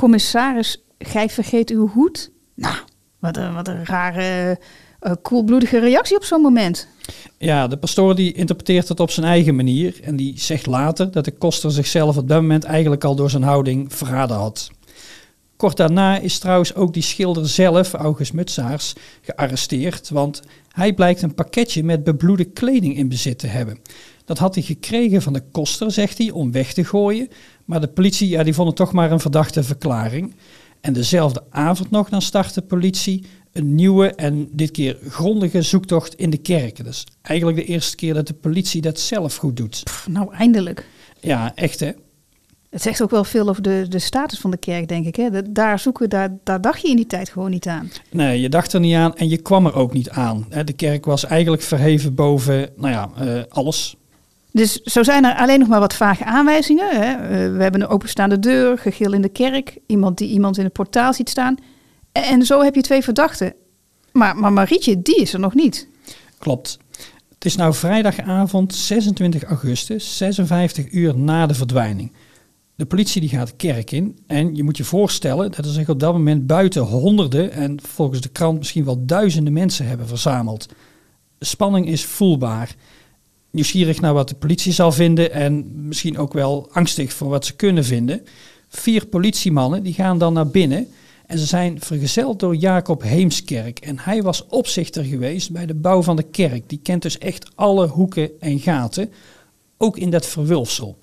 Commissaris, 0.00 0.82
gij 0.98 1.28
vergeet 1.28 1.70
uw 1.70 1.88
hoed? 1.88 2.30
Nou, 2.54 2.74
wat 3.18 3.36
een, 3.36 3.54
wat 3.54 3.68
een 3.68 3.84
rare, 3.84 4.58
uh, 5.02 5.12
koelbloedige 5.22 5.78
reactie 5.78 6.16
op 6.16 6.24
zo'n 6.24 6.40
moment. 6.40 6.88
Ja, 7.38 7.66
de 7.66 7.76
pastoor 7.76 8.14
die 8.14 8.32
interpreteert 8.32 8.88
het 8.88 9.00
op 9.00 9.10
zijn 9.10 9.26
eigen 9.26 9.54
manier. 9.54 10.00
En 10.02 10.16
die 10.16 10.38
zegt 10.38 10.66
later 10.66 11.10
dat 11.10 11.24
de 11.24 11.30
koster 11.30 11.70
zichzelf 11.70 12.16
op 12.16 12.28
dat 12.28 12.40
moment 12.40 12.64
eigenlijk 12.64 13.04
al 13.04 13.14
door 13.14 13.30
zijn 13.30 13.42
houding 13.42 13.94
verraden 13.94 14.36
had. 14.36 14.70
Kort 15.56 15.76
daarna 15.76 16.18
is 16.18 16.38
trouwens 16.38 16.74
ook 16.74 16.92
die 16.92 17.02
schilder 17.02 17.48
zelf, 17.48 17.92
August 17.92 18.32
Mutsaars, 18.32 18.94
gearresteerd. 19.20 20.10
Want 20.10 20.42
hij 20.68 20.92
blijkt 20.92 21.22
een 21.22 21.34
pakketje 21.34 21.84
met 21.84 22.04
bebloede 22.04 22.44
kleding 22.44 22.96
in 22.96 23.08
bezit 23.08 23.38
te 23.38 23.46
hebben. 23.46 23.78
Dat 24.30 24.38
had 24.38 24.54
hij 24.54 24.64
gekregen 24.64 25.22
van 25.22 25.32
de 25.32 25.42
koster, 25.52 25.90
zegt 25.90 26.18
hij, 26.18 26.30
om 26.30 26.52
weg 26.52 26.72
te 26.72 26.84
gooien. 26.84 27.28
Maar 27.64 27.80
de 27.80 27.88
politie 27.88 28.28
ja, 28.28 28.42
die 28.42 28.54
vond 28.54 28.68
het 28.68 28.76
toch 28.76 28.92
maar 28.92 29.10
een 29.10 29.20
verdachte 29.20 29.62
verklaring. 29.62 30.34
En 30.80 30.92
dezelfde 30.92 31.42
avond 31.50 31.90
nog, 31.90 32.08
dan 32.08 32.22
start 32.22 32.54
de 32.54 32.62
politie 32.62 33.24
een 33.52 33.74
nieuwe 33.74 34.14
en 34.14 34.48
dit 34.52 34.70
keer 34.70 34.98
grondige 35.08 35.62
zoektocht 35.62 36.14
in 36.14 36.30
de 36.30 36.36
kerken. 36.36 36.84
Dus 36.84 37.06
eigenlijk 37.22 37.56
de 37.56 37.64
eerste 37.64 37.96
keer 37.96 38.14
dat 38.14 38.26
de 38.26 38.34
politie 38.34 38.80
dat 38.80 39.00
zelf 39.00 39.36
goed 39.36 39.56
doet. 39.56 39.82
nou, 40.08 40.34
eindelijk. 40.34 40.86
Ja, 41.20 41.52
echt 41.54 41.80
hè. 41.80 41.90
Het 42.68 42.82
zegt 42.82 43.02
ook 43.02 43.10
wel 43.10 43.24
veel 43.24 43.48
over 43.48 43.62
de, 43.62 43.86
de 43.88 43.98
status 43.98 44.38
van 44.38 44.50
de 44.50 44.56
kerk, 44.56 44.88
denk 44.88 45.06
ik. 45.06 45.16
Hè? 45.16 45.52
Daar 45.52 45.78
zoeken, 45.78 46.10
daar, 46.10 46.36
daar 46.44 46.60
dacht 46.60 46.82
je 46.82 46.88
in 46.88 46.96
die 46.96 47.06
tijd 47.06 47.28
gewoon 47.28 47.50
niet 47.50 47.66
aan. 47.66 47.90
Nee, 48.10 48.40
je 48.40 48.48
dacht 48.48 48.72
er 48.72 48.80
niet 48.80 48.94
aan 48.94 49.16
en 49.16 49.28
je 49.28 49.36
kwam 49.36 49.66
er 49.66 49.74
ook 49.74 49.92
niet 49.92 50.10
aan. 50.10 50.46
De 50.64 50.72
kerk 50.72 51.04
was 51.04 51.24
eigenlijk 51.24 51.62
verheven 51.62 52.14
boven, 52.14 52.70
nou 52.76 52.92
ja, 52.92 53.10
uh, 53.22 53.42
alles. 53.48 53.98
Dus 54.52 54.72
zo 54.72 55.02
zijn 55.02 55.24
er 55.24 55.34
alleen 55.34 55.58
nog 55.58 55.68
maar 55.68 55.80
wat 55.80 55.94
vage 55.94 56.24
aanwijzingen. 56.24 57.00
Hè? 57.00 57.12
Uh, 57.12 57.56
we 57.56 57.62
hebben 57.62 57.80
een 57.80 57.88
openstaande 57.88 58.38
deur, 58.38 58.78
gegil 58.78 59.12
in 59.12 59.22
de 59.22 59.28
kerk, 59.28 59.78
iemand 59.86 60.18
die 60.18 60.28
iemand 60.28 60.58
in 60.58 60.64
het 60.64 60.72
portaal 60.72 61.14
ziet 61.14 61.28
staan. 61.28 61.56
En 62.12 62.46
zo 62.46 62.62
heb 62.62 62.74
je 62.74 62.80
twee 62.80 63.02
verdachten. 63.02 63.54
Maar, 64.12 64.36
maar 64.36 64.52
Marietje, 64.52 65.02
die 65.02 65.20
is 65.20 65.32
er 65.32 65.40
nog 65.40 65.54
niet. 65.54 65.88
Klopt. 66.38 66.78
Het 67.34 67.44
is 67.44 67.56
nou 67.56 67.74
vrijdagavond 67.74 68.74
26 68.74 69.42
augustus, 69.42 70.16
56 70.16 70.92
uur 70.92 71.18
na 71.18 71.46
de 71.46 71.54
verdwijning. 71.54 72.12
De 72.74 72.86
politie 72.86 73.20
die 73.20 73.30
gaat 73.30 73.48
de 73.48 73.56
kerk 73.56 73.90
in 73.90 74.18
en 74.26 74.54
je 74.54 74.62
moet 74.62 74.76
je 74.76 74.84
voorstellen 74.84 75.50
dat 75.50 75.64
er 75.64 75.72
zich 75.72 75.88
op 75.88 76.00
dat 76.00 76.12
moment 76.12 76.46
buiten 76.46 76.82
honderden 76.82 77.52
en 77.52 77.78
volgens 77.82 78.20
de 78.20 78.28
krant 78.28 78.58
misschien 78.58 78.84
wel 78.84 79.06
duizenden 79.06 79.52
mensen 79.52 79.86
hebben 79.86 80.06
verzameld. 80.06 80.68
De 81.38 81.44
spanning 81.44 81.86
is 81.86 82.04
voelbaar. 82.04 82.74
Nieuwsgierig 83.50 84.00
naar 84.00 84.14
wat 84.14 84.28
de 84.28 84.34
politie 84.34 84.72
zal 84.72 84.92
vinden 84.92 85.32
en 85.32 85.70
misschien 85.86 86.18
ook 86.18 86.32
wel 86.32 86.68
angstig 86.72 87.12
voor 87.12 87.28
wat 87.28 87.46
ze 87.46 87.56
kunnen 87.56 87.84
vinden. 87.84 88.22
Vier 88.68 89.06
politiemannen 89.06 89.82
die 89.82 89.92
gaan 89.92 90.18
dan 90.18 90.32
naar 90.32 90.48
binnen 90.48 90.88
en 91.30 91.38
ze 91.38 91.46
zijn 91.46 91.80
vergezeld 91.80 92.40
door 92.40 92.56
Jacob 92.56 93.02
Heemskerk. 93.02 93.78
En 93.78 93.98
hij 93.98 94.22
was 94.22 94.46
opzichter 94.46 95.04
geweest 95.04 95.50
bij 95.50 95.66
de 95.66 95.74
bouw 95.74 96.02
van 96.02 96.16
de 96.16 96.22
kerk. 96.22 96.68
Die 96.68 96.80
kent 96.82 97.02
dus 97.02 97.18
echt 97.18 97.50
alle 97.54 97.86
hoeken 97.86 98.30
en 98.40 98.58
gaten, 98.58 99.12
ook 99.76 99.98
in 99.98 100.10
dat 100.10 100.26
verwulfsel. 100.26 100.98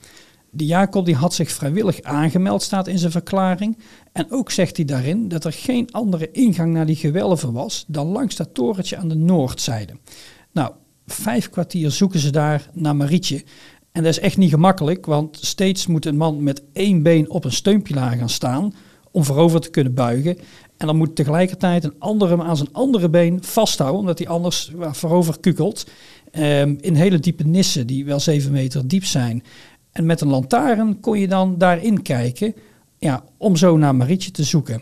Die 0.52 0.68
Jacob 0.68 1.06
die 1.06 1.16
had 1.16 1.34
zich 1.34 1.52
vrijwillig 1.52 2.02
aangemeld, 2.02 2.64
staat 2.64 2.88
in 2.88 3.00
zijn 3.00 3.12
verklaring. 3.12 3.78
En 4.12 4.32
ook 4.32 4.52
zegt 4.52 4.76
hij 4.76 4.86
daarin 4.86 5.28
dat 5.28 5.46
er 5.46 5.54
geen 5.54 5.92
andere 5.92 6.32
ingang 6.32 6.74
naar 6.74 6.86
die 6.86 6.96
gewelven 6.96 7.54
was 7.54 7.86
dan 7.88 8.08
langs 8.08 8.36
dat 8.36 8.54
torentje 8.54 8.98
aan 8.98 9.10
de 9.10 9.16
noordzijde. 9.16 9.94
Nou, 10.52 10.72
vijf 11.08 11.50
kwartier 11.50 11.92
zoeken 11.92 12.20
ze 12.20 12.30
daar 12.30 12.70
naar 12.74 12.96
Marietje. 12.96 13.44
En 13.92 14.04
dat 14.04 14.12
is 14.12 14.20
echt 14.20 14.38
niet 14.38 14.50
gemakkelijk, 14.50 15.06
want 15.06 15.38
steeds 15.42 15.88
moet 15.88 16.06
een 16.06 16.18
man 16.18 16.44
met 16.44 16.64
één 16.74 17.04
been 17.04 17.30
op 17.30 17.46
een 17.46 17.52
steunpilaar 17.52 18.18
gaan 18.18 18.30
staan 18.30 18.74
om 19.12 19.24
voorover 19.24 19.60
te 19.60 19.70
kunnen 19.70 19.94
buigen. 19.94 20.38
En 20.78 20.88
dan 20.88 20.98
moet 20.98 21.16
tegelijkertijd 21.16 21.84
een 21.84 21.96
andere 22.00 22.32
hem 22.32 22.42
aan 22.42 22.58
zijn 22.58 22.74
andere 22.74 23.10
been 23.10 23.44
vasthouden, 23.44 24.00
omdat 24.00 24.18
hij 24.18 24.28
anders 24.28 24.72
ja, 24.80 24.94
voorover 24.94 25.40
kukelt. 25.40 25.86
Ehm, 26.32 26.76
in 26.80 26.96
hele 26.96 27.20
diepe 27.20 27.44
nissen 27.44 27.88
die 27.88 28.06
wel 28.06 28.20
zeven 28.20 28.52
meter 28.52 28.88
diep 28.88 29.06
zijn. 29.06 29.44
En 29.92 30.06
met 30.06 30.22
een 30.22 30.28
lantaarn 30.28 31.00
kon 31.00 31.20
je 31.20 31.28
dan 31.28 31.58
daarin 31.58 32.02
kijken 32.02 32.54
ja, 32.98 33.24
om 33.38 33.56
zo 33.56 33.78
naar 33.78 33.96
Marietje 33.96 34.32
te 34.32 34.44
zoeken. 34.44 34.82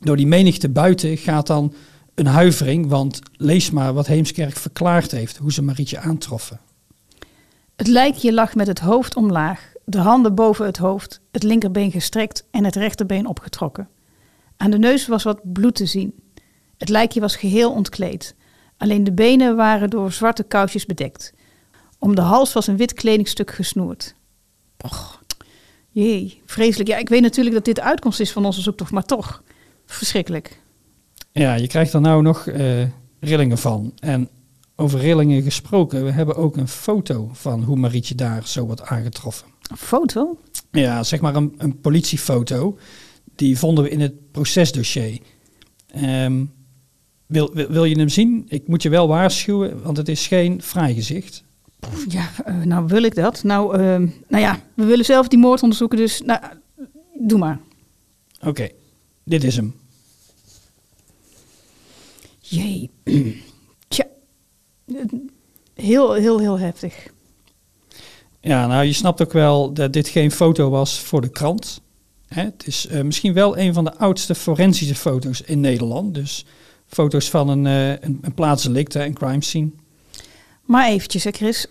Door 0.00 0.16
die 0.16 0.26
menigte 0.26 0.68
buiten 0.68 1.16
gaat 1.16 1.46
dan 1.46 1.72
een 2.16 2.26
huivering, 2.26 2.88
want 2.88 3.20
lees 3.32 3.70
maar 3.70 3.94
wat 3.94 4.06
Heemskerk 4.06 4.56
verklaard 4.56 5.10
heeft, 5.10 5.36
hoe 5.36 5.52
ze 5.52 5.62
Marietje 5.62 5.98
aantroffen. 5.98 6.60
Het 7.76 7.86
lijkje 7.86 8.32
lag 8.32 8.54
met 8.54 8.66
het 8.66 8.78
hoofd 8.78 9.16
omlaag, 9.16 9.72
de 9.84 9.98
handen 9.98 10.34
boven 10.34 10.66
het 10.66 10.76
hoofd, 10.76 11.20
het 11.30 11.42
linkerbeen 11.42 11.90
gestrekt 11.90 12.44
en 12.50 12.64
het 12.64 12.76
rechterbeen 12.76 13.26
opgetrokken. 13.26 13.88
Aan 14.56 14.70
de 14.70 14.78
neus 14.78 15.06
was 15.06 15.22
wat 15.22 15.52
bloed 15.52 15.74
te 15.74 15.86
zien. 15.86 16.14
Het 16.76 16.88
lijkje 16.88 17.20
was 17.20 17.36
geheel 17.36 17.72
ontkleed. 17.72 18.34
Alleen 18.76 19.04
de 19.04 19.12
benen 19.12 19.56
waren 19.56 19.90
door 19.90 20.12
zwarte 20.12 20.42
kousjes 20.42 20.86
bedekt. 20.86 21.32
Om 21.98 22.14
de 22.14 22.20
hals 22.20 22.52
was 22.52 22.66
een 22.66 22.76
wit 22.76 22.92
kledingstuk 22.92 23.50
gesnoerd. 23.50 24.14
Och, 24.80 25.22
jee, 25.90 26.42
vreselijk. 26.46 26.88
Ja, 26.88 26.96
ik 26.96 27.08
weet 27.08 27.22
natuurlijk 27.22 27.54
dat 27.54 27.64
dit 27.64 27.74
de 27.74 27.82
uitkomst 27.82 28.20
is 28.20 28.32
van 28.32 28.44
onze 28.44 28.60
zoektocht, 28.60 28.90
maar 28.90 29.04
toch, 29.04 29.42
verschrikkelijk. 29.86 30.60
Ja, 31.38 31.54
je 31.54 31.66
krijgt 31.66 31.92
er 31.92 32.00
nou 32.00 32.22
nog 32.22 32.46
uh, 32.46 32.82
rillingen 33.20 33.58
van. 33.58 33.92
En 33.98 34.28
over 34.76 35.00
rillingen 35.00 35.42
gesproken, 35.42 36.04
we 36.04 36.10
hebben 36.10 36.36
ook 36.36 36.56
een 36.56 36.68
foto 36.68 37.30
van 37.32 37.62
hoe 37.62 37.76
Marietje 37.76 38.14
daar 38.14 38.46
zo 38.46 38.66
wordt 38.66 38.82
aangetroffen. 38.82 39.46
Een 39.70 39.76
foto? 39.76 40.38
Ja, 40.70 41.02
zeg 41.02 41.20
maar 41.20 41.34
een, 41.34 41.54
een 41.58 41.80
politiefoto. 41.80 42.78
Die 43.34 43.58
vonden 43.58 43.84
we 43.84 43.90
in 43.90 44.00
het 44.00 44.30
procesdossier. 44.30 45.18
Um, 46.02 46.52
wil, 47.26 47.50
wil, 47.54 47.68
wil, 47.68 47.84
je 47.84 47.98
hem 47.98 48.08
zien? 48.08 48.44
Ik 48.48 48.68
moet 48.68 48.82
je 48.82 48.88
wel 48.88 49.08
waarschuwen, 49.08 49.82
want 49.82 49.96
het 49.96 50.08
is 50.08 50.26
geen 50.26 50.62
fraai 50.62 50.94
gezicht. 50.94 51.44
Ja, 52.08 52.28
uh, 52.48 52.62
nou 52.62 52.86
wil 52.86 53.02
ik 53.02 53.14
dat. 53.14 53.42
Nou, 53.42 53.78
uh, 53.78 53.82
nou 54.28 54.42
ja, 54.42 54.60
we 54.74 54.84
willen 54.84 55.04
zelf 55.04 55.28
die 55.28 55.38
moord 55.38 55.62
onderzoeken, 55.62 55.98
dus 55.98 56.22
nou, 56.22 56.40
doe 57.18 57.38
maar. 57.38 57.60
Oké, 58.38 58.48
okay, 58.48 58.72
dit 59.24 59.44
is 59.44 59.56
hem. 59.56 59.74
Jee. 62.48 62.90
Tja. 63.88 64.06
Heel, 65.74 66.12
heel, 66.12 66.38
heel 66.38 66.58
heftig. 66.58 67.06
Ja, 68.40 68.66
nou, 68.66 68.84
je 68.84 68.92
snapt 68.92 69.22
ook 69.22 69.32
wel 69.32 69.72
dat 69.72 69.92
dit 69.92 70.08
geen 70.08 70.30
foto 70.30 70.70
was 70.70 71.00
voor 71.00 71.20
de 71.20 71.28
krant. 71.28 71.80
Hè, 72.28 72.42
het 72.42 72.66
is 72.66 72.86
uh, 72.90 73.02
misschien 73.02 73.32
wel 73.32 73.58
een 73.58 73.74
van 73.74 73.84
de 73.84 73.96
oudste 73.96 74.34
forensische 74.34 74.94
foto's 74.94 75.40
in 75.40 75.60
Nederland. 75.60 76.14
Dus 76.14 76.44
foto's 76.86 77.30
van 77.30 77.48
een, 77.48 77.64
uh, 77.64 77.88
een, 77.88 78.18
een 78.22 78.34
plaatsdelict, 78.34 78.94
een 78.94 79.14
crime 79.14 79.42
scene. 79.42 79.70
Maar 80.62 80.88
eventjes, 80.88 81.24
hè 81.24 81.30
Chris. 81.30 81.66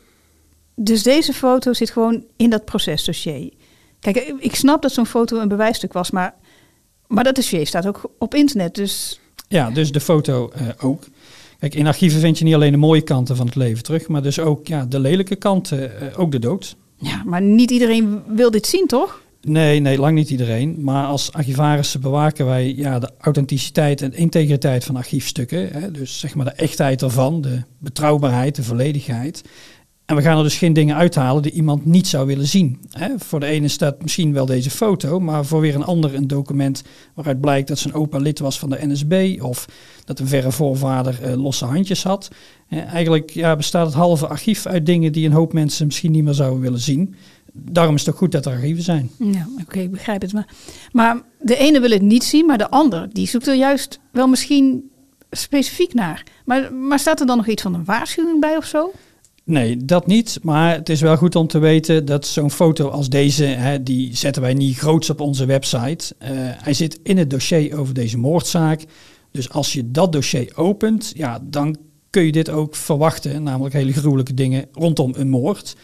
Dus 0.76 1.04
deze 1.04 1.34
foto 1.34 1.74
zit 1.74 1.90
gewoon 1.90 2.24
in 2.36 2.50
dat 2.50 2.66
procesdossier. 2.66 3.54
Kijk, 4.00 4.18
ik 4.40 4.56
snap 4.56 4.82
dat 4.82 4.92
zo'n 4.92 5.06
foto 5.06 5.40
een 5.40 5.48
bewijsstuk 5.48 5.94
was, 5.94 6.12
maar, 6.12 6.36
maar 7.08 7.24
dat 7.24 7.36
dossier 7.36 7.68
staat 7.68 7.88
ook 7.88 8.12
op 8.18 8.34
internet. 8.34 8.76
Dus... 8.76 9.20
Ja, 9.48 9.70
dus 9.70 9.92
de 9.92 10.00
foto 10.00 10.52
uh, 10.62 10.68
ook. 10.80 11.04
Kijk, 11.60 11.76
in 11.76 11.88
archieven 11.88 12.20
vind 12.20 12.38
je 12.38 12.44
niet 12.44 12.54
alleen 12.54 12.72
de 12.72 12.78
mooie 12.78 13.02
kanten 13.02 13.36
van 13.36 13.46
het 13.46 13.56
leven 13.56 13.84
terug, 13.84 14.08
maar 14.08 14.22
dus 14.22 14.40
ook 14.40 14.68
ja, 14.68 14.86
de 14.86 15.00
lelijke 15.00 15.36
kanten, 15.36 15.92
uh, 16.02 16.20
ook 16.20 16.32
de 16.32 16.40
dood. 16.40 16.76
Ja, 16.98 17.24
maar 17.26 17.42
niet 17.42 17.72
iedereen 17.72 18.22
wil 18.28 18.52
dit 18.52 18.68
zien, 18.68 18.88
toch? 18.88 19.24
Nee, 19.42 19.80
nee, 19.80 19.98
lang 19.98 20.16
niet 20.16 20.30
iedereen. 20.30 20.76
Maar 20.80 21.06
als 21.06 21.32
archivarissen 21.32 22.02
bewaken 22.02 22.46
wij 22.46 22.74
ja, 22.76 23.00
de 23.00 23.10
authenticiteit 23.20 24.02
en 24.02 24.14
integriteit 24.14 24.84
van 24.84 24.96
archiefstukken. 24.96 25.70
Hè, 25.72 25.92
dus 25.92 26.20
zeg 26.20 26.36
maar 26.36 26.46
de 26.46 26.52
echtheid 26.52 27.02
ervan, 27.02 27.42
de 27.42 27.62
betrouwbaarheid, 27.78 28.56
de 28.56 28.64
volledigheid. 28.64 29.44
En 30.06 30.16
we 30.16 30.22
gaan 30.22 30.38
er 30.38 30.44
dus 30.44 30.58
geen 30.58 30.74
dingen 30.74 30.96
uithalen 30.96 31.42
die 31.42 31.52
iemand 31.52 31.86
niet 31.86 32.08
zou 32.08 32.28
willen 32.28 32.48
zien. 32.48 32.80
Hè. 32.90 33.10
Voor 33.18 33.40
de 33.40 33.46
ene 33.46 33.68
staat 33.68 34.02
misschien 34.02 34.34
wel 34.34 34.46
deze 34.46 34.70
foto, 34.70 35.20
maar 35.20 35.46
voor 35.46 35.62
weer 35.62 35.76
een 35.76 35.84
ander 35.84 36.16
een 36.16 36.28
document 36.28 36.84
waaruit 37.14 37.42
blijkt 37.42 37.68
dat 37.68 37.80
zijn 37.80 37.94
opa 37.94 38.18
lid 38.18 38.40
was 38.40 38.60
van 38.60 38.70
de 38.70 38.88
NSB 38.88 39.38
of 39.42 39.66
dat 40.06 40.20
een 40.20 40.28
verre 40.28 40.52
voorvader 40.52 41.20
uh, 41.24 41.34
losse 41.44 41.66
handjes 41.66 42.04
had. 42.04 42.30
Eh, 42.68 42.94
eigenlijk 42.94 43.30
ja, 43.30 43.56
bestaat 43.56 43.86
het 43.86 43.96
halve 43.96 44.28
archief 44.28 44.66
uit 44.66 44.86
dingen 44.86 45.12
die 45.12 45.26
een 45.26 45.34
hoop 45.34 45.54
mensen 45.54 45.86
misschien 45.86 46.12
niet 46.12 46.24
meer 46.24 46.34
zouden 46.34 46.62
willen 46.62 46.80
zien 46.80 47.16
daarom 47.58 47.96
is 47.96 48.06
het 48.06 48.10
ook 48.10 48.20
goed 48.20 48.32
dat 48.32 48.46
er 48.46 48.52
archieven 48.52 48.84
zijn. 48.84 49.10
Ja, 49.18 49.48
oké, 49.62 49.80
ik 49.80 49.92
begrijp 49.92 50.22
het. 50.22 50.34
Maar, 50.34 50.48
maar 50.92 51.22
de 51.40 51.58
ene 51.58 51.80
wil 51.80 51.90
het 51.90 52.02
niet 52.02 52.24
zien, 52.24 52.46
maar 52.46 52.58
de 52.58 52.70
ander 52.70 53.10
die 53.14 53.28
zoekt 53.28 53.48
er 53.48 53.56
juist 53.56 54.00
wel 54.12 54.28
misschien 54.28 54.90
specifiek 55.32 55.94
naar. 55.94 56.24
Maar, 56.46 56.74
maar 56.74 57.00
staat 57.00 57.20
er 57.20 57.26
dan 57.26 57.38
nog 57.38 57.48
iets 57.48 57.62
van 57.62 57.74
een 57.74 57.86
waarschuwing 57.86 58.40
bij 58.40 58.58
of 58.58 58.66
zo? 58.66 58.92
Nee, 59.46 59.78
dat 59.78 60.08
niet. 60.08 60.40
Maar 60.42 60.74
het 60.74 60.90
is 60.90 61.02
wel 61.02 61.18
goed 61.18 61.36
om 61.36 61.48
te 61.48 61.60
weten 61.60 62.06
dat 62.06 62.28
zo'n 62.28 62.52
foto 62.52 62.90
als 62.90 63.10
deze, 63.10 63.46
hè, 63.46 63.84
die 63.84 64.16
zetten 64.16 64.42
wij 64.42 64.54
niet 64.54 64.78
groots 64.78 65.10
op 65.10 65.20
onze 65.20 65.46
website. 65.46 66.16
Uh, 66.22 66.30
hij 66.40 66.74
zit 66.74 67.00
in 67.04 67.18
het 67.18 67.30
dossier 67.30 67.78
over 67.78 67.94
deze 67.94 68.18
moordzaak. 68.18 68.84
Dus 69.32 69.50
als 69.50 69.74
je 69.74 69.92
dat 69.92 70.12
dossier 70.12 70.52
opent, 70.56 71.12
ja, 71.16 71.40
dan 71.44 71.78
kun 72.10 72.24
je 72.24 72.32
dit 72.32 72.50
ook 72.50 72.76
verwachten. 72.76 73.44
Namelijk 73.44 73.74
hele 73.74 73.94
gruwelijke 73.94 74.34
dingen 74.34 74.66
rondom 74.72 75.14
een 75.16 75.30
moord. 75.30 75.76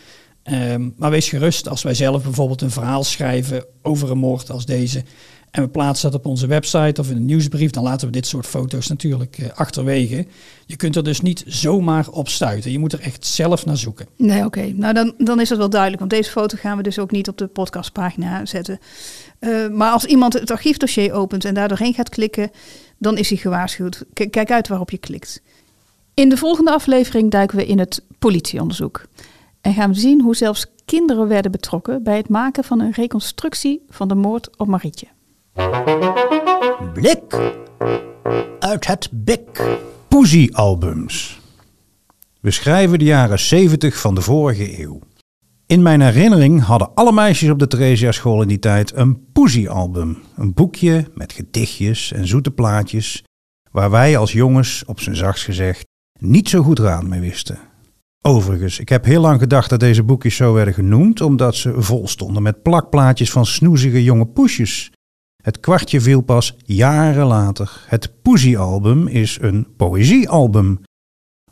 Um, 0.44 0.94
maar 0.98 1.12
wees 1.12 1.30
gerust, 1.30 1.68
als 1.68 1.84
wij 1.84 1.94
zelf 1.94 2.24
bijvoorbeeld 2.24 2.62
een 2.62 2.72
verhaal 2.72 3.04
schrijven 3.04 3.66
over 3.82 4.12
een 4.12 4.18
moord 4.18 4.52
als 4.52 4.66
deze 4.66 5.04
en 5.52 5.64
we 5.64 5.70
plaatsen 5.70 6.12
dat 6.12 6.20
op 6.20 6.26
onze 6.26 6.48
website 6.48 7.02
of 7.02 7.10
in 7.10 7.16
een 7.16 7.26
nieuwsbrief, 7.26 7.72
dan 7.72 7.84
laten 7.84 8.08
we 8.08 8.14
dit 8.14 8.28
soort 8.28 8.46
foto's 8.46 8.88
natuurlijk 8.88 9.38
uh, 9.38 9.48
achterwege. 9.54 10.26
Je 10.66 10.76
kunt 10.76 10.96
er 10.96 11.04
dus 11.04 11.22
niet 11.22 11.44
zomaar 11.48 12.08
op 12.10 12.30
stuiten. 12.30 12.72
Je 12.72 12.80
moet 12.80 12.94
er 12.94 13.00
echt 13.00 13.26
zelf 13.26 13.66
naar 13.66 13.78
zoeken. 13.78 14.08
Nee, 14.16 14.46
oké. 14.46 14.72
Nou, 14.76 14.94
dan, 14.94 15.14
dan 15.18 15.40
is 15.40 15.50
dat 15.50 15.58
wel 15.58 15.70
duidelijk, 15.70 16.00
want 16.00 16.12
deze 16.12 16.32
foto 16.32 16.58
gaan 16.58 16.78
we 16.78 16.84
dus 16.84 17.00
ook 17.00 17.12
niet 17.12 17.28
op 17.28 17.38
de 17.38 17.48
podcastpagina 17.48 18.46
zetten. 18.46 18.80
Uh, 19.40 19.68
maar 19.68 19.92
als 19.92 20.06
iemand 20.06 20.34
het 20.34 20.52
archiefdossier 20.52 21.14
opent 21.14 21.46
en 21.46 21.54
daar 21.54 21.68
doorheen 21.68 21.94
gaat 21.94 22.10
klikken, 22.10 22.52
dan 22.98 23.18
is 23.18 23.30
hij 23.30 23.38
gewaarschuwd. 23.38 24.04
Kijk 24.14 24.52
uit 24.52 24.68
waarop 24.68 24.90
je 24.90 24.98
klikt. 24.98 25.42
In 26.14 26.30
de 26.30 26.38
volgende 26.38 26.72
aflevering 26.72 27.32
duiken 27.32 27.58
we 27.58 27.66
in 27.66 27.80
het 27.80 28.04
politieonderzoek. 28.20 29.06
En 29.62 29.74
gaan 29.74 29.94
we 29.94 30.00
zien 30.00 30.22
hoe 30.22 30.36
zelfs 30.36 30.66
kinderen 30.86 31.28
werden 31.28 31.52
betrokken 31.52 32.04
bij 32.04 32.18
het 32.18 32.30
maken 32.30 32.64
van 32.64 32.80
een 32.80 32.92
reconstructie 32.92 33.82
van 33.90 34.08
de 34.08 34.16
moord 34.16 34.58
op 34.58 34.68
Marietje. 34.68 35.08
Blik 36.94 37.52
uit 38.60 38.88
het 38.88 39.10
bik. 39.12 39.78
Poesie-albums. 40.08 41.40
We 42.42 42.52
schrijven 42.52 43.00
de 43.00 43.06
jaren 43.06 43.40
70 43.40 44.00
van 44.00 44.16
de 44.16 44.22
vorige 44.22 44.82
eeuw. 44.82 45.00
In 45.66 45.82
mijn 45.82 46.02
herinnering 46.02 46.62
hadden 46.64 46.94
alle 46.94 47.12
meisjes 47.12 47.50
op 47.50 47.60
de 47.60 47.68
Theresia 47.68 48.12
school 48.12 48.42
in 48.42 48.48
die 48.48 48.60
tijd 48.60 48.96
een 48.96 49.32
poesie-album. 49.32 50.18
Een 50.36 50.54
boekje 50.54 51.08
met 51.14 51.34
gedichtjes 51.34 52.12
en 52.12 52.28
zoete 52.28 52.52
plaatjes, 52.52 53.24
waar 53.72 53.90
wij 53.90 54.18
als 54.18 54.32
jongens, 54.32 54.84
op 54.86 55.00
zijn 55.00 55.16
zachtst 55.16 55.44
gezegd, 55.44 55.86
niet 56.20 56.50
zo 56.50 56.64
goed 56.64 56.80
raad 56.80 57.04
mee 57.04 57.20
wisten. 57.20 57.60
Overigens, 58.22 58.80
ik 58.80 58.90
heb 58.90 59.06
heel 59.06 59.22
lang 59.22 59.40
gedacht 59.40 59.70
dat 59.70 59.80
deze 59.80 60.04
boekjes 60.04 60.36
zo 60.36 60.54
werden 60.54 60.74
genoemd 60.74 61.22
omdat 61.22 61.56
ze 61.56 61.82
vol 61.82 62.08
stonden 62.08 62.44
met 62.44 62.62
plakplaatjes 62.62 63.32
van 63.32 63.46
snoezige 63.46 64.04
jonge 64.04 64.26
poesjes. 64.26 64.92
Het 65.42 65.60
kwartje 65.60 66.02
viel 66.02 66.22
pas 66.22 66.56
jaren 66.66 67.26
later. 67.26 67.86
Het 67.88 68.22
Poesie-album 68.22 69.08
is 69.08 69.38
een 69.42 69.68
poëziealbum. 69.78 70.80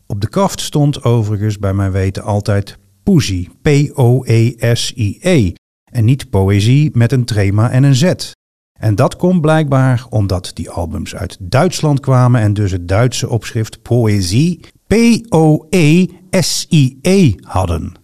Op 0.05 0.21
de 0.21 0.29
kaft 0.29 0.61
stond 0.61 1.03
overigens 1.03 1.59
bij 1.59 1.73
mijn 1.73 1.91
weten 1.91 2.23
altijd 2.23 2.77
Poesie, 3.03 3.49
P-O-E-S-I-E, 3.61 5.17
-E, 5.21 5.53
en 5.91 6.05
niet 6.05 6.29
poëzie 6.29 6.89
met 6.93 7.11
een 7.11 7.25
trema 7.25 7.69
en 7.69 7.83
een 7.83 7.95
z. 7.95 8.13
En 8.79 8.95
dat 8.95 9.15
komt 9.15 9.41
blijkbaar 9.41 10.05
omdat 10.09 10.51
die 10.53 10.69
albums 10.69 11.15
uit 11.15 11.37
Duitsland 11.39 11.99
kwamen 11.99 12.41
en 12.41 12.53
dus 12.53 12.71
het 12.71 12.87
Duitse 12.87 13.29
opschrift 13.29 13.81
Poëzie, 13.81 14.59
P-O-E-S-I-E 14.87 16.13
hadden. 17.41 17.98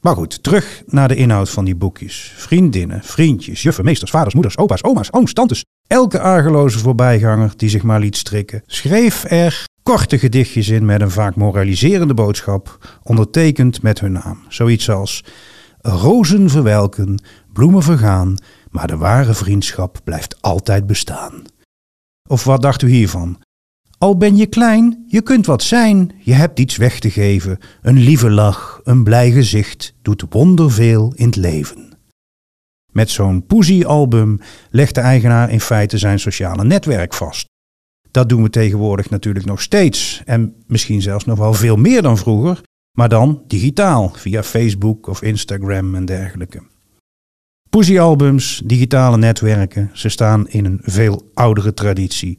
Maar 0.00 0.14
goed, 0.14 0.42
terug 0.42 0.82
naar 0.86 1.08
de 1.08 1.14
inhoud 1.14 1.50
van 1.50 1.64
die 1.64 1.74
boekjes. 1.74 2.32
Vriendinnen, 2.36 3.00
vriendjes, 3.02 3.62
juffen, 3.62 3.84
meesters, 3.84 4.10
vaders, 4.10 4.34
moeders, 4.34 4.58
opa's, 4.58 4.84
oma's, 4.84 5.12
ooms, 5.12 5.32
tantes. 5.32 5.64
Elke 5.86 6.20
argeloze 6.20 6.78
voorbijganger 6.78 7.52
die 7.56 7.68
zich 7.68 7.82
maar 7.82 8.00
liet 8.00 8.16
strikken, 8.16 8.62
schreef 8.66 9.24
er 9.24 9.64
korte 9.82 10.18
gedichtjes 10.18 10.68
in 10.68 10.84
met 10.84 11.00
een 11.00 11.10
vaak 11.10 11.36
moraliserende 11.36 12.14
boodschap, 12.14 12.78
ondertekend 13.02 13.82
met 13.82 14.00
hun 14.00 14.12
naam. 14.12 14.44
Zoiets 14.48 14.90
als 14.90 15.24
rozen 15.78 16.50
verwelken, 16.50 17.22
bloemen 17.52 17.82
vergaan, 17.82 18.34
maar 18.70 18.86
de 18.86 18.96
ware 18.96 19.34
vriendschap 19.34 19.98
blijft 20.04 20.42
altijd 20.42 20.86
bestaan. 20.86 21.42
Of 22.28 22.44
wat 22.44 22.62
dacht 22.62 22.82
u 22.82 22.88
hiervan? 22.88 23.38
Al 23.98 24.16
ben 24.16 24.36
je 24.36 24.46
klein, 24.46 25.04
je 25.08 25.22
kunt 25.22 25.46
wat 25.46 25.62
zijn, 25.62 26.12
je 26.18 26.32
hebt 26.32 26.58
iets 26.58 26.76
weg 26.76 26.98
te 26.98 27.10
geven. 27.10 27.58
Een 27.82 27.98
lieve 27.98 28.30
lach, 28.30 28.80
een 28.84 29.04
blij 29.04 29.30
gezicht 29.30 29.94
doet 30.02 30.24
wonderveel 30.30 31.12
in 31.14 31.26
het 31.26 31.36
leven. 31.36 31.98
Met 32.92 33.10
zo'n 33.10 33.46
Poesie-album 33.46 34.40
legt 34.70 34.94
de 34.94 35.00
eigenaar 35.00 35.50
in 35.50 35.60
feite 35.60 35.98
zijn 35.98 36.18
sociale 36.18 36.64
netwerk 36.64 37.14
vast. 37.14 37.44
Dat 38.10 38.28
doen 38.28 38.42
we 38.42 38.50
tegenwoordig 38.50 39.10
natuurlijk 39.10 39.44
nog 39.44 39.60
steeds. 39.60 40.22
En 40.24 40.54
misschien 40.66 41.02
zelfs 41.02 41.24
nog 41.24 41.38
wel 41.38 41.54
veel 41.54 41.76
meer 41.76 42.02
dan 42.02 42.18
vroeger, 42.18 42.60
maar 42.98 43.08
dan 43.08 43.42
digitaal, 43.46 44.12
via 44.14 44.42
Facebook 44.42 45.06
of 45.06 45.22
Instagram 45.22 45.94
en 45.94 46.04
dergelijke. 46.04 46.62
Poesiealbums, 47.70 48.62
digitale 48.64 49.16
netwerken, 49.16 49.90
ze 49.92 50.08
staan 50.08 50.48
in 50.48 50.64
een 50.64 50.80
veel 50.82 51.30
oudere 51.34 51.74
traditie. 51.74 52.36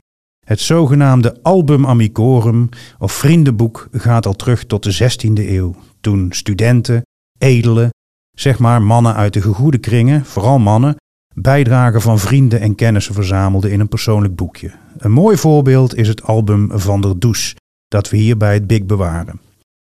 Het 0.48 0.60
zogenaamde 0.60 1.38
album 1.42 1.86
amicorum 1.86 2.70
of 3.00 3.12
vriendenboek 3.12 3.88
gaat 3.92 4.26
al 4.26 4.34
terug 4.34 4.66
tot 4.66 4.84
de 4.84 5.12
16e 5.12 5.50
eeuw, 5.50 5.76
toen 6.02 6.28
studenten, 6.32 7.02
edelen, 7.38 7.90
zeg 8.32 8.60
maar 8.60 8.82
mannen 8.82 9.16
uit 9.16 9.34
de 9.34 9.42
gegoede 9.42 9.78
kringen, 9.78 10.26
vooral 10.26 10.60
mannen, 10.60 10.96
bijdragen 11.34 12.02
van 12.02 12.20
vrienden 12.20 12.60
en 12.60 12.76
kennissen 12.76 13.14
verzamelden 13.14 13.72
in 13.72 13.80
een 13.80 13.88
persoonlijk 13.88 14.36
boekje. 14.36 14.72
Een 14.98 15.12
mooi 15.12 15.38
voorbeeld 15.38 15.96
is 15.96 16.08
het 16.08 16.24
album 16.24 16.70
Van 16.74 17.02
der 17.02 17.20
Does, 17.20 17.56
dat 17.88 18.10
we 18.10 18.18
hier 18.18 18.38
bij 18.38 18.54
het 18.54 18.68
Big 18.68 18.86
bewaren. 18.86 19.40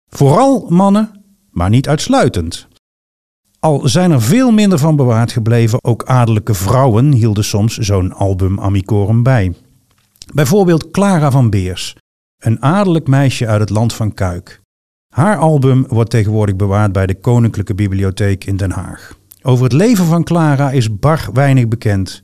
Vooral 0.09 0.65
mannen, 0.69 1.23
maar 1.51 1.69
niet 1.69 1.87
uitsluitend. 1.87 2.67
Al 3.59 3.87
zijn 3.87 4.11
er 4.11 4.21
veel 4.21 4.51
minder 4.51 4.79
van 4.79 4.95
bewaard 4.95 5.31
gebleven, 5.31 5.83
ook 5.83 6.03
adellijke 6.03 6.53
vrouwen 6.53 7.11
hielden 7.11 7.43
soms 7.43 7.77
zo'n 7.77 8.13
album 8.13 8.59
amicorum 8.59 9.23
bij. 9.23 9.53
Bijvoorbeeld 10.33 10.91
Clara 10.91 11.31
van 11.31 11.49
Beers, 11.49 11.95
een 12.37 12.61
adellijk 12.61 13.07
meisje 13.07 13.47
uit 13.47 13.59
het 13.59 13.69
land 13.69 13.93
van 13.93 14.13
Kuik. 14.13 14.61
Haar 15.13 15.37
album 15.37 15.87
wordt 15.87 16.09
tegenwoordig 16.09 16.55
bewaard 16.55 16.91
bij 16.91 17.05
de 17.05 17.15
Koninklijke 17.15 17.75
Bibliotheek 17.75 18.45
in 18.45 18.57
Den 18.57 18.71
Haag. 18.71 19.17
Over 19.41 19.63
het 19.63 19.73
leven 19.73 20.05
van 20.05 20.23
Clara 20.23 20.71
is 20.71 20.99
bar 20.99 21.29
weinig 21.33 21.67
bekend. 21.67 22.23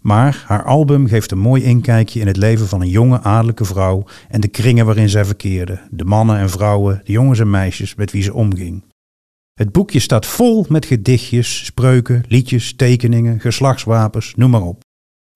Maar 0.00 0.44
haar 0.46 0.64
album 0.64 1.06
geeft 1.06 1.30
een 1.30 1.38
mooi 1.38 1.62
inkijkje 1.62 2.20
in 2.20 2.26
het 2.26 2.36
leven 2.36 2.68
van 2.68 2.80
een 2.80 2.88
jonge 2.88 3.20
adellijke 3.20 3.64
vrouw 3.64 4.04
en 4.28 4.40
de 4.40 4.48
kringen 4.48 4.86
waarin 4.86 5.08
zij 5.08 5.24
verkeerde, 5.24 5.80
de 5.90 6.04
mannen 6.04 6.38
en 6.38 6.50
vrouwen, 6.50 7.00
de 7.04 7.12
jongens 7.12 7.38
en 7.38 7.50
meisjes 7.50 7.94
met 7.94 8.10
wie 8.12 8.22
ze 8.22 8.34
omging. 8.34 8.84
Het 9.54 9.72
boekje 9.72 9.98
staat 9.98 10.26
vol 10.26 10.66
met 10.68 10.86
gedichtjes, 10.86 11.64
spreuken, 11.64 12.24
liedjes, 12.28 12.76
tekeningen, 12.76 13.40
geslachtswapens, 13.40 14.34
noem 14.34 14.50
maar 14.50 14.62
op. 14.62 14.82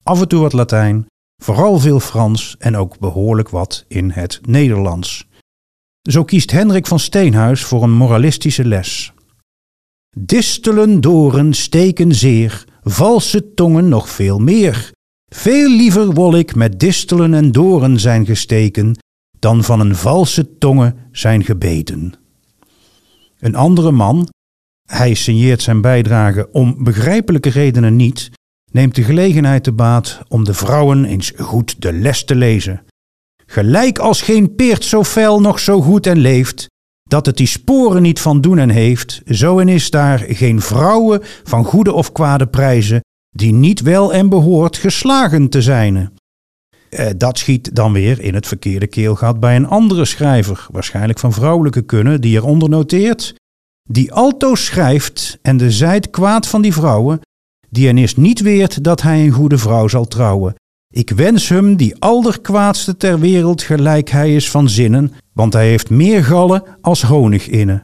Af 0.03 0.21
en 0.21 0.27
toe 0.27 0.41
wat 0.41 0.53
Latijn, 0.53 1.05
vooral 1.39 1.79
veel 1.79 1.99
Frans 1.99 2.55
en 2.57 2.77
ook 2.77 2.99
behoorlijk 2.99 3.49
wat 3.49 3.85
in 3.87 4.09
het 4.09 4.39
Nederlands. 4.41 5.27
Zo 6.01 6.23
kiest 6.23 6.51
Hendrik 6.51 6.87
van 6.87 6.99
Steenhuis 6.99 7.63
voor 7.63 7.83
een 7.83 7.91
moralistische 7.91 8.65
les. 8.65 9.13
Distelen 10.17 11.01
doren 11.01 11.53
steken 11.53 12.15
zeer, 12.15 12.65
valse 12.81 13.53
tongen 13.53 13.89
nog 13.89 14.09
veel 14.09 14.39
meer. 14.39 14.91
Veel 15.25 15.69
liever 15.69 16.13
wol 16.13 16.35
ik 16.35 16.55
met 16.55 16.79
distelen 16.79 17.33
en 17.33 17.51
doren 17.51 17.99
zijn 17.99 18.25
gesteken, 18.25 18.97
dan 19.39 19.63
van 19.63 19.79
een 19.79 19.95
valse 19.95 20.57
tonge 20.57 20.95
zijn 21.11 21.43
gebeten. 21.43 22.13
Een 23.39 23.55
andere 23.55 23.91
man, 23.91 24.29
hij 24.85 25.13
signeert 25.13 25.61
zijn 25.61 25.81
bijdrage 25.81 26.51
om 26.51 26.83
begrijpelijke 26.83 27.49
redenen 27.49 27.95
niet, 27.95 28.29
neemt 28.71 28.95
de 28.95 29.03
gelegenheid 29.03 29.63
te 29.63 29.71
baat 29.71 30.19
om 30.27 30.43
de 30.43 30.53
vrouwen 30.53 31.05
eens 31.05 31.31
goed 31.37 31.81
de 31.81 31.93
les 31.93 32.25
te 32.25 32.35
lezen. 32.35 32.81
Gelijk 33.45 33.99
als 33.99 34.21
geen 34.21 34.55
peert 34.55 34.85
zo 34.85 35.03
fel 35.03 35.41
nog 35.41 35.59
zo 35.59 35.81
goed 35.81 36.07
en 36.07 36.17
leeft, 36.17 36.67
dat 37.09 37.25
het 37.25 37.37
die 37.37 37.47
sporen 37.47 38.01
niet 38.01 38.19
van 38.19 38.41
doen 38.41 38.57
en 38.57 38.69
heeft, 38.69 39.21
zo 39.25 39.59
en 39.59 39.69
is 39.69 39.89
daar 39.89 40.19
geen 40.27 40.61
vrouwen 40.61 41.19
van 41.43 41.65
goede 41.65 41.93
of 41.93 42.11
kwade 42.11 42.47
prijzen, 42.47 43.01
die 43.29 43.53
niet 43.53 43.81
wel 43.81 44.13
en 44.13 44.29
behoort 44.29 44.77
geslagen 44.77 45.49
te 45.49 45.61
zijn. 45.61 46.13
Eh, 46.89 47.07
dat 47.17 47.37
schiet 47.37 47.75
dan 47.75 47.93
weer 47.93 48.21
in 48.21 48.33
het 48.33 48.47
verkeerde 48.47 48.87
keelgat 48.87 49.39
bij 49.39 49.55
een 49.55 49.67
andere 49.67 50.05
schrijver, 50.05 50.67
waarschijnlijk 50.71 51.19
van 51.19 51.33
vrouwelijke 51.33 51.81
kunnen, 51.81 52.21
die 52.21 52.35
eronder 52.35 52.69
noteert, 52.69 53.35
die 53.89 54.13
alto 54.13 54.55
schrijft 54.55 55.37
en 55.41 55.57
de 55.57 55.71
zijt 55.71 56.09
kwaad 56.09 56.47
van 56.47 56.61
die 56.61 56.73
vrouwen, 56.73 57.21
is 57.71 58.15
niet 58.15 58.41
weert 58.41 58.83
dat 58.83 59.01
hij 59.01 59.25
een 59.25 59.31
goede 59.31 59.57
vrouw 59.57 59.87
zal 59.87 60.05
trouwen. 60.05 60.55
Ik 60.93 61.09
wens 61.09 61.49
hem 61.49 61.75
die 61.75 61.95
allerkwaadste 61.99 62.97
ter 62.97 63.19
wereld 63.19 63.61
gelijk 63.61 64.09
hij 64.09 64.35
is 64.35 64.51
van 64.51 64.69
zinnen, 64.69 65.11
want 65.33 65.53
hij 65.53 65.67
heeft 65.67 65.89
meer 65.89 66.23
gallen 66.23 66.63
als 66.81 67.01
honig 67.01 67.47
inne. 67.47 67.83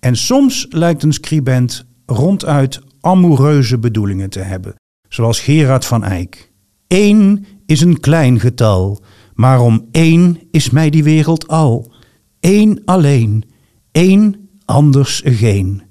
En 0.00 0.16
soms 0.16 0.66
lijkt 0.68 1.02
een 1.02 1.12
scribent 1.12 1.86
ronduit 2.06 2.80
amoureuze 3.00 3.78
bedoelingen 3.78 4.30
te 4.30 4.40
hebben, 4.40 4.74
zoals 5.08 5.40
Gerard 5.40 5.84
van 5.84 6.04
Eyck. 6.04 6.52
Eén 6.88 7.46
is 7.66 7.80
een 7.80 8.00
klein 8.00 8.40
getal, 8.40 9.02
maar 9.34 9.60
om 9.60 9.88
één 9.90 10.38
is 10.50 10.70
mij 10.70 10.90
die 10.90 11.04
wereld 11.04 11.48
al. 11.48 11.92
Eén 12.40 12.82
alleen, 12.84 13.44
één 13.92 14.48
anders 14.64 15.22
geen. 15.24 15.82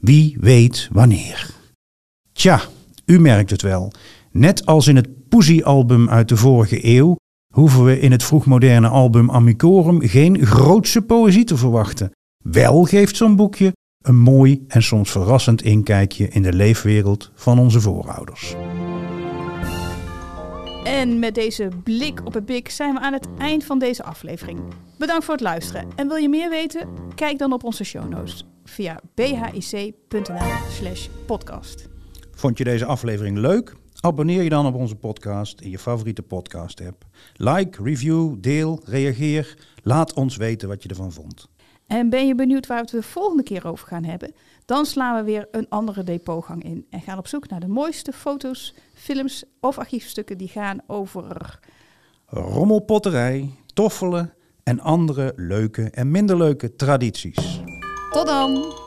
Wie 0.00 0.36
weet 0.40 0.88
wanneer. 0.92 1.55
Tja, 2.36 2.60
u 3.06 3.20
merkt 3.20 3.50
het 3.50 3.62
wel. 3.62 3.92
Net 4.30 4.66
als 4.66 4.86
in 4.86 4.96
het 4.96 5.28
Poesie-album 5.28 6.10
uit 6.10 6.28
de 6.28 6.36
vorige 6.36 6.86
eeuw 6.86 7.16
hoeven 7.54 7.84
we 7.84 8.00
in 8.00 8.10
het 8.12 8.24
vroegmoderne 8.24 8.88
album 8.88 9.30
Amicorum 9.30 10.00
geen 10.00 10.46
grootse 10.46 11.02
poëzie 11.02 11.44
te 11.44 11.56
verwachten. 11.56 12.10
Wel 12.44 12.84
geeft 12.84 13.16
zo'n 13.16 13.36
boekje 13.36 13.72
een 14.04 14.18
mooi 14.18 14.64
en 14.68 14.82
soms 14.82 15.10
verrassend 15.10 15.62
inkijkje 15.62 16.28
in 16.28 16.42
de 16.42 16.52
leefwereld 16.52 17.30
van 17.34 17.58
onze 17.58 17.80
voorouders. 17.80 18.54
En 20.84 21.18
met 21.18 21.34
deze 21.34 21.68
blik 21.84 22.20
op 22.24 22.34
het 22.34 22.46
bik 22.46 22.68
zijn 22.70 22.94
we 22.94 23.00
aan 23.00 23.12
het 23.12 23.28
eind 23.38 23.64
van 23.64 23.78
deze 23.78 24.02
aflevering. 24.02 24.60
Bedankt 24.98 25.24
voor 25.24 25.34
het 25.34 25.42
luisteren. 25.42 25.86
En 25.94 26.08
wil 26.08 26.16
je 26.16 26.28
meer 26.28 26.50
weten? 26.50 26.88
Kijk 27.14 27.38
dan 27.38 27.52
op 27.52 27.64
onze 27.64 27.84
show 27.84 28.08
notes 28.08 28.46
via 28.64 29.00
bhic.nl/slash 29.14 31.08
podcast. 31.26 31.94
Vond 32.36 32.58
je 32.58 32.64
deze 32.64 32.84
aflevering 32.84 33.38
leuk? 33.38 33.74
Abonneer 34.00 34.42
je 34.42 34.48
dan 34.48 34.66
op 34.66 34.74
onze 34.74 34.94
podcast 34.94 35.60
in 35.60 35.70
je 35.70 35.78
favoriete 35.78 36.22
podcast-app. 36.22 37.04
Like, 37.34 37.82
review, 37.82 38.34
deel, 38.38 38.80
reageer. 38.84 39.56
Laat 39.82 40.14
ons 40.14 40.36
weten 40.36 40.68
wat 40.68 40.82
je 40.82 40.88
ervan 40.88 41.12
vond. 41.12 41.48
En 41.86 42.10
ben 42.10 42.26
je 42.26 42.34
benieuwd 42.34 42.66
waar 42.66 42.76
we 42.76 42.82
het 42.82 43.04
de 43.04 43.08
volgende 43.08 43.42
keer 43.42 43.66
over 43.66 43.88
gaan 43.88 44.04
hebben? 44.04 44.34
Dan 44.64 44.86
slaan 44.86 45.16
we 45.16 45.22
weer 45.22 45.48
een 45.50 45.68
andere 45.68 46.02
depotgang 46.02 46.64
in 46.64 46.86
en 46.90 47.00
gaan 47.00 47.18
op 47.18 47.26
zoek 47.26 47.48
naar 47.48 47.60
de 47.60 47.68
mooiste 47.68 48.12
foto's, 48.12 48.74
films 48.94 49.44
of 49.60 49.78
archiefstukken 49.78 50.38
die 50.38 50.48
gaan 50.48 50.78
over 50.86 51.58
Rommelpotterij, 52.26 53.50
toffelen 53.74 54.32
en 54.62 54.80
andere 54.80 55.32
leuke 55.36 55.90
en 55.90 56.10
minder 56.10 56.36
leuke 56.36 56.76
tradities. 56.76 57.60
Tot 58.10 58.26
dan! 58.26 58.84